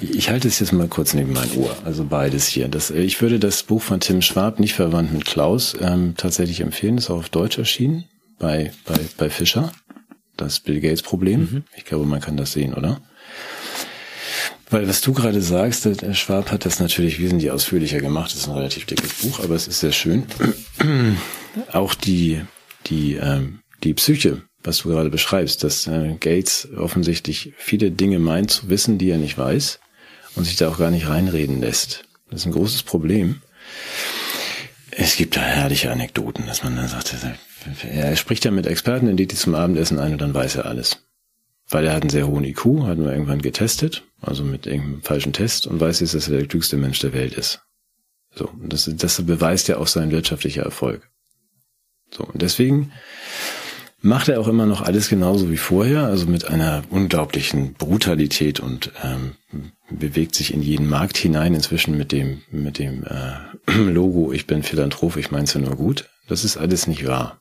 [0.00, 2.68] ich halte es jetzt mal kurz neben mein Ohr, also beides hier.
[2.68, 6.96] Das, ich würde das Buch von Tim Schwab, nicht verwandt mit Klaus, ähm, tatsächlich empfehlen.
[6.96, 8.04] Das ist auch auf Deutsch erschienen,
[8.38, 9.72] bei, bei, bei Fischer.
[10.36, 11.40] Das Bill Gates Problem.
[11.40, 11.64] Mhm.
[11.76, 13.00] Ich glaube, man kann das sehen, oder?
[14.68, 18.32] Weil was du gerade sagst, der Schwab hat das natürlich wesentlich ausführlicher gemacht.
[18.32, 20.24] Das ist ein relativ dickes Buch, aber es ist sehr schön.
[21.72, 22.42] Auch die,
[22.86, 28.50] die, ähm, die Psyche, was du gerade beschreibst, dass äh, Gates offensichtlich viele Dinge meint
[28.50, 29.78] zu wissen, die er nicht weiß
[30.34, 32.04] und sich da auch gar nicht reinreden lässt.
[32.30, 33.42] Das ist ein großes Problem.
[34.90, 37.14] Es gibt da herrliche Anekdoten, dass man dann sagt,
[37.84, 41.06] er spricht ja mit Experten, in die zum Abendessen ein und dann weiß er alles.
[41.68, 45.32] Weil er hat einen sehr hohen IQ, hatten wir irgendwann getestet, also mit irgendeinem falschen
[45.32, 47.60] Test und weiß jetzt, dass er der klügste Mensch der Welt ist.
[48.34, 51.08] So, und das, das beweist ja auch sein wirtschaftlicher Erfolg.
[52.10, 52.92] So, und deswegen
[54.00, 58.92] macht er auch immer noch alles genauso wie vorher, also mit einer unglaublichen Brutalität und
[59.02, 59.32] ähm,
[59.90, 64.62] bewegt sich in jeden Markt hinein, inzwischen mit dem, mit dem äh, Logo, ich bin
[64.62, 66.08] Philanthrop, ich mein's ja nur gut.
[66.28, 67.40] Das ist alles nicht wahr.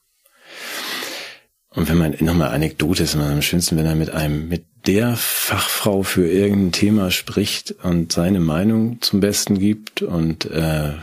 [1.70, 5.16] Und wenn man nochmal Anekdote ist, man am schönsten, wenn er mit einem, mit der
[5.16, 10.94] Fachfrau für irgendein Thema spricht und seine Meinung zum Besten gibt und äh,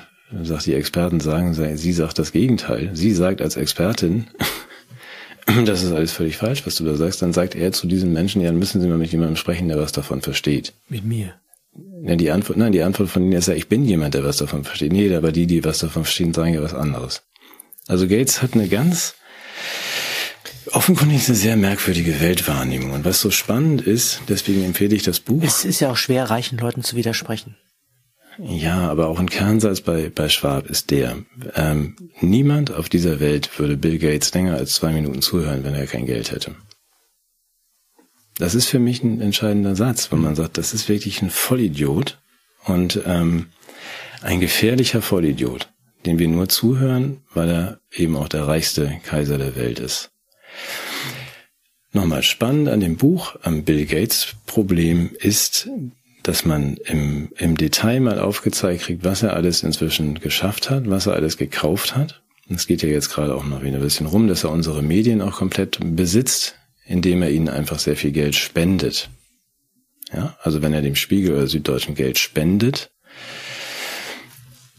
[0.43, 2.91] sagt, die Experten sagen, sie sagt das Gegenteil.
[2.95, 4.27] Sie sagt als Expertin,
[5.65, 8.41] das ist alles völlig falsch, was du da sagst, dann sagt er zu diesen Menschen,
[8.41, 10.73] ja, dann müssen sie mal mit jemandem sprechen, der was davon versteht.
[10.89, 11.35] Mit mir.
[12.05, 14.37] Ja, die Antwort, nein, die Antwort von ihnen ist ja, ich bin jemand, der was
[14.37, 14.93] davon versteht.
[14.93, 17.23] Nee, aber die, die was davon verstehen, sagen ja was anderes.
[17.89, 19.15] Also Gates hat eine ganz
[20.73, 22.93] offenkundig eine sehr merkwürdige Weltwahrnehmung.
[22.93, 25.43] Und was so spannend ist, deswegen empfehle ich das Buch.
[25.43, 27.57] Es ist ja auch schwer, reichen Leuten zu widersprechen.
[28.39, 31.19] Ja, aber auch ein Kernsatz bei, bei Schwab ist der.
[31.55, 35.87] Ähm, niemand auf dieser Welt würde Bill Gates länger als zwei Minuten zuhören, wenn er
[35.87, 36.55] kein Geld hätte.
[38.39, 42.19] Das ist für mich ein entscheidender Satz, wenn man sagt, das ist wirklich ein Vollidiot
[42.65, 43.49] und ähm,
[44.23, 45.69] ein gefährlicher Vollidiot,
[46.07, 50.12] dem wir nur zuhören, weil er eben auch der reichste Kaiser der Welt ist.
[51.93, 55.69] Nochmal spannend an dem Buch, am Bill Gates Problem ist,
[56.23, 61.07] dass man im, im Detail mal aufgezeigt kriegt, was er alles inzwischen geschafft hat, was
[61.07, 62.23] er alles gekauft hat.
[62.49, 65.21] Es geht ja jetzt gerade auch noch wieder ein bisschen rum, dass er unsere Medien
[65.21, 69.11] auch komplett besitzt, indem er ihnen einfach sehr viel Geld spendet.
[70.13, 72.91] Ja, also wenn er dem Spiegel oder Süddeutschen Geld spendet,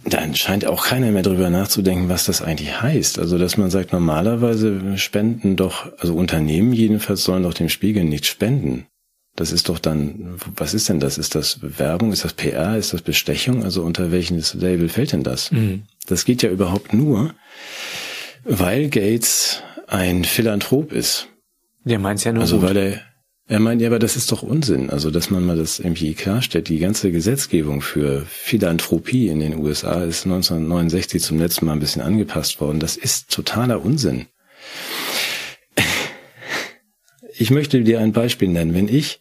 [0.06, 3.20] dann scheint auch keiner mehr drüber nachzudenken, was das eigentlich heißt.
[3.20, 8.26] Also, dass man sagt, normalerweise spenden doch, also Unternehmen jedenfalls sollen doch dem Spiegel nicht
[8.26, 8.86] spenden.
[9.36, 11.18] Das ist doch dann, was ist denn das?
[11.18, 12.12] Ist das Werbung?
[12.12, 12.78] Ist das PR?
[12.78, 13.64] Ist das Bestechung?
[13.64, 15.52] Also unter welches Label fällt denn das?
[15.52, 15.84] Mhm.
[16.06, 17.34] Das geht ja überhaupt nur,
[18.44, 21.30] weil Gates ein Philanthrop ist.
[21.84, 22.70] Der meint's ja nur Also gut.
[22.70, 23.02] weil er,
[23.46, 24.90] er meint, ja, aber das ist doch Unsinn.
[24.90, 26.70] Also, dass man mal das irgendwie klarstellt.
[26.70, 32.02] Die ganze Gesetzgebung für Philanthropie in den USA ist 1969 zum letzten Mal ein bisschen
[32.02, 32.80] angepasst worden.
[32.80, 34.28] Das ist totaler Unsinn.
[37.36, 38.74] Ich möchte dir ein Beispiel nennen.
[38.74, 39.20] Wenn ich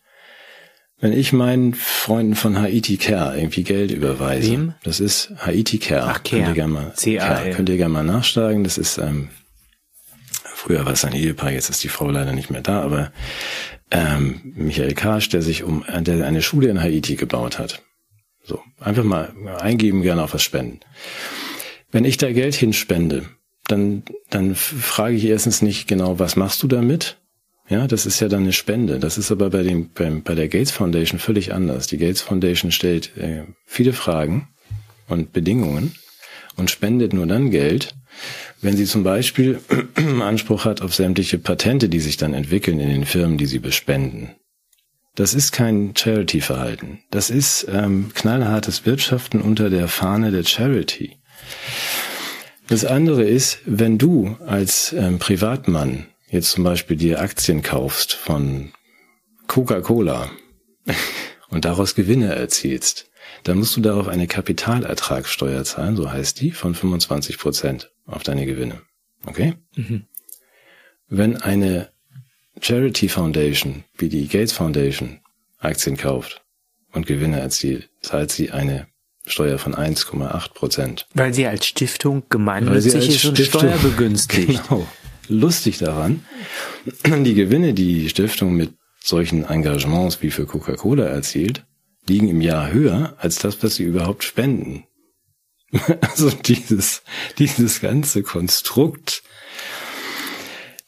[1.00, 4.74] wenn ich meinen Freunden von Haiti Care irgendwie Geld überweise, Wem?
[4.84, 6.04] das ist Haiti Care.
[6.04, 6.42] Ach, Care.
[6.42, 8.62] Könnt ihr gerne mal, Care, könnt ihr gerne mal nachschlagen.
[8.62, 9.30] Das ist, ähm,
[10.54, 13.10] früher war es ein Ehepaar, jetzt ist die Frau leider nicht mehr da, aber
[13.92, 17.82] ähm, Michael Karsch, der sich um, der eine Schule in Haiti gebaut hat.
[18.42, 20.80] So, einfach mal eingeben, gerne auf was spenden.
[21.92, 23.26] Wenn ich da Geld hinspende,
[23.68, 27.18] dann, dann frage ich erstens nicht genau, was machst du damit?
[27.68, 28.98] Ja, das ist ja dann eine Spende.
[28.98, 31.86] Das ist aber bei dem, beim, bei der Gates Foundation völlig anders.
[31.86, 34.48] Die Gates Foundation stellt äh, viele Fragen
[35.06, 35.94] und Bedingungen
[36.56, 37.94] und spendet nur dann Geld,
[38.60, 39.60] wenn sie zum Beispiel
[40.20, 44.30] Anspruch hat auf sämtliche Patente, die sich dann entwickeln in den Firmen, die sie bespenden.
[45.14, 47.00] Das ist kein Charity-Verhalten.
[47.10, 51.18] Das ist ähm, knallhartes Wirtschaften unter der Fahne der Charity.
[52.68, 58.72] Das andere ist, wenn du als ähm, Privatmann jetzt zum Beispiel dir Aktien kaufst von
[59.48, 60.30] Coca-Cola
[61.50, 63.10] und daraus Gewinne erzielst,
[63.42, 68.46] dann musst du darauf eine Kapitalertragssteuer zahlen, so heißt die, von 25 Prozent auf deine
[68.46, 68.82] Gewinne.
[69.26, 69.54] Okay?
[69.76, 70.04] Mhm.
[71.08, 71.90] Wenn eine
[72.60, 75.20] Charity Foundation wie die Gates Foundation
[75.58, 76.44] Aktien kauft
[76.92, 78.88] und Gewinne erzielt, zahlt sie eine
[79.24, 81.06] Steuer von 1,8 Prozent.
[81.14, 84.62] Weil sie als Stiftung gemeinnützig ist und steuerbegünstigt.
[84.68, 84.86] Genau
[85.28, 86.24] lustig daran,
[87.06, 91.64] die Gewinne, die die Stiftung mit solchen Engagements wie für Coca-Cola erzielt,
[92.08, 94.84] liegen im Jahr höher als das, was sie überhaupt spenden.
[96.00, 97.02] Also dieses,
[97.38, 99.22] dieses ganze Konstrukt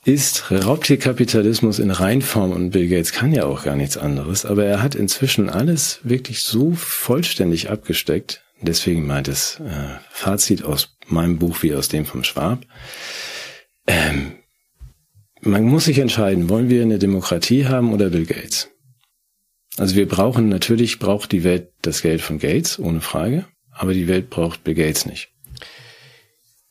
[0.05, 4.83] ist Raubtierkapitalismus in Reinform und Bill Gates kann ja auch gar nichts anderes, aber er
[4.83, 8.43] hat inzwischen alles wirklich so vollständig abgesteckt.
[8.61, 12.65] Deswegen meint es äh, Fazit aus meinem Buch wie aus dem vom Schwab.
[13.87, 14.33] Ähm,
[15.41, 18.71] man muss sich entscheiden, wollen wir eine Demokratie haben oder Bill Gates?
[19.77, 24.09] Also wir brauchen, natürlich braucht die Welt das Geld von Gates, ohne Frage, aber die
[24.09, 25.31] Welt braucht Bill Gates nicht.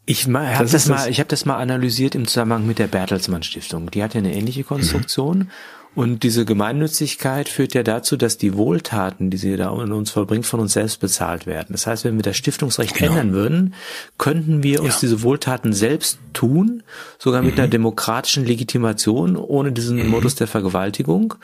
[0.06, 3.44] Ich habe das, das mal, ich habe das mal analysiert im Zusammenhang mit der Bertelsmann
[3.44, 3.90] Stiftung.
[3.90, 5.38] Die hat ja eine ähnliche Konstruktion.
[5.38, 5.50] Mhm.
[5.96, 10.46] Und diese Gemeinnützigkeit führt ja dazu, dass die Wohltaten, die sie da in uns vollbringt,
[10.46, 11.68] von uns selbst bezahlt werden.
[11.70, 13.12] Das heißt, wenn wir das Stiftungsrecht genau.
[13.12, 13.74] ändern würden,
[14.18, 15.00] könnten wir uns ja.
[15.02, 16.82] diese Wohltaten selbst tun,
[17.20, 17.60] sogar mit mhm.
[17.60, 20.08] einer demokratischen Legitimation, ohne diesen mhm.
[20.08, 21.36] Modus der Vergewaltigung.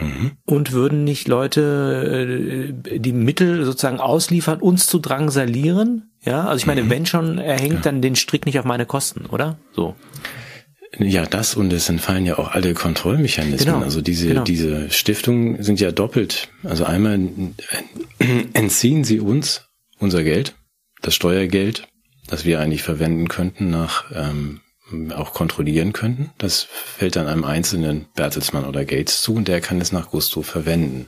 [0.00, 0.32] Mhm.
[0.44, 6.10] Und würden nicht Leute äh, die Mittel sozusagen ausliefern, uns zu drangsalieren?
[6.24, 6.90] Ja, also ich meine, mhm.
[6.90, 7.80] wenn schon, er hängt ja.
[7.80, 9.58] dann den Strick nicht auf meine Kosten, oder?
[9.72, 9.94] So.
[10.98, 13.74] Ja, das und es entfallen ja auch alle Kontrollmechanismen.
[13.74, 14.44] Genau, also diese, genau.
[14.44, 16.48] diese Stiftungen sind ja doppelt.
[16.64, 17.18] Also einmal
[18.52, 19.68] entziehen sie uns
[19.98, 20.54] unser Geld,
[21.00, 21.88] das Steuergeld,
[22.26, 24.60] das wir eigentlich verwenden könnten, nach ähm,
[25.14, 26.30] auch kontrollieren könnten.
[26.38, 30.42] Das fällt dann einem einzelnen Bertelsmann oder Gates zu und der kann es nach Gusto
[30.42, 31.06] verwenden.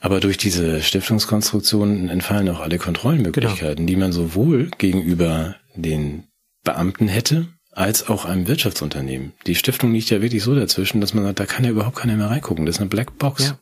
[0.00, 3.86] Aber durch diese Stiftungskonstruktion entfallen auch alle Kontrollmöglichkeiten, genau.
[3.86, 6.24] die man sowohl gegenüber den
[6.62, 9.32] Beamten hätte, als auch einem Wirtschaftsunternehmen.
[9.46, 12.16] Die Stiftung liegt ja wirklich so dazwischen, dass man sagt, da kann ja überhaupt keiner
[12.16, 12.66] mehr reingucken.
[12.66, 13.48] Das ist eine Blackbox.
[13.48, 13.58] Ja.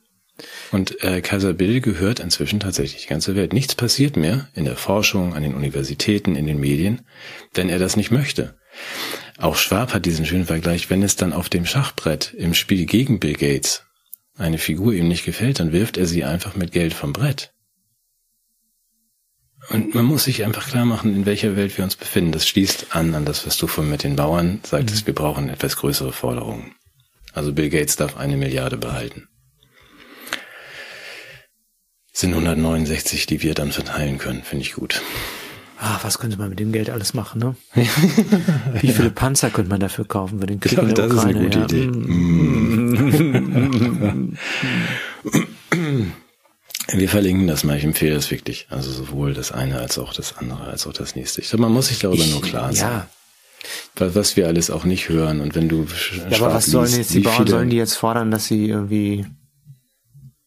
[0.70, 3.53] Und äh, Kaiser Bill gehört inzwischen tatsächlich die ganze Welt.
[3.53, 7.03] Nichts passiert mehr in der Forschung, an den Universitäten, in den Medien,
[7.55, 8.57] wenn er das nicht möchte.
[9.38, 13.18] Auch Schwab hat diesen schönen Vergleich, wenn es dann auf dem Schachbrett im Spiel gegen
[13.18, 13.84] Bill Gates
[14.36, 17.52] eine Figur ihm nicht gefällt, dann wirft er sie einfach mit Geld vom Brett.
[19.68, 22.32] Und man muss sich einfach klar machen, in welcher Welt wir uns befinden.
[22.32, 25.02] Das schließt an an das, was du von mit den Bauern sagtest.
[25.02, 25.06] Mhm.
[25.06, 26.74] Wir brauchen etwas größere Forderungen.
[27.32, 29.28] Also Bill Gates darf eine Milliarde behalten.
[32.12, 34.42] sind 169, die wir dann verteilen können.
[34.42, 35.02] Finde ich gut.
[35.85, 37.57] Ah, was könnte man mit dem Geld alles machen, ne?
[37.74, 39.11] Wie viele ja.
[39.11, 41.49] Panzer könnte man dafür kaufen für den Krieg genau, in der das Ukraine?
[41.49, 41.83] Ist eine gute ja.
[41.83, 41.87] Idee.
[45.74, 46.12] Mm.
[46.93, 48.68] Wir verlinken das mal, ich empfehle das wirklich.
[48.70, 51.41] Also sowohl das eine als auch das andere, als auch das nächste.
[51.41, 53.03] Ich glaube, man muss sich darüber ich, nur klar sein.
[53.97, 54.14] Ja.
[54.14, 55.87] Was wir alles auch nicht hören und wenn du.
[56.30, 59.26] Ja, aber was sollen jetzt die Bauern, sollen die jetzt fordern, dass sie irgendwie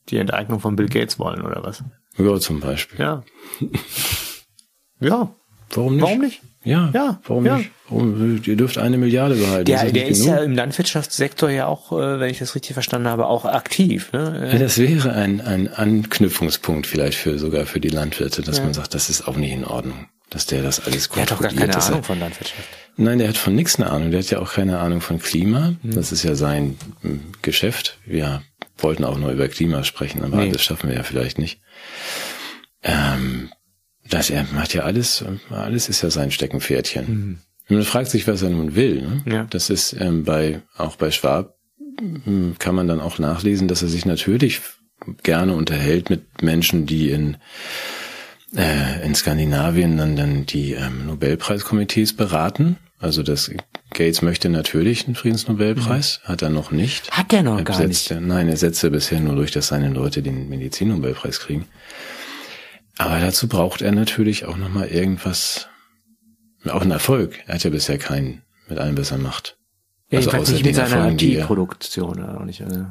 [0.09, 1.83] die Enteignung von Bill Gates wollen oder was?
[2.17, 2.99] Ja, zum Beispiel.
[2.99, 3.23] Ja.
[4.99, 5.29] ja.
[5.71, 6.03] Warum nicht?
[6.03, 6.41] Warum nicht?
[6.63, 7.57] Ja, ja warum ja.
[7.57, 7.71] nicht?
[7.89, 9.65] Warum, ihr dürft eine Milliarde behalten.
[9.65, 13.07] Der, ist, der ist ja im Landwirtschaftssektor ja auch, äh, wenn ich das richtig verstanden
[13.07, 14.11] habe, auch aktiv.
[14.11, 14.49] Ne?
[14.51, 18.63] Ja, das wäre ein, ein Anknüpfungspunkt vielleicht für sogar für die Landwirte, dass ja.
[18.63, 21.29] man sagt, das ist auch nicht in Ordnung, dass der das alles kontrolliert.
[21.29, 22.69] Der hat doch gar keine Ahnung von Landwirtschaft.
[22.97, 24.09] Nein, der hat von nichts eine Ahnung.
[24.09, 25.75] Der hat ja auch keine Ahnung von Klima.
[25.83, 25.95] Mhm.
[25.95, 27.99] Das ist ja sein hm, Geschäft.
[28.05, 28.41] Wir
[28.77, 30.51] wollten auch nur über Klima sprechen, aber nee.
[30.51, 31.61] das schaffen wir ja vielleicht nicht.
[32.81, 33.49] Ähm,
[34.09, 37.05] das, er macht ja alles, alles ist ja sein Steckenpferdchen.
[37.07, 37.37] Mhm.
[37.67, 39.01] Man fragt sich, was er nun will.
[39.01, 39.23] Ne?
[39.25, 39.47] Ja.
[39.49, 41.55] Das ist ähm, bei auch bei Schwab
[41.99, 44.61] hm, kann man dann auch nachlesen, dass er sich natürlich
[45.23, 47.37] gerne unterhält mit Menschen, die in
[48.55, 52.77] äh, in Skandinavien dann dann die ähm, Nobelpreiskomitees beraten.
[52.99, 53.51] Also das
[53.91, 56.27] Gates möchte natürlich einen Friedensnobelpreis, mhm.
[56.27, 57.11] hat er noch nicht.
[57.11, 58.11] Hat er noch er gar nicht?
[58.11, 61.65] Nein, er setzt bisher nur durch, dass seine Leute den Medizinnobelpreis kriegen.
[62.97, 65.67] Aber dazu braucht er natürlich auch nochmal irgendwas,
[66.65, 67.39] auch einen Erfolg.
[67.47, 69.57] Er hat ja bisher keinen, mit allem, was er macht.
[70.09, 72.61] Ja, also außer nicht mit seiner IT-Produktion oder nicht.
[72.61, 72.85] Also.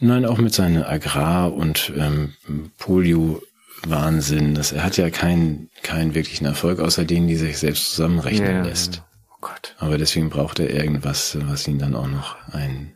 [0.00, 2.34] Nein, auch mit seiner Agrar- und ähm,
[2.78, 4.54] Polio-Wahnsinn.
[4.54, 8.62] Das, er hat ja keinen, keinen wirklichen Erfolg, außer denen, die sich selbst zusammenrechnen ja,
[8.62, 9.02] lässt.
[9.32, 9.74] Oh Gott.
[9.78, 12.94] Aber deswegen braucht er irgendwas, was ihn dann auch noch ein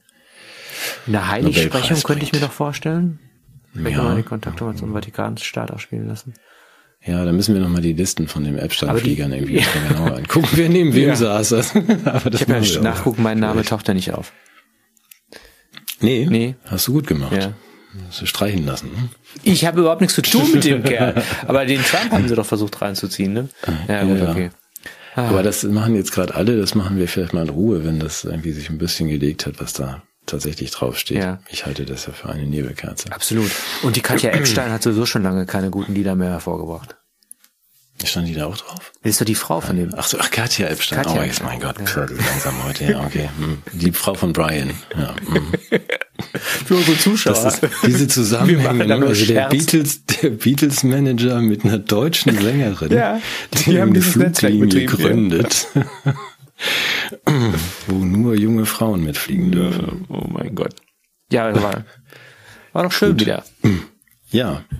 [1.07, 3.19] Eine Heiligsprechung könnte ich mir doch vorstellen.
[3.73, 4.03] Vielleicht ja.
[4.03, 6.35] mal die Kontakte zum Vatikanstaat auch spielen lassen.
[7.05, 9.67] Ja, da müssen wir nochmal die Listen von dem Epstein-Fliegern irgendwie ja.
[9.89, 10.49] genauer angucken.
[10.53, 11.17] Wir neben wem ja.
[11.17, 11.75] saß das.
[12.05, 14.33] Aber das ich habe ja nachgucken, mein Name taucht da nicht auf.
[16.01, 16.55] Nee, nee.
[16.67, 17.33] Hast du gut gemacht.
[17.33, 17.55] Ja.
[18.09, 19.09] Hast du streichen lassen, ne?
[19.43, 21.23] Ich habe überhaupt nichts zu tun mit dem Kerl.
[21.47, 23.49] Aber den Trump haben sie doch versucht reinzuziehen, ne?
[23.89, 24.51] Ja, gut, okay.
[25.15, 25.29] Ah.
[25.29, 28.25] Aber das machen jetzt gerade alle, das machen wir vielleicht mal in Ruhe, wenn das
[28.25, 31.19] irgendwie sich ein bisschen gelegt hat, was da tatsächlich draufsteht.
[31.19, 31.41] Ja.
[31.51, 33.13] Ich halte das ja für eine Nebelkerze.
[33.13, 33.51] Absolut.
[33.83, 36.97] Und die Katja Epstein hat sowieso schon lange keine guten Lieder mehr hervorgebracht.
[38.05, 38.93] Stand die da auch drauf?
[39.03, 39.91] Das ist doch die Frau von dem.
[39.97, 41.03] Ach so, ach, Katja Epstein.
[41.03, 42.01] Katja oh, jetzt, mein Gott, ja.
[42.05, 42.85] langsam heute.
[42.85, 43.29] Ja, okay.
[43.39, 43.63] Hm.
[43.73, 44.71] Die Frau von Brian.
[44.97, 45.15] Ja.
[45.27, 45.53] Hm.
[46.67, 47.35] Für unsere Zuschauer.
[47.35, 49.07] Das ist, diese Zusammenhänge, ne?
[49.07, 53.21] also der Beatles, der Beatles Manager mit einer deutschen Sängerin, ja,
[53.55, 55.69] die, die haben dieses Fluglinien gegründet.
[55.75, 56.15] Ja.
[57.87, 60.07] wo nur junge Frauen mitfliegen dürfen.
[60.09, 60.75] Oh mein Gott.
[61.31, 61.85] Ja, war,
[62.73, 63.21] war doch schön Gut.
[63.23, 63.45] wieder.
[64.31, 64.65] Ja.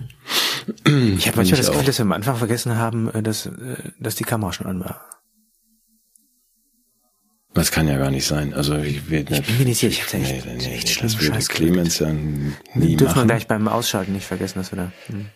[0.85, 3.51] Ich habe manchmal das Gefühl, dass wir am Anfang vergessen haben, äh, dass, äh,
[3.99, 5.01] dass die Kamera schon an war.
[7.53, 8.53] Das kann ja gar nicht sein.
[8.53, 11.37] Also ich, ich bin mir nicht sicher, ich hab's nee, nee, nee, echt das würde
[11.37, 14.91] Clemens ja nie Dürfen wir gleich beim Ausschalten nicht vergessen, dass wir da...
[15.07, 15.27] Hm.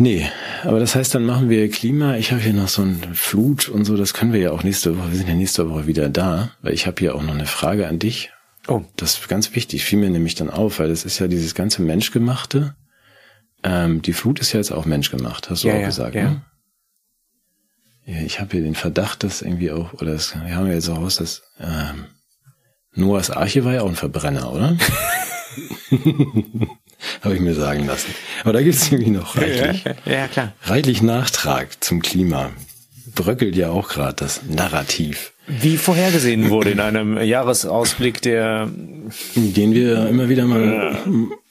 [0.00, 0.26] Nee,
[0.62, 2.16] aber das heißt, dann machen wir Klima.
[2.16, 4.96] Ich habe hier noch so ein Flut und so, das können wir ja auch nächste
[4.96, 5.10] Woche.
[5.10, 7.86] Wir sind ja nächste Woche wieder da, weil ich habe hier auch noch eine Frage
[7.86, 8.30] an dich.
[8.66, 8.80] Oh.
[8.96, 11.82] Das ist ganz wichtig, fiel mir nämlich dann auf, weil das ist ja dieses ganze
[11.82, 12.74] Menschgemachte.
[13.62, 16.30] Ähm, die Flut ist ja jetzt auch menschgemacht, hast du ja, auch ja, gesagt, ja.
[16.30, 16.42] ne?
[18.06, 20.88] Ja, ich habe hier den Verdacht, dass irgendwie auch, oder das wir haben wir jetzt
[20.88, 22.06] auch raus, dass ähm,
[22.94, 24.78] Noahs Arche war ja auch ein Verbrenner, oder?
[27.22, 28.14] habe ich mir sagen lassen.
[28.42, 30.52] Aber da gibt es irgendwie noch reichlich, ja, klar.
[30.62, 32.50] reichlich Nachtrag zum Klima.
[33.14, 35.32] Bröckelt ja auch gerade das Narrativ.
[35.46, 38.68] Wie vorhergesehen wurde in einem Jahresausblick, der
[39.34, 40.96] den wir immer wieder mal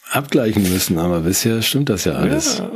[0.10, 2.60] abgleichen müssen, aber bisher stimmt das ja alles.
[2.60, 2.72] Ja.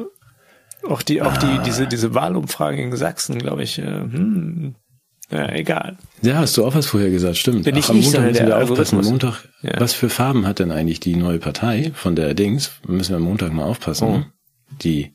[0.89, 1.63] Auch die, auch die, ah.
[1.65, 4.75] diese, diese Wahlumfrage in Sachsen, glaube ich, äh, hm,
[5.31, 5.97] ja, egal.
[6.21, 7.63] Ja, hast du auch was vorher gesagt, stimmt.
[7.63, 8.99] Bin ich Ach, am Montag müssen wir aufpassen.
[8.99, 9.79] Am Montag, ja.
[9.79, 12.71] was für Farben hat denn eigentlich die neue Partei von der Dings?
[12.87, 14.07] Müssen wir am Montag mal aufpassen.
[14.07, 14.23] Oh.
[14.81, 15.13] Die.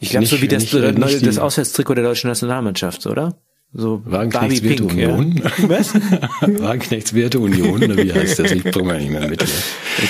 [0.00, 3.38] Ich glaube, so wie das, nicht, äh, neue, das Auswärtstrikot der deutschen Nationalmannschaft, oder?
[3.72, 5.36] So Wagenknechts Werte Union.
[5.36, 5.50] Ja.
[5.68, 5.94] Was?
[6.40, 8.50] Wagenknechts Werte Union, oder wie heißt das?
[8.52, 9.44] Ich bringe mal nicht mehr mit.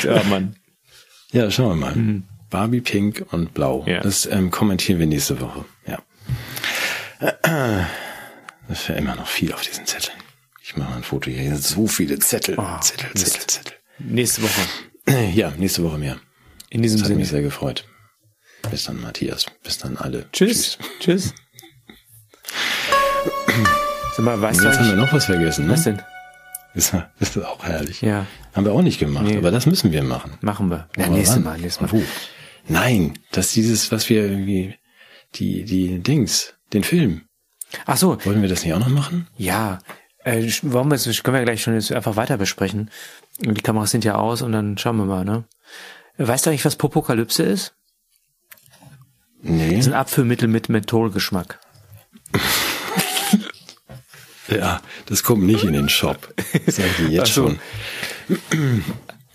[0.05, 0.55] Ja, Mann.
[1.33, 1.97] Ja, schauen wir mal.
[1.97, 2.25] Mhm.
[2.51, 3.85] Barbie Pink und Blau.
[3.87, 4.01] Ja.
[4.01, 5.65] Das ähm, kommentieren wir nächste Woche.
[5.87, 5.99] Ja.
[8.69, 10.17] Das ist ja immer noch viel auf diesen Zetteln.
[10.63, 11.41] Ich mache mal ein Foto hier.
[11.41, 12.57] Hier sind so viele Zettel.
[12.59, 13.73] Oh, Zettel, Zettel, Zettel.
[13.99, 14.61] Nächste Woche.
[15.35, 16.19] Ja, nächste Woche mehr.
[16.69, 17.17] In diesem das Sinne.
[17.17, 17.87] Hat mich sehr gefreut.
[18.71, 19.47] Bis dann, Matthias.
[19.63, 20.31] Bis dann alle.
[20.33, 20.77] Tschüss.
[21.01, 21.33] Tschüss.
[24.17, 25.67] Sag mal, weißt Jetzt haben wir noch was vergessen.
[25.67, 25.73] Ne?
[25.73, 26.03] Was denn?
[26.75, 28.03] Das ist auch herrlich.
[28.03, 28.27] Ja.
[28.53, 29.39] Haben wir auch nicht gemacht, nee.
[29.39, 30.37] aber das müssen wir machen.
[30.43, 30.89] Machen wir.
[30.97, 31.91] Ja, nächstes Mal, nächstes Mal.
[31.91, 32.03] Wo?
[32.69, 34.75] Nein, dass dieses, was wir irgendwie,
[35.37, 37.28] die, die Dings, den Film.
[37.87, 38.19] Ach so.
[38.25, 39.27] Wollen wir das nicht auch noch machen?
[39.37, 39.79] Ja.
[40.25, 42.91] Äh, wir das, können wir gleich schon jetzt einfach weiter besprechen.
[43.41, 45.45] Die Kameras sind ja aus und dann schauen wir mal, ne?
[46.19, 47.75] Weißt du eigentlich, was Popokalypse ist?
[49.41, 49.71] Nee.
[49.71, 51.61] Das ist ein Abführmittel mit Mentholgeschmack.
[54.49, 56.35] ja, das kommt nicht in den Shop.
[56.67, 57.49] Sag ich jetzt so.
[57.49, 57.59] schon.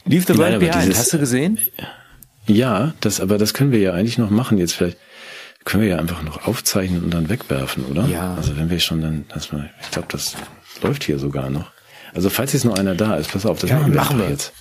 [0.05, 1.57] Leave the World Behind, dieses, hast du gesehen?
[2.45, 4.57] Ja, das, aber das können wir ja eigentlich noch machen.
[4.57, 4.97] Jetzt vielleicht
[5.65, 8.05] können wir ja einfach noch aufzeichnen und dann wegwerfen, oder?
[8.07, 8.35] Ja.
[8.35, 10.35] Also wenn wir schon dann, das mal, ich glaube, das
[10.81, 11.71] läuft hier sogar noch.
[12.13, 14.29] Also falls jetzt noch einer da ist, pass auf, das ja, machen wir, machen wir
[14.29, 14.53] jetzt.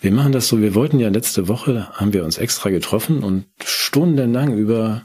[0.00, 3.46] Wir machen das so, wir wollten ja letzte Woche, haben wir uns extra getroffen und
[3.64, 5.02] stundenlang über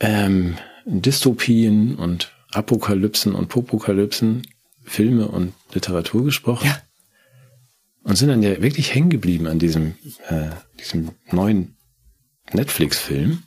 [0.00, 0.56] ähm,
[0.86, 4.46] Dystopien und Apokalypsen und Popokalypsen,
[4.84, 6.66] Filme und Literatur gesprochen.
[6.66, 6.78] Ja.
[8.02, 9.94] Und sind dann ja wirklich hängen geblieben an diesem,
[10.28, 11.76] äh, diesem neuen
[12.52, 13.42] Netflix-Film.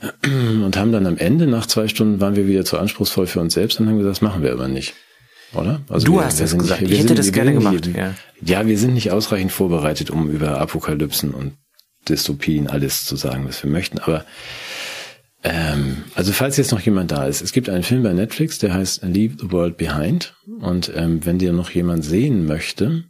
[0.24, 3.54] Und haben dann am Ende, nach zwei Stunden, waren wir wieder zu anspruchsvoll für uns
[3.54, 4.94] selbst und haben gesagt, das machen wir aber nicht.
[5.54, 5.80] Oder?
[5.88, 6.82] Also du wir, hast das gesagt.
[6.82, 7.86] Nicht, ich hätte sind, das gerne gemacht.
[7.86, 8.14] Nicht, ja.
[8.42, 11.54] ja, wir sind nicht ausreichend vorbereitet, um über Apokalypsen und
[12.08, 13.98] Dystopien alles zu sagen, was wir möchten.
[13.98, 14.24] Aber
[15.42, 18.74] ähm, also falls jetzt noch jemand da ist, es gibt einen Film bei Netflix, der
[18.74, 20.34] heißt Leave the World Behind.
[20.60, 23.04] Und ähm, wenn dir noch jemand sehen möchte,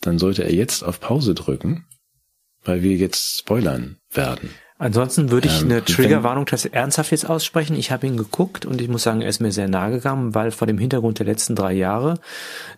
[0.00, 1.86] dann sollte er jetzt auf Pause drücken,
[2.62, 4.50] weil wir jetzt spoilern werden.
[4.76, 7.76] Ansonsten würde ich ähm, eine Triggerwarnung ernsthaft jetzt aussprechen.
[7.76, 10.50] Ich habe ihn geguckt und ich muss sagen, er ist mir sehr nahe gegangen, weil
[10.50, 12.18] vor dem Hintergrund der letzten drei Jahre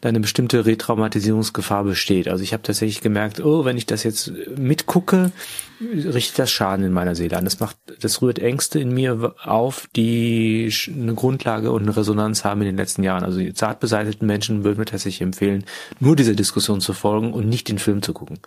[0.03, 2.29] da eine bestimmte Retraumatisierungsgefahr besteht.
[2.29, 5.33] Also ich habe tatsächlich gemerkt, oh, wenn ich das jetzt mitgucke,
[5.81, 7.45] richtet das Schaden in meiner Seele an.
[7.45, 12.61] Das macht, das rührt Ängste in mir auf, die eine Grundlage und eine Resonanz haben
[12.61, 13.25] in den letzten Jahren.
[13.25, 15.65] Also die zart beseiteten Menschen würden mir tatsächlich empfehlen,
[15.99, 18.39] nur dieser Diskussion zu folgen und nicht den Film zu gucken.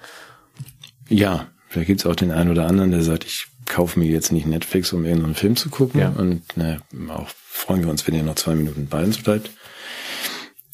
[1.08, 4.48] Ja, Vielleicht gibt's auch den einen oder anderen, der sagt, ich kaufe mir jetzt nicht
[4.48, 6.02] Netflix, um irgendeinen Film zu gucken.
[6.02, 6.10] Ja.
[6.10, 9.52] Und ne, auch freuen wir uns, wenn ihr noch zwei Minuten bei uns bleibt.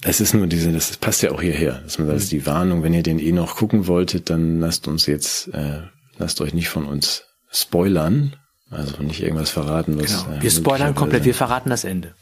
[0.02, 2.30] Es ist nur diese, das passt ja auch hierher, dass man sagt, mhm.
[2.30, 5.82] die Warnung, wenn ihr den eh noch gucken wolltet, dann lasst uns jetzt, äh,
[6.18, 8.36] lasst euch nicht von uns spoilern,
[8.70, 10.24] also nicht irgendwas verraten, was.
[10.24, 10.38] Genau.
[10.38, 12.16] Äh, wir spoilern komplett, wir verraten das Ende.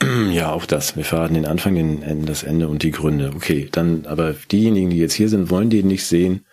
[0.30, 0.96] Ja, auch das.
[0.96, 3.32] Wir verraten den Anfang, den, das Ende und die Gründe.
[3.34, 6.44] Okay, dann, aber diejenigen, die jetzt hier sind, wollen den nicht sehen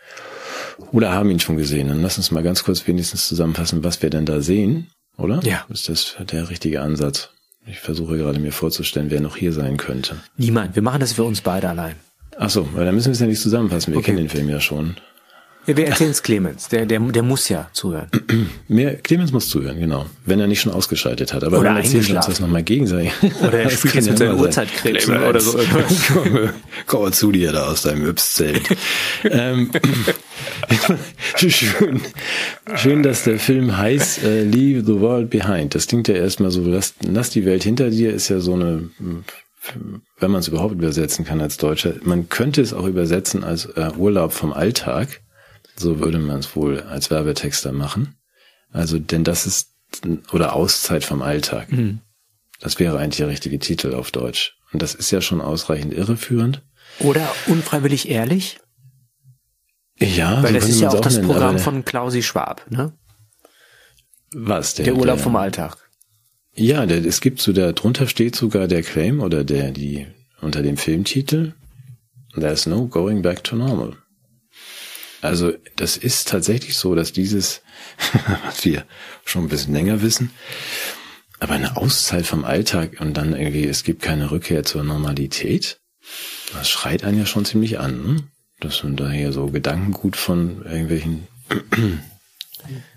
[0.91, 1.87] oder haben ihn schon gesehen.
[1.89, 4.87] Dann lass uns mal ganz kurz wenigstens zusammenfassen, was wir denn da sehen,
[5.17, 5.39] oder?
[5.43, 5.65] Ja.
[5.69, 7.29] Ist das der richtige Ansatz?
[7.67, 10.17] Ich versuche gerade mir vorzustellen, wer noch hier sein könnte.
[10.37, 10.75] Niemand.
[10.75, 11.95] Wir machen das für uns beide allein.
[12.37, 13.93] Ach so, weil dann müssen wir es ja nicht zusammenfassen.
[13.93, 14.07] Wir okay.
[14.07, 14.97] kennen den Film ja schon.
[15.67, 16.67] Ja, wir erzählen es Clemens.
[16.67, 18.09] Der, der, der muss ja zuhören.
[18.67, 20.05] Mehr, Clemens muss zuhören, genau.
[20.25, 21.43] Wenn er nicht schon ausgeschaltet hat.
[21.43, 23.11] Aber oder dann erzählen wir uns das nochmal gegenseitig.
[23.41, 25.57] Oder er spielt jetzt mit seinen Uhrzeitkrebsen oder so
[26.13, 26.49] komm,
[26.85, 28.61] komm mal zu dir da aus deinem Yps-Zelt.
[29.23, 29.71] ähm,
[31.35, 32.01] schön,
[32.75, 35.73] schön, dass der Film heißt äh, Leave the World Behind.
[35.73, 38.89] Das klingt ja erstmal so, lass, lass die Welt hinter dir, ist ja so eine
[40.19, 43.91] wenn man es überhaupt übersetzen kann als Deutscher, man könnte es auch übersetzen als äh,
[43.97, 45.21] Urlaub vom Alltag.
[45.75, 48.15] So würde man es wohl als Werbetexter machen.
[48.71, 49.73] Also, denn das ist,
[50.31, 51.71] oder Auszeit vom Alltag.
[51.71, 51.99] Mhm.
[52.59, 54.57] Das wäre eigentlich der richtige Titel auf Deutsch.
[54.71, 56.61] Und das ist ja schon ausreichend irreführend.
[56.99, 58.59] Oder unfreiwillig ehrlich?
[59.97, 62.93] Ja, weil so das ist ja auch das nennen, Programm von Klausi Schwab, ne?
[64.33, 64.75] Was?
[64.75, 65.77] Der, der Urlaub der, vom Alltag.
[66.53, 70.07] Ja, der, es gibt so, da drunter steht sogar der Claim oder der, die,
[70.41, 71.53] unter dem Filmtitel,
[72.33, 73.95] There's no going back to normal.
[75.25, 77.61] Also, das ist tatsächlich so, dass dieses,
[78.45, 78.85] was wir
[79.23, 80.31] schon ein bisschen länger wissen,
[81.39, 85.79] aber eine Auszeit vom Alltag und dann irgendwie, es gibt keine Rückkehr zur Normalität,
[86.53, 88.23] das schreit einen ja schon ziemlich an, ne?
[88.61, 91.27] Das sind da hier so Gedankengut von irgendwelchen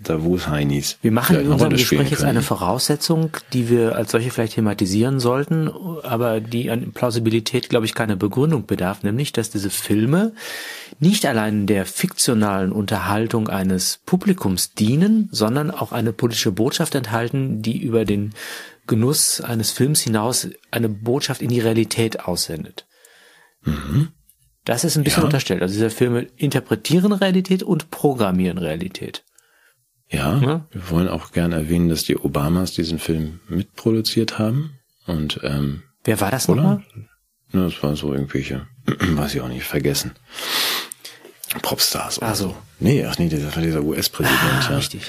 [0.03, 0.97] Davos-Heinis.
[1.01, 5.69] Wir machen in unserem Gespräch jetzt eine Voraussetzung, die wir als solche vielleicht thematisieren sollten,
[6.03, 10.33] aber die an Plausibilität, glaube ich, keine Begründung bedarf, nämlich, dass diese Filme
[10.99, 17.81] nicht allein der fiktionalen Unterhaltung eines Publikums dienen, sondern auch eine politische Botschaft enthalten, die
[17.81, 18.33] über den
[18.87, 22.87] Genuss eines Films hinaus eine Botschaft in die Realität aussendet.
[23.63, 24.09] Mhm.
[24.65, 25.25] Das ist ein bisschen ja.
[25.25, 25.61] unterstellt.
[25.61, 29.23] Also diese Filme interpretieren Realität und programmieren Realität.
[30.09, 34.79] Ja, ja, wir wollen auch gern erwähnen, dass die Obamas diesen Film mitproduziert haben.
[35.05, 36.83] Und ähm, wer war das nochmal?
[37.53, 40.11] Ja, das war so irgendwelche, weiß ich auch nicht, vergessen.
[41.61, 42.21] Popstars.
[42.21, 42.55] Ach so.
[42.79, 44.39] Nee, ach nee, das war dieser US-Präsident.
[44.41, 44.77] Ah, ja.
[44.77, 45.01] Richtig.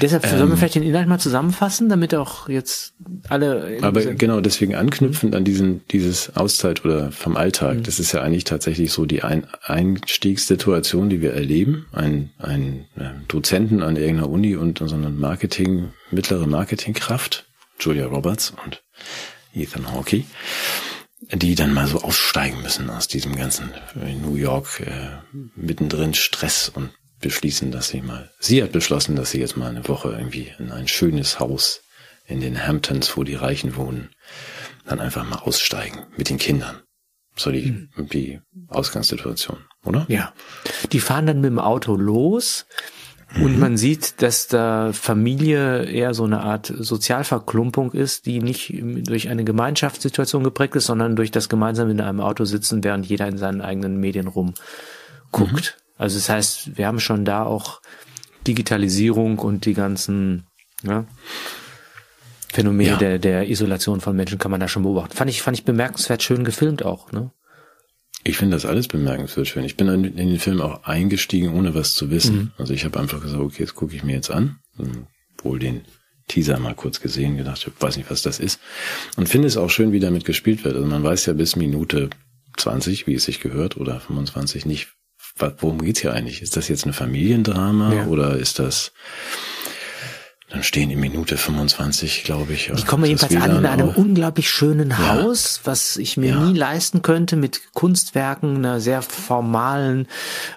[0.00, 2.94] Deshalb ähm, sollen wir vielleicht den Inhalt mal zusammenfassen, damit auch jetzt
[3.28, 3.78] alle.
[3.82, 7.78] Aber genau, deswegen anknüpfend an diesen, dieses Auszeit oder vom Alltag.
[7.78, 7.82] Mhm.
[7.82, 11.86] Das ist ja eigentlich tatsächlich so die ein Einstiegssituation, die wir erleben.
[11.92, 17.46] Ein, ein äh, Dozenten an irgendeiner Uni und so eine Marketing, mittlere Marketingkraft,
[17.80, 18.82] Julia Roberts und
[19.54, 20.24] Ethan Hawkey
[21.20, 25.18] die dann mal so aussteigen müssen aus diesem ganzen äh, New York äh,
[25.56, 26.90] mittendrin Stress und
[27.20, 30.70] beschließen, dass sie mal, sie hat beschlossen, dass sie jetzt mal eine Woche irgendwie in
[30.70, 31.82] ein schönes Haus
[32.26, 34.10] in den Hamptons, wo die Reichen wohnen,
[34.86, 36.82] dann einfach mal aussteigen mit den Kindern.
[37.36, 38.08] So die, hm.
[38.12, 40.06] die Ausgangssituation, oder?
[40.08, 40.32] Ja.
[40.92, 42.66] Die fahren dann mit dem Auto los
[43.34, 43.58] und mhm.
[43.58, 49.44] man sieht, dass da Familie eher so eine Art Sozialverklumpung ist, die nicht durch eine
[49.44, 53.60] Gemeinschaftssituation geprägt ist, sondern durch das gemeinsam in einem Auto sitzen, während jeder in seinen
[53.60, 54.56] eigenen Medien rumguckt.
[55.76, 55.82] Mhm.
[55.98, 57.82] Also das heißt, wir haben schon da auch
[58.46, 60.46] Digitalisierung und die ganzen
[60.82, 61.04] ja,
[62.50, 62.96] Phänomene ja.
[62.96, 65.14] der, der Isolation von Menschen kann man da schon beobachten.
[65.14, 67.30] Fand ich, fand ich bemerkenswert schön gefilmt auch, ne?
[68.24, 69.64] Ich finde das alles bemerkenswert schön.
[69.64, 72.36] Ich bin in den Film auch eingestiegen, ohne was zu wissen.
[72.36, 72.52] Mhm.
[72.58, 74.58] Also ich habe einfach gesagt, okay, jetzt gucke ich mir jetzt an.
[75.42, 75.82] Wohl den
[76.26, 78.60] Teaser mal kurz gesehen, gedacht, ich weiß nicht, was das ist.
[79.16, 80.76] Und finde es auch schön, wie damit gespielt wird.
[80.76, 82.10] Also man weiß ja bis Minute
[82.56, 84.88] 20, wie es sich gehört, oder 25 nicht,
[85.38, 86.42] worum geht's hier eigentlich?
[86.42, 88.06] Ist das jetzt ein Familiendrama ja.
[88.06, 88.92] oder ist das
[90.50, 92.70] dann stehen in Minute 25, glaube ich.
[92.70, 93.96] Ich komme jedenfalls an in einem auch.
[93.96, 95.08] unglaublich schönen ja.
[95.08, 96.40] Haus, was ich mir ja.
[96.40, 100.06] nie leisten könnte, mit Kunstwerken, einer sehr formalen,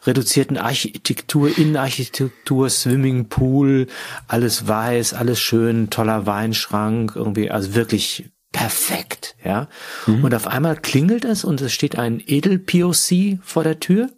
[0.05, 3.87] reduzierten Architektur, Innenarchitektur, Swimmingpool,
[4.27, 9.67] alles weiß, alles schön, toller Weinschrank, irgendwie, also wirklich perfekt, ja.
[10.05, 10.23] Mhm.
[10.23, 14.09] Und auf einmal klingelt es und es steht ein Edel-POC vor der Tür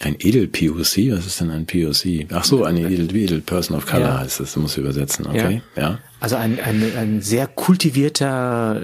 [0.00, 1.12] ein Edel-POC?
[1.12, 2.26] Was ist denn ein POC?
[2.32, 4.18] Ach so, eine Edel, Edel Person of Color ja.
[4.20, 4.52] heißt das.
[4.52, 5.62] Du musst übersetzen, okay?
[5.74, 5.82] Ja.
[5.82, 5.98] ja.
[6.20, 8.82] Also ein, ein, ein sehr kultivierter,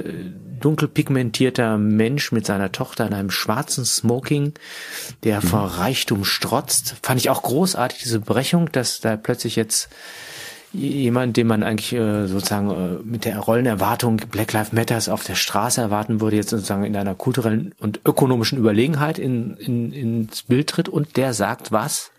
[0.60, 4.54] dunkelpigmentierter Mensch mit seiner Tochter in einem schwarzen Smoking,
[5.24, 5.46] der mhm.
[5.46, 6.96] vor Reichtum strotzt.
[7.02, 9.90] Fand ich auch großartig, diese Brechung, dass da plötzlich jetzt
[10.72, 15.34] jemand, den man eigentlich äh, sozusagen äh, mit der Rollenerwartung Black Lives Matters auf der
[15.34, 20.68] Straße erwarten würde, jetzt sozusagen in einer kulturellen und ökonomischen Überlegenheit in, in, ins Bild
[20.68, 22.10] tritt und der sagt was?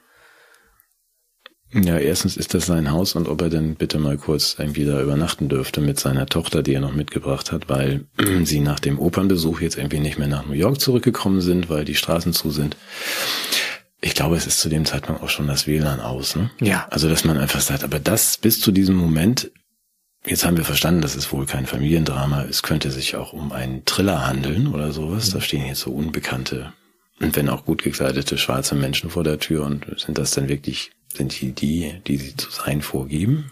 [1.74, 5.02] Ja, erstens ist das sein Haus und ob er denn bitte mal kurz irgendwie da
[5.02, 8.06] übernachten dürfte mit seiner Tochter, die er noch mitgebracht hat, weil
[8.44, 11.96] sie nach dem Opernbesuch jetzt irgendwie nicht mehr nach New York zurückgekommen sind, weil die
[11.96, 12.78] Straßen zu sind.
[14.04, 16.50] Ich glaube, es ist zu dem Zeitpunkt auch schon das WLAN aus, ne?
[16.60, 16.88] Ja.
[16.90, 19.50] Also, dass man einfach sagt, aber das bis zu diesem Moment,
[20.26, 23.86] jetzt haben wir verstanden, das ist wohl kein Familiendrama, es könnte sich auch um einen
[23.86, 25.30] Thriller handeln oder sowas.
[25.30, 26.74] Da stehen jetzt so unbekannte
[27.22, 30.92] und wenn auch gut gekleidete schwarze Menschen vor der Tür und sind das dann wirklich,
[31.08, 33.52] sind die die, die sie zu sein vorgeben?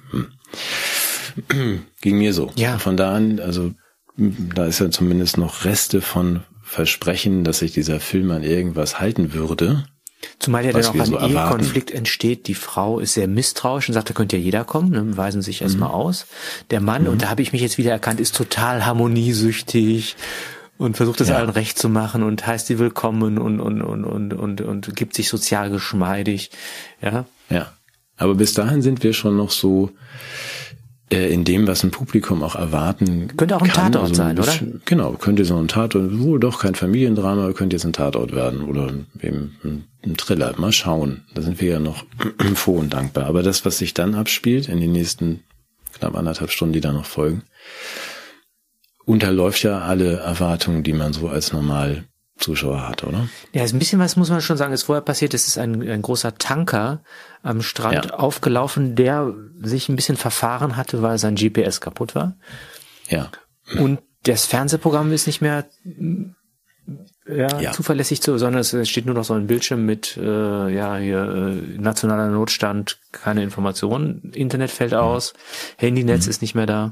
[1.48, 1.86] Hm.
[2.02, 2.52] Ging mir so.
[2.58, 2.78] Ja.
[2.78, 3.72] Von da an, also
[4.18, 9.34] da ist ja zumindest noch Reste von Versprechen, dass sich dieser Film an irgendwas halten
[9.34, 9.86] würde
[10.40, 12.48] Zumal ja dann auch ein so Ehekonflikt entsteht.
[12.48, 15.62] Die Frau ist sehr misstrauisch und sagt, da könnte ja jeder kommen, ne, weisen sich
[15.62, 15.96] erstmal mhm.
[15.96, 16.26] aus.
[16.70, 17.10] Der Mann, mhm.
[17.10, 20.16] und da habe ich mich jetzt wieder erkannt, ist total harmoniesüchtig
[20.78, 21.38] und versucht es ja.
[21.38, 25.14] allen recht zu machen und heißt sie willkommen und, und, und, und, und, und gibt
[25.16, 26.50] sich sozial geschmeidig.
[27.02, 27.26] Ja.
[27.50, 27.74] Ja.
[28.18, 29.92] Aber bis dahin sind wir schon noch so
[31.12, 33.92] in dem, was ein Publikum auch erwarten Könnte auch ein kann.
[33.92, 34.80] Tatort also ein sein, oder?
[34.86, 38.94] Genau, könnte so ein Tatort, wohl doch kein Familiendrama, könnte jetzt ein Tatort werden oder
[39.22, 40.54] eben ein, ein Thriller.
[40.58, 41.26] Mal schauen.
[41.34, 42.06] Da sind wir ja noch
[42.56, 43.26] froh und dankbar.
[43.26, 45.44] Aber das, was sich dann abspielt in den nächsten
[45.94, 47.44] knapp anderthalb Stunden, die da noch folgen,
[49.06, 52.06] unterläuft ja alle Erwartungen, die man so als normal
[52.42, 53.30] Zuschauer hat, oder?
[53.54, 55.34] Ja, ist ein bisschen was muss man schon sagen, ist vorher passiert.
[55.34, 57.04] Es ist ein, ein großer Tanker
[57.44, 58.12] am Strand ja.
[58.12, 62.36] aufgelaufen, der sich ein bisschen verfahren hatte, weil sein GPS kaputt war.
[63.08, 63.30] Ja.
[63.78, 65.66] Und das Fernsehprogramm ist nicht mehr
[67.28, 67.72] ja, ja.
[67.72, 71.78] zuverlässig zu, sondern es steht nur noch so ein Bildschirm mit äh, ja hier äh,
[71.80, 74.98] nationaler Notstand, keine Informationen, Internet fällt mhm.
[74.98, 75.34] aus,
[75.78, 76.30] Handynetz mhm.
[76.30, 76.90] ist nicht mehr da.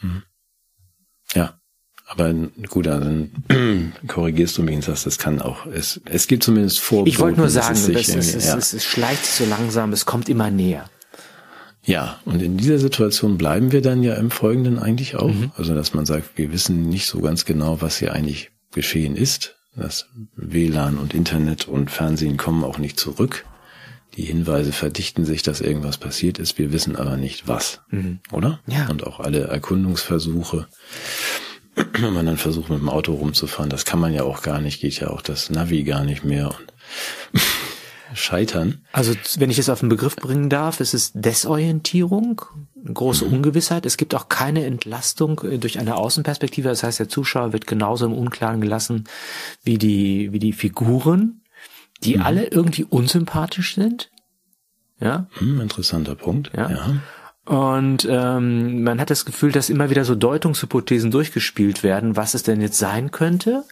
[0.00, 0.22] Mhm.
[1.34, 1.57] Ja.
[2.10, 2.32] Aber
[2.68, 3.30] gut, dann
[4.08, 7.06] korrigierst du mich und sagst, das kann auch, es, es gibt zumindest vor.
[7.06, 8.56] Ich wollte nur sagen, es, es, es, ja.
[8.56, 10.88] es, es schleicht so langsam, es kommt immer näher.
[11.84, 15.32] Ja, und in dieser Situation bleiben wir dann ja im Folgenden eigentlich auch.
[15.32, 15.52] Mhm.
[15.56, 19.56] Also, dass man sagt, wir wissen nicht so ganz genau, was hier eigentlich geschehen ist.
[19.76, 23.44] Das WLAN und Internet und Fernsehen kommen auch nicht zurück.
[24.16, 26.58] Die Hinweise verdichten sich, dass irgendwas passiert ist.
[26.58, 28.20] Wir wissen aber nicht was, mhm.
[28.32, 28.60] oder?
[28.66, 28.88] Ja.
[28.88, 30.66] Und auch alle Erkundungsversuche
[32.00, 34.80] wenn man dann versucht, mit dem Auto rumzufahren, das kann man ja auch gar nicht,
[34.80, 36.72] geht ja auch das Navi gar nicht mehr und
[38.14, 38.82] scheitern.
[38.92, 42.42] Also wenn ich es auf den Begriff bringen darf, ist es Desorientierung,
[42.92, 43.34] große mhm.
[43.34, 43.86] Ungewissheit.
[43.86, 46.68] Es gibt auch keine Entlastung äh, durch eine Außenperspektive.
[46.68, 49.04] Das heißt, der Zuschauer wird genauso im Unklaren gelassen
[49.62, 51.42] wie die, wie die Figuren,
[52.02, 52.22] die mhm.
[52.22, 54.10] alle irgendwie unsympathisch sind.
[55.00, 55.28] Ja.
[55.40, 56.50] Mhm, interessanter Punkt.
[56.56, 56.70] Ja.
[56.70, 56.96] ja.
[57.48, 62.42] Und ähm, man hat das Gefühl, dass immer wieder so Deutungshypothesen durchgespielt werden, was es
[62.42, 63.64] denn jetzt sein könnte.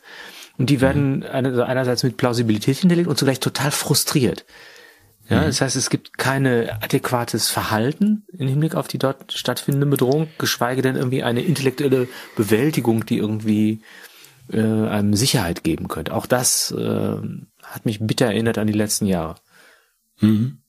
[0.57, 1.24] Und die werden mhm.
[1.27, 4.47] einerseits mit Plausibilität hinterlegt und zugleich total frustriert.
[5.28, 5.47] Ja, mhm.
[5.48, 10.81] das heißt, es gibt keine adäquates Verhalten im Hinblick auf die dort stattfindende Bedrohung, geschweige
[10.81, 13.82] denn irgendwie eine intellektuelle Bewältigung, die irgendwie
[14.51, 16.15] äh, einem Sicherheit geben könnte.
[16.15, 17.16] Auch das äh,
[17.62, 19.35] hat mich bitter erinnert an die letzten Jahre.
[20.20, 20.61] Mhm.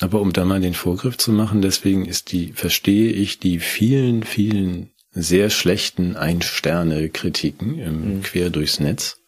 [0.00, 4.22] Aber um da mal den Vorgriff zu machen, deswegen ist die, verstehe ich die vielen,
[4.22, 8.22] vielen sehr schlechten Ein-Sterne-Kritiken im mhm.
[8.22, 9.20] quer durchs Netz.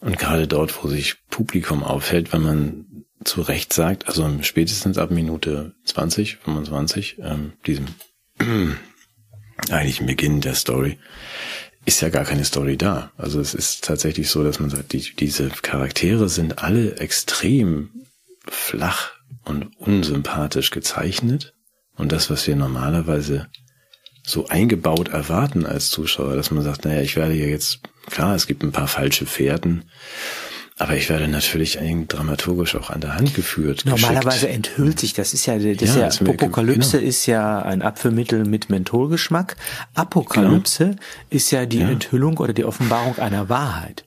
[0.00, 5.10] Und gerade dort, wo sich Publikum aufhält, wenn man zu Recht sagt, also spätestens ab
[5.10, 7.86] Minute 20, 25, ähm, diesem
[9.70, 10.98] eigentlichen Beginn der Story,
[11.84, 13.12] ist ja gar keine Story da.
[13.16, 17.90] Also es ist tatsächlich so, dass man sagt, die, diese Charaktere sind alle extrem
[18.48, 19.12] flach
[19.44, 21.54] und unsympathisch gezeichnet.
[21.96, 23.48] Und das, was wir normalerweise
[24.24, 28.46] so eingebaut erwarten als Zuschauer, dass man sagt, naja, ich werde hier jetzt, klar, es
[28.46, 29.84] gibt ein paar falsche Pferden,
[30.78, 31.78] aber ich werde natürlich
[32.08, 33.84] dramaturgisch auch an der Hand geführt.
[33.84, 34.54] Normalerweise geschickt.
[34.54, 37.08] enthüllt sich, das ist ja, das ja, ist ja Apokalypse genau.
[37.08, 39.56] ist ja ein Apfelmittel mit Mentholgeschmack.
[39.94, 41.00] Apokalypse genau.
[41.30, 41.88] ist ja die ja.
[41.88, 44.04] Enthüllung oder die Offenbarung einer Wahrheit.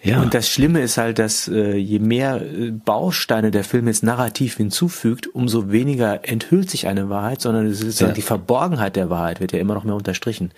[0.00, 0.22] Ja.
[0.22, 4.56] Und das Schlimme ist halt, dass äh, je mehr äh, Bausteine der Film jetzt narrativ
[4.56, 8.12] hinzufügt, umso weniger enthüllt sich eine Wahrheit, sondern es ist ja.
[8.12, 10.52] die Verborgenheit der Wahrheit wird ja immer noch mehr unterstrichen.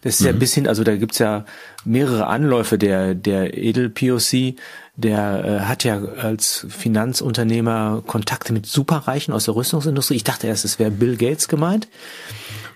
[0.00, 0.26] Das ist mhm.
[0.26, 1.44] ja ein bisschen, also da gibt's ja
[1.84, 4.54] mehrere Anläufe der der Edel POC,
[4.96, 10.16] der äh, hat ja als Finanzunternehmer Kontakte mit Superreichen aus der Rüstungsindustrie.
[10.16, 11.86] Ich dachte erst, es wäre Bill Gates gemeint.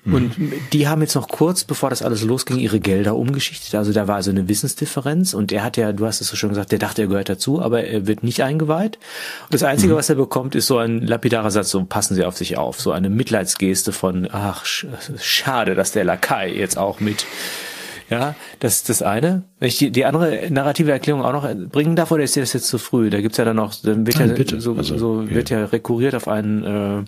[0.07, 0.35] Und
[0.73, 3.75] die haben jetzt noch kurz, bevor das alles losging, ihre Gelder umgeschichtet.
[3.75, 6.51] Also da war also eine Wissensdifferenz und er hat ja, du hast es so schon
[6.51, 8.99] gesagt, der dachte, er gehört dazu, aber er wird nicht eingeweiht.
[9.45, 9.97] Und das Einzige, mhm.
[9.97, 12.93] was er bekommt, ist so ein lapidarer Satz, so passen Sie auf sich auf, so
[12.93, 17.25] eine Mitleidsgeste von, ach, schade, dass der Lakai jetzt auch mit
[18.11, 19.45] ja, das ist das eine.
[19.59, 22.69] Wenn ich die, die andere narrative Erklärung auch noch bringen darf, oder ist das jetzt
[22.69, 23.11] zu früh?
[23.11, 26.15] Da gibt's ja dann noch, dann wird Nein, ja so, also, so wird ja rekurriert
[26.15, 27.03] auf ein äh,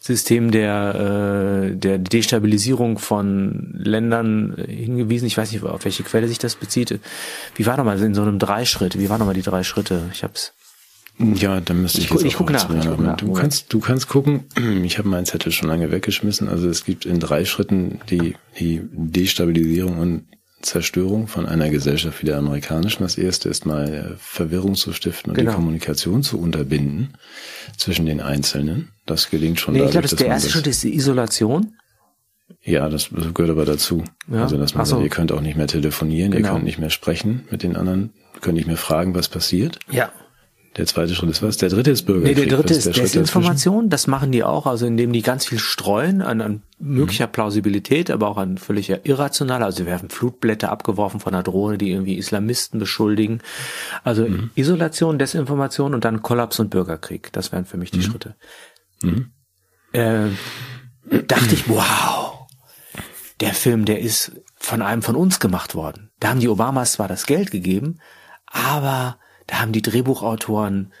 [0.00, 5.26] System der äh, der Destabilisierung von Ländern hingewiesen.
[5.26, 6.98] Ich weiß nicht, auf welche Quelle sich das bezieht.
[7.54, 8.98] Wie war nochmal in so einem Dreischritt?
[8.98, 10.10] Wie waren nochmal die drei Schritte?
[10.12, 10.52] Ich hab's.
[11.20, 13.16] Ja, dann müsste ich, ich jetzt ich guck nach, ich guck nach.
[13.16, 14.44] Du kannst, du kannst gucken.
[14.82, 16.48] Ich habe meinen Zettel schon lange weggeschmissen.
[16.48, 20.24] Also es gibt in drei Schritten die, die Destabilisierung und
[20.62, 23.02] Zerstörung von einer Gesellschaft wie der amerikanischen.
[23.02, 25.50] Das erste ist mal Verwirrung zu stiften und genau.
[25.50, 27.14] die Kommunikation zu unterbinden
[27.76, 28.88] zwischen den Einzelnen.
[29.06, 29.74] Das gelingt schon.
[29.74, 31.74] Nee, dadurch, ich glaube, das der erste Schritt ist die Isolation.
[32.62, 34.04] Ja, das gehört aber dazu.
[34.30, 34.42] Ja?
[34.42, 34.96] Also, dass man so.
[34.96, 36.48] sagt, ihr könnt auch nicht mehr telefonieren, genau.
[36.48, 39.78] ihr könnt nicht mehr sprechen mit den anderen, könnt nicht mehr fragen, was passiert.
[39.90, 40.12] Ja.
[40.76, 41.56] Der zweite Schritt ist was?
[41.56, 42.36] Der dritte ist Bürgerkrieg.
[42.36, 43.88] Nee, der dritte ist der Desinformation.
[43.88, 47.32] Das machen die auch, also indem die ganz viel streuen an, an möglicher mhm.
[47.32, 49.64] Plausibilität, aber auch an völliger irrationaler.
[49.64, 53.40] Also sie werfen Flutblätter abgeworfen von einer Drohne, die irgendwie Islamisten beschuldigen.
[54.04, 54.50] Also mhm.
[54.54, 57.32] Isolation, Desinformation und dann Kollaps und Bürgerkrieg.
[57.32, 58.02] Das wären für mich die mhm.
[58.02, 58.36] Schritte.
[59.02, 59.32] Mhm.
[59.92, 60.28] Äh,
[61.26, 62.46] dachte ich, wow,
[63.40, 66.10] der Film, der ist von einem von uns gemacht worden.
[66.20, 67.98] Da haben die Obamas zwar das Geld gegeben,
[68.46, 69.18] aber
[69.50, 70.92] da haben die Drehbuchautoren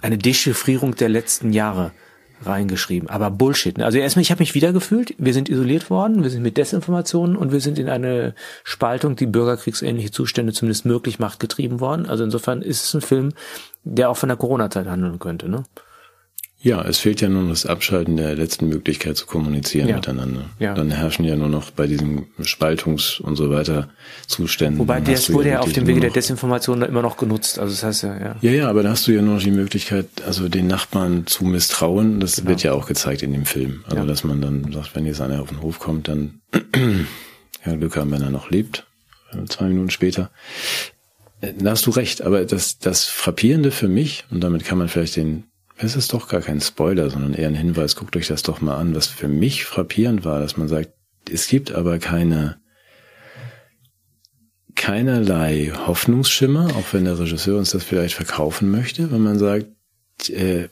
[0.00, 1.92] eine Dechiffrierung der letzten Jahre
[2.42, 3.08] reingeschrieben.
[3.08, 3.78] Aber Bullshit.
[3.78, 3.84] Ne?
[3.84, 5.14] Also erstmal, ich habe mich wiedergefühlt.
[5.18, 9.26] Wir sind isoliert worden, wir sind mit Desinformationen und wir sind in eine Spaltung, die
[9.26, 12.06] bürgerkriegsähnliche Zustände zumindest möglich macht, getrieben worden.
[12.06, 13.32] Also insofern ist es ein Film,
[13.82, 15.48] der auch von der Corona-Zeit handeln könnte.
[15.48, 15.64] Ne?
[16.60, 19.96] Ja, es fehlt ja nur das Abschalten der letzten Möglichkeit zu kommunizieren ja.
[19.96, 20.46] miteinander.
[20.58, 20.74] Ja.
[20.74, 23.90] Dann herrschen ja nur noch bei diesen Spaltungs- und so weiter
[24.26, 24.80] Zuständen.
[24.80, 27.60] Wobei das wurde ja auf dem Wege der Desinformation immer noch genutzt.
[27.60, 28.36] Also das heißt ja, ja.
[28.40, 31.44] Ja, ja, aber da hast du ja nur noch die Möglichkeit, also den Nachbarn zu
[31.44, 32.18] misstrauen.
[32.18, 32.48] Das genau.
[32.48, 33.84] wird ja auch gezeigt in dem Film.
[33.84, 34.04] Also ja.
[34.04, 36.40] dass man dann sagt, wenn jetzt einer auf den Hof kommt, dann
[37.64, 38.84] ja, Glück haben, wenn er noch lebt.
[39.48, 40.30] Zwei Minuten später.
[41.40, 44.88] Äh, da hast du recht, aber das, das Frappierende für mich, und damit kann man
[44.88, 45.44] vielleicht den
[45.78, 48.76] es ist doch gar kein Spoiler, sondern eher ein Hinweis, guckt euch das doch mal
[48.76, 50.90] an, was für mich frappierend war, dass man sagt,
[51.30, 52.60] es gibt aber keine,
[54.74, 59.66] keinerlei Hoffnungsschimmer, auch wenn der Regisseur uns das vielleicht verkaufen möchte, wenn man sagt,
[60.30, 60.68] äh,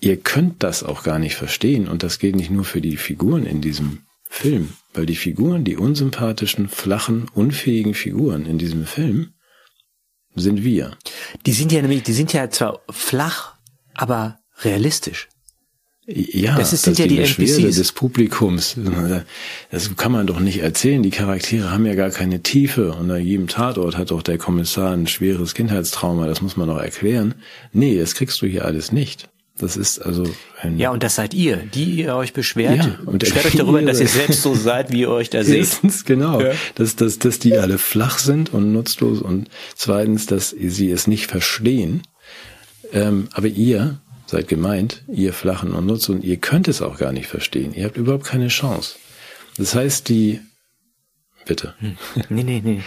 [0.00, 1.88] ihr könnt das auch gar nicht verstehen.
[1.88, 5.76] Und das gilt nicht nur für die Figuren in diesem Film, weil die Figuren, die
[5.76, 9.32] unsympathischen, flachen, unfähigen Figuren in diesem Film
[10.34, 10.96] sind wir.
[11.46, 13.55] Die sind ja nämlich, die sind ja zwar flach
[13.96, 15.28] aber realistisch.
[16.08, 17.76] Ja, das, ist, sind das ja die, die NPCs.
[17.76, 18.76] des Publikums.
[19.72, 21.02] Das kann man doch nicht erzählen.
[21.02, 22.92] Die Charaktere haben ja gar keine Tiefe.
[22.92, 26.28] Und an jedem Tatort hat doch der Kommissar ein schweres Kindheitstrauma.
[26.28, 27.34] Das muss man doch erklären.
[27.72, 29.28] Nee, das kriegst du hier alles nicht.
[29.58, 30.24] Das ist also
[30.60, 32.76] ein Ja, und das seid ihr, die ihr euch beschwert.
[32.76, 35.56] Ja, und beschwert euch darüber, dass ihr selbst so seid, wie ihr euch da seht.
[35.56, 36.40] Erstens, genau.
[36.40, 36.52] Ja.
[36.76, 39.20] Dass, dass, dass die alle flach sind und nutzlos.
[39.20, 42.02] Und zweitens, dass sie es nicht verstehen
[42.92, 47.12] ähm, aber ihr seid gemeint, ihr Flachen und Nutz, und ihr könnt es auch gar
[47.12, 47.72] nicht verstehen.
[47.74, 48.96] Ihr habt überhaupt keine Chance.
[49.56, 50.40] Das heißt, die,
[51.46, 51.74] bitte.
[51.78, 51.96] Hm.
[52.28, 52.82] Nee, nee, nee.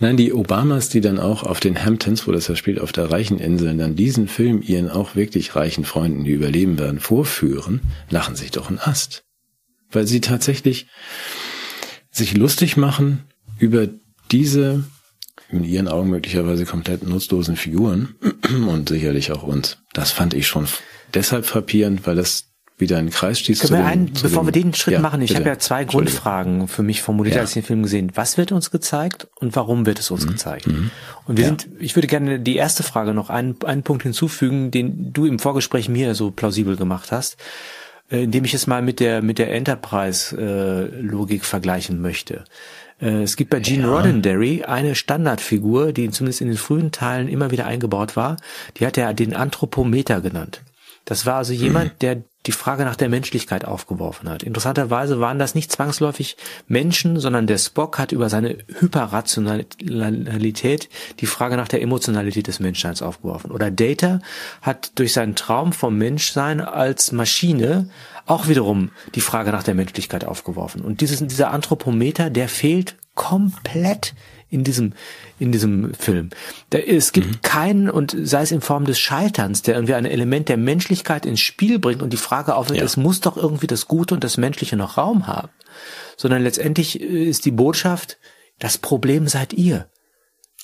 [0.00, 3.10] Nein, die Obamas, die dann auch auf den Hamptons, wo das ja spielt, auf der
[3.10, 8.34] reichen Insel, dann diesen Film ihren auch wirklich reichen Freunden, die überleben werden, vorführen, lachen
[8.34, 9.24] sich doch einen Ast.
[9.90, 10.88] Weil sie tatsächlich
[12.10, 13.24] sich lustig machen
[13.58, 13.88] über
[14.32, 14.84] diese
[15.58, 18.14] in ihren Augen möglicherweise komplett nutzlosen Figuren
[18.68, 19.78] und sicherlich auch uns.
[19.92, 20.66] Das fand ich schon
[21.14, 23.60] deshalb frappierend, weil das wieder ein Kreis stieß.
[23.60, 26.66] Können wir einen, bevor dem, wir den Schritt ja, machen, ich habe ja zwei Grundfragen
[26.66, 27.42] für mich formuliert, ja.
[27.42, 28.10] als ich den Film gesehen.
[28.14, 30.30] Was wird uns gezeigt und warum wird es uns mhm.
[30.30, 30.66] gezeigt?
[30.66, 30.90] Mhm.
[31.26, 31.48] Und wir ja.
[31.50, 35.38] sind, ich würde gerne die erste Frage noch einen, einen Punkt hinzufügen, den du im
[35.38, 37.36] Vorgespräch mir so plausibel gemacht hast,
[38.10, 42.44] äh, indem ich es mal mit der mit der Enterprise-Logik äh, vergleichen möchte.
[43.00, 43.94] Äh, es gibt bei Gene ja.
[43.94, 48.36] Roddenberry eine Standardfigur, die zumindest in den frühen Teilen immer wieder eingebaut war.
[48.76, 50.62] Die hat er den Anthropometer genannt.
[51.04, 51.98] Das war also jemand, mhm.
[52.00, 54.42] der die Frage nach der Menschlichkeit aufgeworfen hat.
[54.42, 56.36] Interessanterweise waren das nicht zwangsläufig
[56.68, 60.90] Menschen, sondern der Spock hat über seine Hyperrationalität
[61.20, 63.50] die Frage nach der Emotionalität des Menschseins aufgeworfen.
[63.50, 64.20] Oder Data
[64.60, 67.88] hat durch seinen Traum vom Menschsein als Maschine
[68.26, 70.82] auch wiederum die Frage nach der Menschlichkeit aufgeworfen.
[70.82, 74.14] Und dieses, dieser Anthropometer, der fehlt komplett
[74.54, 74.92] in diesem,
[75.38, 76.30] in diesem Film.
[76.70, 77.42] Da, es gibt mhm.
[77.42, 81.40] keinen, und sei es in Form des Scheiterns, der irgendwie ein Element der Menschlichkeit ins
[81.40, 82.84] Spiel bringt und die Frage aufwirft, ja.
[82.84, 85.50] es muss doch irgendwie das Gute und das Menschliche noch Raum haben.
[86.16, 88.18] Sondern letztendlich äh, ist die Botschaft,
[88.58, 89.90] das Problem seid ihr.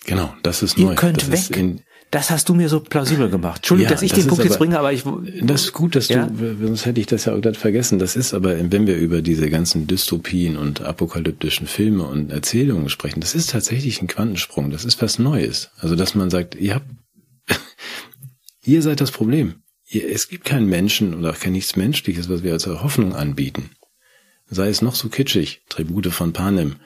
[0.06, 0.92] Genau, das ist ihr neu.
[0.92, 1.56] Ihr könnt das weg.
[1.56, 3.58] In, das hast du mir so plausibel gemacht.
[3.58, 5.04] Entschuldigung, ja, dass ich den Punkt aber, jetzt bringe, aber ich.
[5.42, 6.26] Das ist gut, dass ja?
[6.26, 8.00] du, sonst hätte ich das ja auch gerade vergessen.
[8.00, 13.20] Das ist aber, wenn wir über diese ganzen Dystopien und apokalyptischen Filme und Erzählungen sprechen,
[13.20, 14.70] das ist tatsächlich ein Quantensprung.
[14.70, 15.70] Das ist was Neues.
[15.78, 16.86] Also, dass man sagt, ihr habt,
[18.64, 19.62] ihr seid das Problem.
[19.86, 23.70] Ihr, es gibt keinen Menschen oder auch kein nichts Menschliches, was wir als Hoffnung anbieten.
[24.48, 26.76] Sei es noch so kitschig, Tribute von Panem.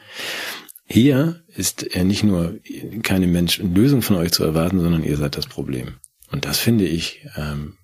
[0.86, 2.59] Hier ist er nicht nur
[3.02, 5.94] keine Mensch Lösung von euch zu erwarten, sondern ihr seid das Problem.
[6.31, 7.78] Und das finde ich ähm,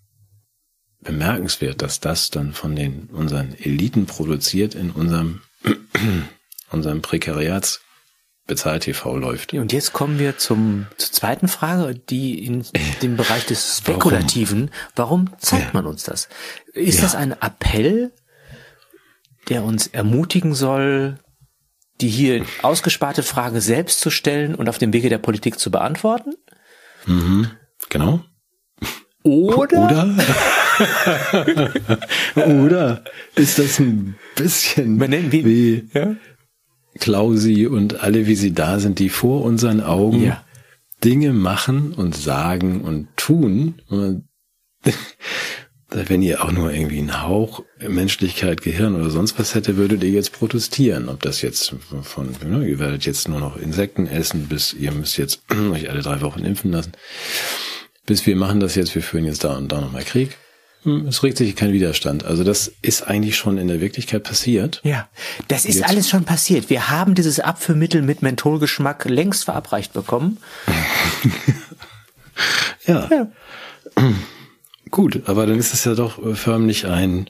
[1.01, 5.41] bemerkenswert, dass das dann von den unseren Eliten produziert in unserem
[6.71, 7.81] unserem Prekariats
[8.47, 9.55] bezahlt TV läuft.
[9.55, 12.67] Und jetzt kommen wir zum zur zweiten Frage, die in
[13.03, 14.71] dem Bereich des Spekulativen.
[14.97, 15.71] Warum, Warum zeigt ja.
[15.73, 16.29] man uns das?
[16.73, 17.03] Ist ja.
[17.03, 18.13] das ein Appell,
[19.49, 21.19] der uns ermutigen soll,
[22.01, 26.35] die hier ausgesparte Frage selbst zu stellen und auf dem Wege der Politik zu beantworten?
[27.07, 27.51] Mhm,
[27.89, 28.25] genau.
[29.23, 29.83] Oder?
[29.83, 30.15] Oder?
[32.47, 33.05] Oder
[33.35, 34.99] ist das ein bisschen
[35.33, 36.17] wie, wie ja?
[36.99, 40.43] Klausi und alle, wie sie da sind, die vor unseren Augen ja.
[41.05, 43.83] Dinge machen und sagen und tun.
[45.91, 50.11] wenn ihr auch nur irgendwie einen Hauch Menschlichkeit, Gehirn oder sonst was hätte, würdet ihr
[50.11, 51.09] jetzt protestieren.
[51.09, 55.19] Ob das jetzt von, ne, ihr werdet jetzt nur noch Insekten essen, bis ihr müsst
[55.19, 55.43] jetzt
[55.73, 56.93] euch alle drei Wochen impfen lassen.
[58.07, 60.37] Bis wir machen das jetzt, wir führen jetzt da und da nochmal Krieg.
[60.83, 62.25] Hm, es regt sich kein Widerstand.
[62.25, 64.81] Also das ist eigentlich schon in der Wirklichkeit passiert.
[64.83, 65.09] Ja,
[65.49, 65.89] das ist Jetzt.
[65.89, 66.71] alles schon passiert.
[66.71, 70.39] Wir haben dieses Abführmittel mit Mentholgeschmack längst verabreicht bekommen.
[72.87, 73.09] ja.
[73.11, 73.33] ja.
[74.91, 77.29] Gut, aber dann ist es ja doch förmlich ein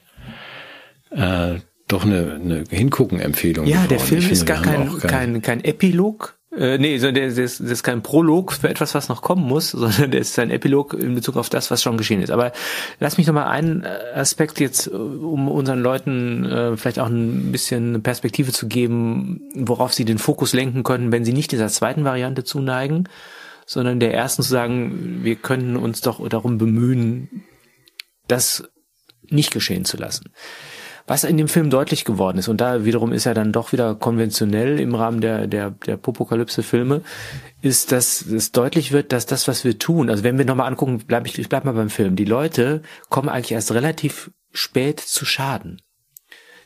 [1.11, 1.55] äh,
[1.87, 3.65] doch eine, eine Hingucken-Empfehlung.
[3.65, 3.89] Ja, geworden.
[3.89, 7.61] der Film finde, ist gar kein, kein, kein Epilog, äh, nee, so der, der, ist,
[7.61, 10.93] das ist kein Prolog für etwas, was noch kommen muss, sondern der ist ein Epilog
[10.93, 12.31] in Bezug auf das, was schon geschehen ist.
[12.31, 12.51] Aber
[12.99, 17.51] lass mich noch mal einen Aspekt jetzt, äh, um unseren Leuten äh, vielleicht auch ein
[17.51, 22.03] bisschen Perspektive zu geben, worauf sie den Fokus lenken können, wenn sie nicht dieser zweiten
[22.03, 23.07] Variante zuneigen,
[23.65, 27.43] sondern der ersten zu sagen, wir können uns doch darum bemühen,
[28.27, 28.63] das
[29.29, 30.31] nicht geschehen zu lassen.
[31.07, 33.95] Was in dem Film deutlich geworden ist, und da wiederum ist er dann doch wieder
[33.95, 37.01] konventionell im Rahmen der, der, der Popokalypse-Filme,
[37.61, 41.03] ist, dass es deutlich wird, dass das, was wir tun, also wenn wir nochmal angucken,
[41.05, 45.25] bleib ich, ich bleib mal beim Film, die Leute kommen eigentlich erst relativ spät zu
[45.25, 45.81] Schaden.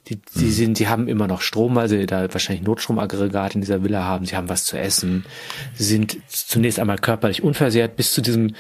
[0.08, 0.52] Die, die mhm.
[0.52, 4.26] sind, die haben immer noch Strom, weil sie da wahrscheinlich Notstromaggregat in dieser Villa haben.
[4.26, 5.26] Sie haben was zu essen.
[5.74, 8.54] Sie sind zunächst einmal körperlich unversehrt bis zu diesem,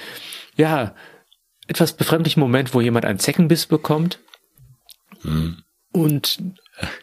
[0.57, 0.95] ja,
[1.67, 4.19] etwas befremdlichen Moment, wo jemand einen Zeckenbiss bekommt.
[5.23, 5.63] Mhm
[5.95, 6.39] und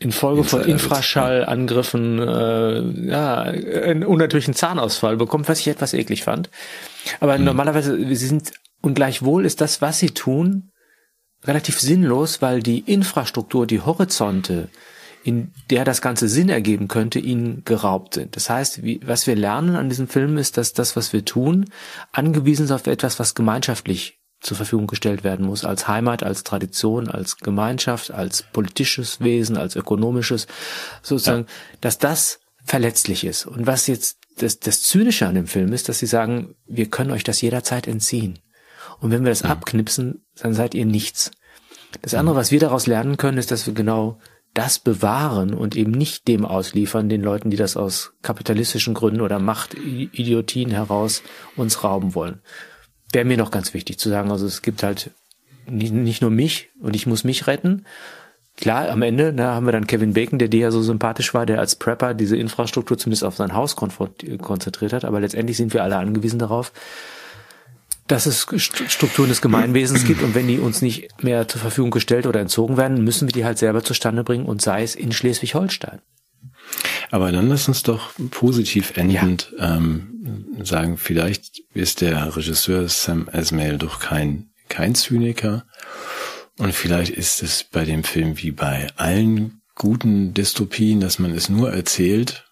[0.01, 6.51] infolge von Infraschallangriffen äh, ja einen unnatürlichen Zahnausfall bekommt, was ich etwas eklig fand.
[7.21, 7.45] Aber mhm.
[7.45, 8.53] normalerweise sie sind
[8.83, 10.73] und gleichwohl ist das, was sie tun,
[11.45, 14.69] relativ sinnlos, weil die Infrastruktur, die Horizonte,
[15.25, 18.37] in der das Ganze Sinn ergeben könnte, ihnen geraubt sind.
[18.37, 21.71] Das heißt, wie, was wir lernen an diesem Film ist, dass das, was wir tun,
[22.11, 27.09] angewiesen ist auf etwas, was gemeinschaftlich zur Verfügung gestellt werden muss, als Heimat, als Tradition,
[27.09, 30.49] als Gemeinschaft, als politisches Wesen, als ökonomisches,
[31.01, 31.55] sozusagen, ja.
[31.81, 33.47] dass das verletzlich ist.
[33.47, 37.13] Und was jetzt das, das Zynische an dem Film ist, dass sie sagen, wir können
[37.13, 38.41] euch das jederzeit entziehen.
[39.01, 39.51] Und wenn wir das ja.
[39.51, 41.31] abknipsen, dann seid ihr nichts.
[42.01, 44.19] Das andere, was wir daraus lernen können, ist, dass wir genau
[44.55, 49.39] das bewahren und eben nicht dem ausliefern, den Leuten, die das aus kapitalistischen Gründen oder
[49.39, 51.23] Machtidiotien heraus
[51.57, 52.41] uns rauben wollen
[53.13, 54.31] wäre mir noch ganz wichtig zu sagen.
[54.31, 55.11] Also es gibt halt
[55.67, 57.85] nicht, nicht nur mich und ich muss mich retten.
[58.57, 61.47] Klar, am Ende da haben wir dann Kevin Bacon, der dir ja so sympathisch war,
[61.47, 65.05] der als Prepper diese Infrastruktur zumindest auf sein Haus konzentriert hat.
[65.05, 66.73] Aber letztendlich sind wir alle angewiesen darauf,
[68.07, 72.27] dass es Strukturen des Gemeinwesens gibt und wenn die uns nicht mehr zur Verfügung gestellt
[72.27, 76.01] oder entzogen werden, müssen wir die halt selber zustande bringen und sei es in Schleswig-Holstein.
[77.11, 79.77] Aber dann lass uns doch positiv endend ja.
[79.77, 80.12] ähm,
[80.63, 85.65] sagen, vielleicht ist der Regisseur Sam Esmail doch kein, kein Zyniker.
[86.59, 91.49] Und vielleicht ist es bei dem Film wie bei allen guten Dystopien, dass man es
[91.49, 92.45] nur erzählt,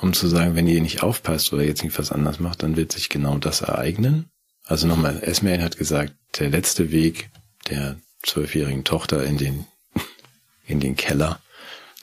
[0.00, 2.92] um zu sagen, wenn ihr nicht aufpasst oder jetzt nicht was anders macht, dann wird
[2.92, 4.30] sich genau das ereignen.
[4.64, 7.30] Also nochmal, Esmail hat gesagt, der letzte Weg
[7.68, 9.66] der zwölfjährigen Tochter in den,
[10.66, 11.40] in den Keller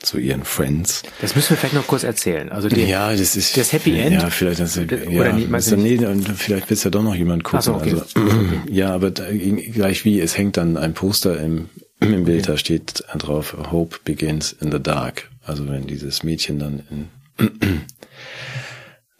[0.01, 1.03] zu ihren Friends.
[1.21, 2.49] Das müssen wir vielleicht noch kurz erzählen.
[2.49, 4.21] Also die, ja, das ist das Happy End.
[4.21, 5.99] Ja, vielleicht das, ja, oder nicht, das, nee,
[6.35, 7.61] vielleicht wird ja doch noch jemand gucken.
[7.61, 7.93] So, okay.
[7.93, 8.05] also,
[8.69, 11.69] ja, aber da, gleich wie es hängt dann ein Poster im
[11.99, 12.51] im Bild, okay.
[12.51, 15.29] da steht drauf Hope begins in the dark.
[15.43, 17.07] Also wenn dieses Mädchen dann in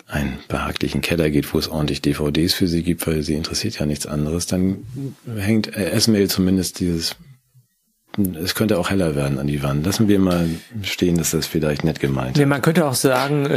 [0.08, 3.86] einen behaglichen Keller geht, wo es ordentlich DVDs für sie gibt, weil sie interessiert ja
[3.86, 4.86] nichts anderes, dann
[5.36, 7.16] hängt Esmail zumindest dieses
[8.44, 9.86] es könnte auch heller werden an die Wand.
[9.86, 10.48] Lassen wir mal
[10.82, 12.40] stehen, dass das vielleicht nett gemeint ist.
[12.40, 13.48] Ja, man könnte auch sagen,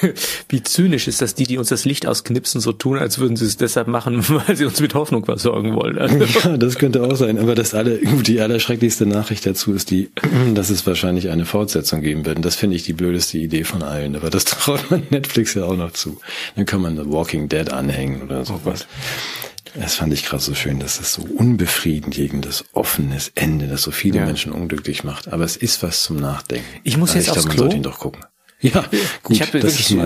[0.48, 3.44] wie zynisch ist das, die, die uns das Licht ausknipsen, so tun, als würden sie
[3.44, 5.98] es deshalb machen, weil sie uns mit Hoffnung versorgen wollen.
[5.98, 6.18] Also
[6.48, 7.38] ja, das könnte auch sein.
[7.38, 10.10] Aber das alle, die allerschrecklichste Nachricht dazu ist die,
[10.54, 12.36] dass es wahrscheinlich eine Fortsetzung geben wird.
[12.36, 14.16] Und das finde ich die blödeste Idee von allen.
[14.16, 16.18] Aber das traut man Netflix ja auch noch zu.
[16.56, 18.86] Dann kann man The Walking Dead anhängen oder sowas.
[18.88, 23.90] Oh das fand ich gerade so schön, dass es so unbefriedigendes, offenes Ende, das so
[23.90, 24.26] viele ja.
[24.26, 25.32] Menschen unglücklich macht.
[25.32, 26.66] Aber es ist was zum Nachdenken.
[26.84, 27.64] Ich muss jetzt ich aufs glaub, Klo.
[27.64, 28.24] Man sollte ihn doch gucken.
[28.60, 28.84] Ja,
[29.22, 29.36] gut.
[29.36, 29.96] Ich habe wirklich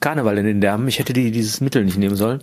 [0.00, 0.88] Karneval in den Därmen.
[0.88, 2.42] Ich hätte die, dieses Mittel nicht nehmen sollen.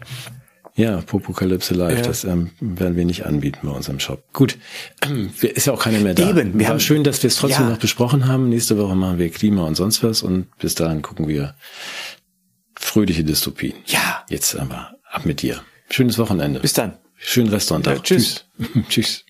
[0.75, 2.03] Ja, Popokalypse Live, ja.
[2.03, 4.23] das ähm, werden wir nicht anbieten bei unserem Shop.
[4.31, 4.57] Gut,
[5.01, 6.29] ähm, ist ja auch keiner mehr da.
[6.29, 7.71] Eben, wir War haben, schön, dass wir es trotzdem ja.
[7.71, 8.47] noch besprochen haben.
[8.47, 11.55] Nächste Woche machen wir Klima und sonst was und bis dahin gucken wir
[12.75, 13.73] fröhliche Dystopien.
[13.87, 14.23] Ja.
[14.29, 15.61] Jetzt aber ab mit dir.
[15.91, 16.59] Schönes Wochenende.
[16.59, 16.97] Bis dann.
[17.17, 17.85] Schönen Restaurant.
[17.87, 18.45] Ja, tschüss.
[18.57, 18.85] tschüss.
[18.89, 19.25] tschüss.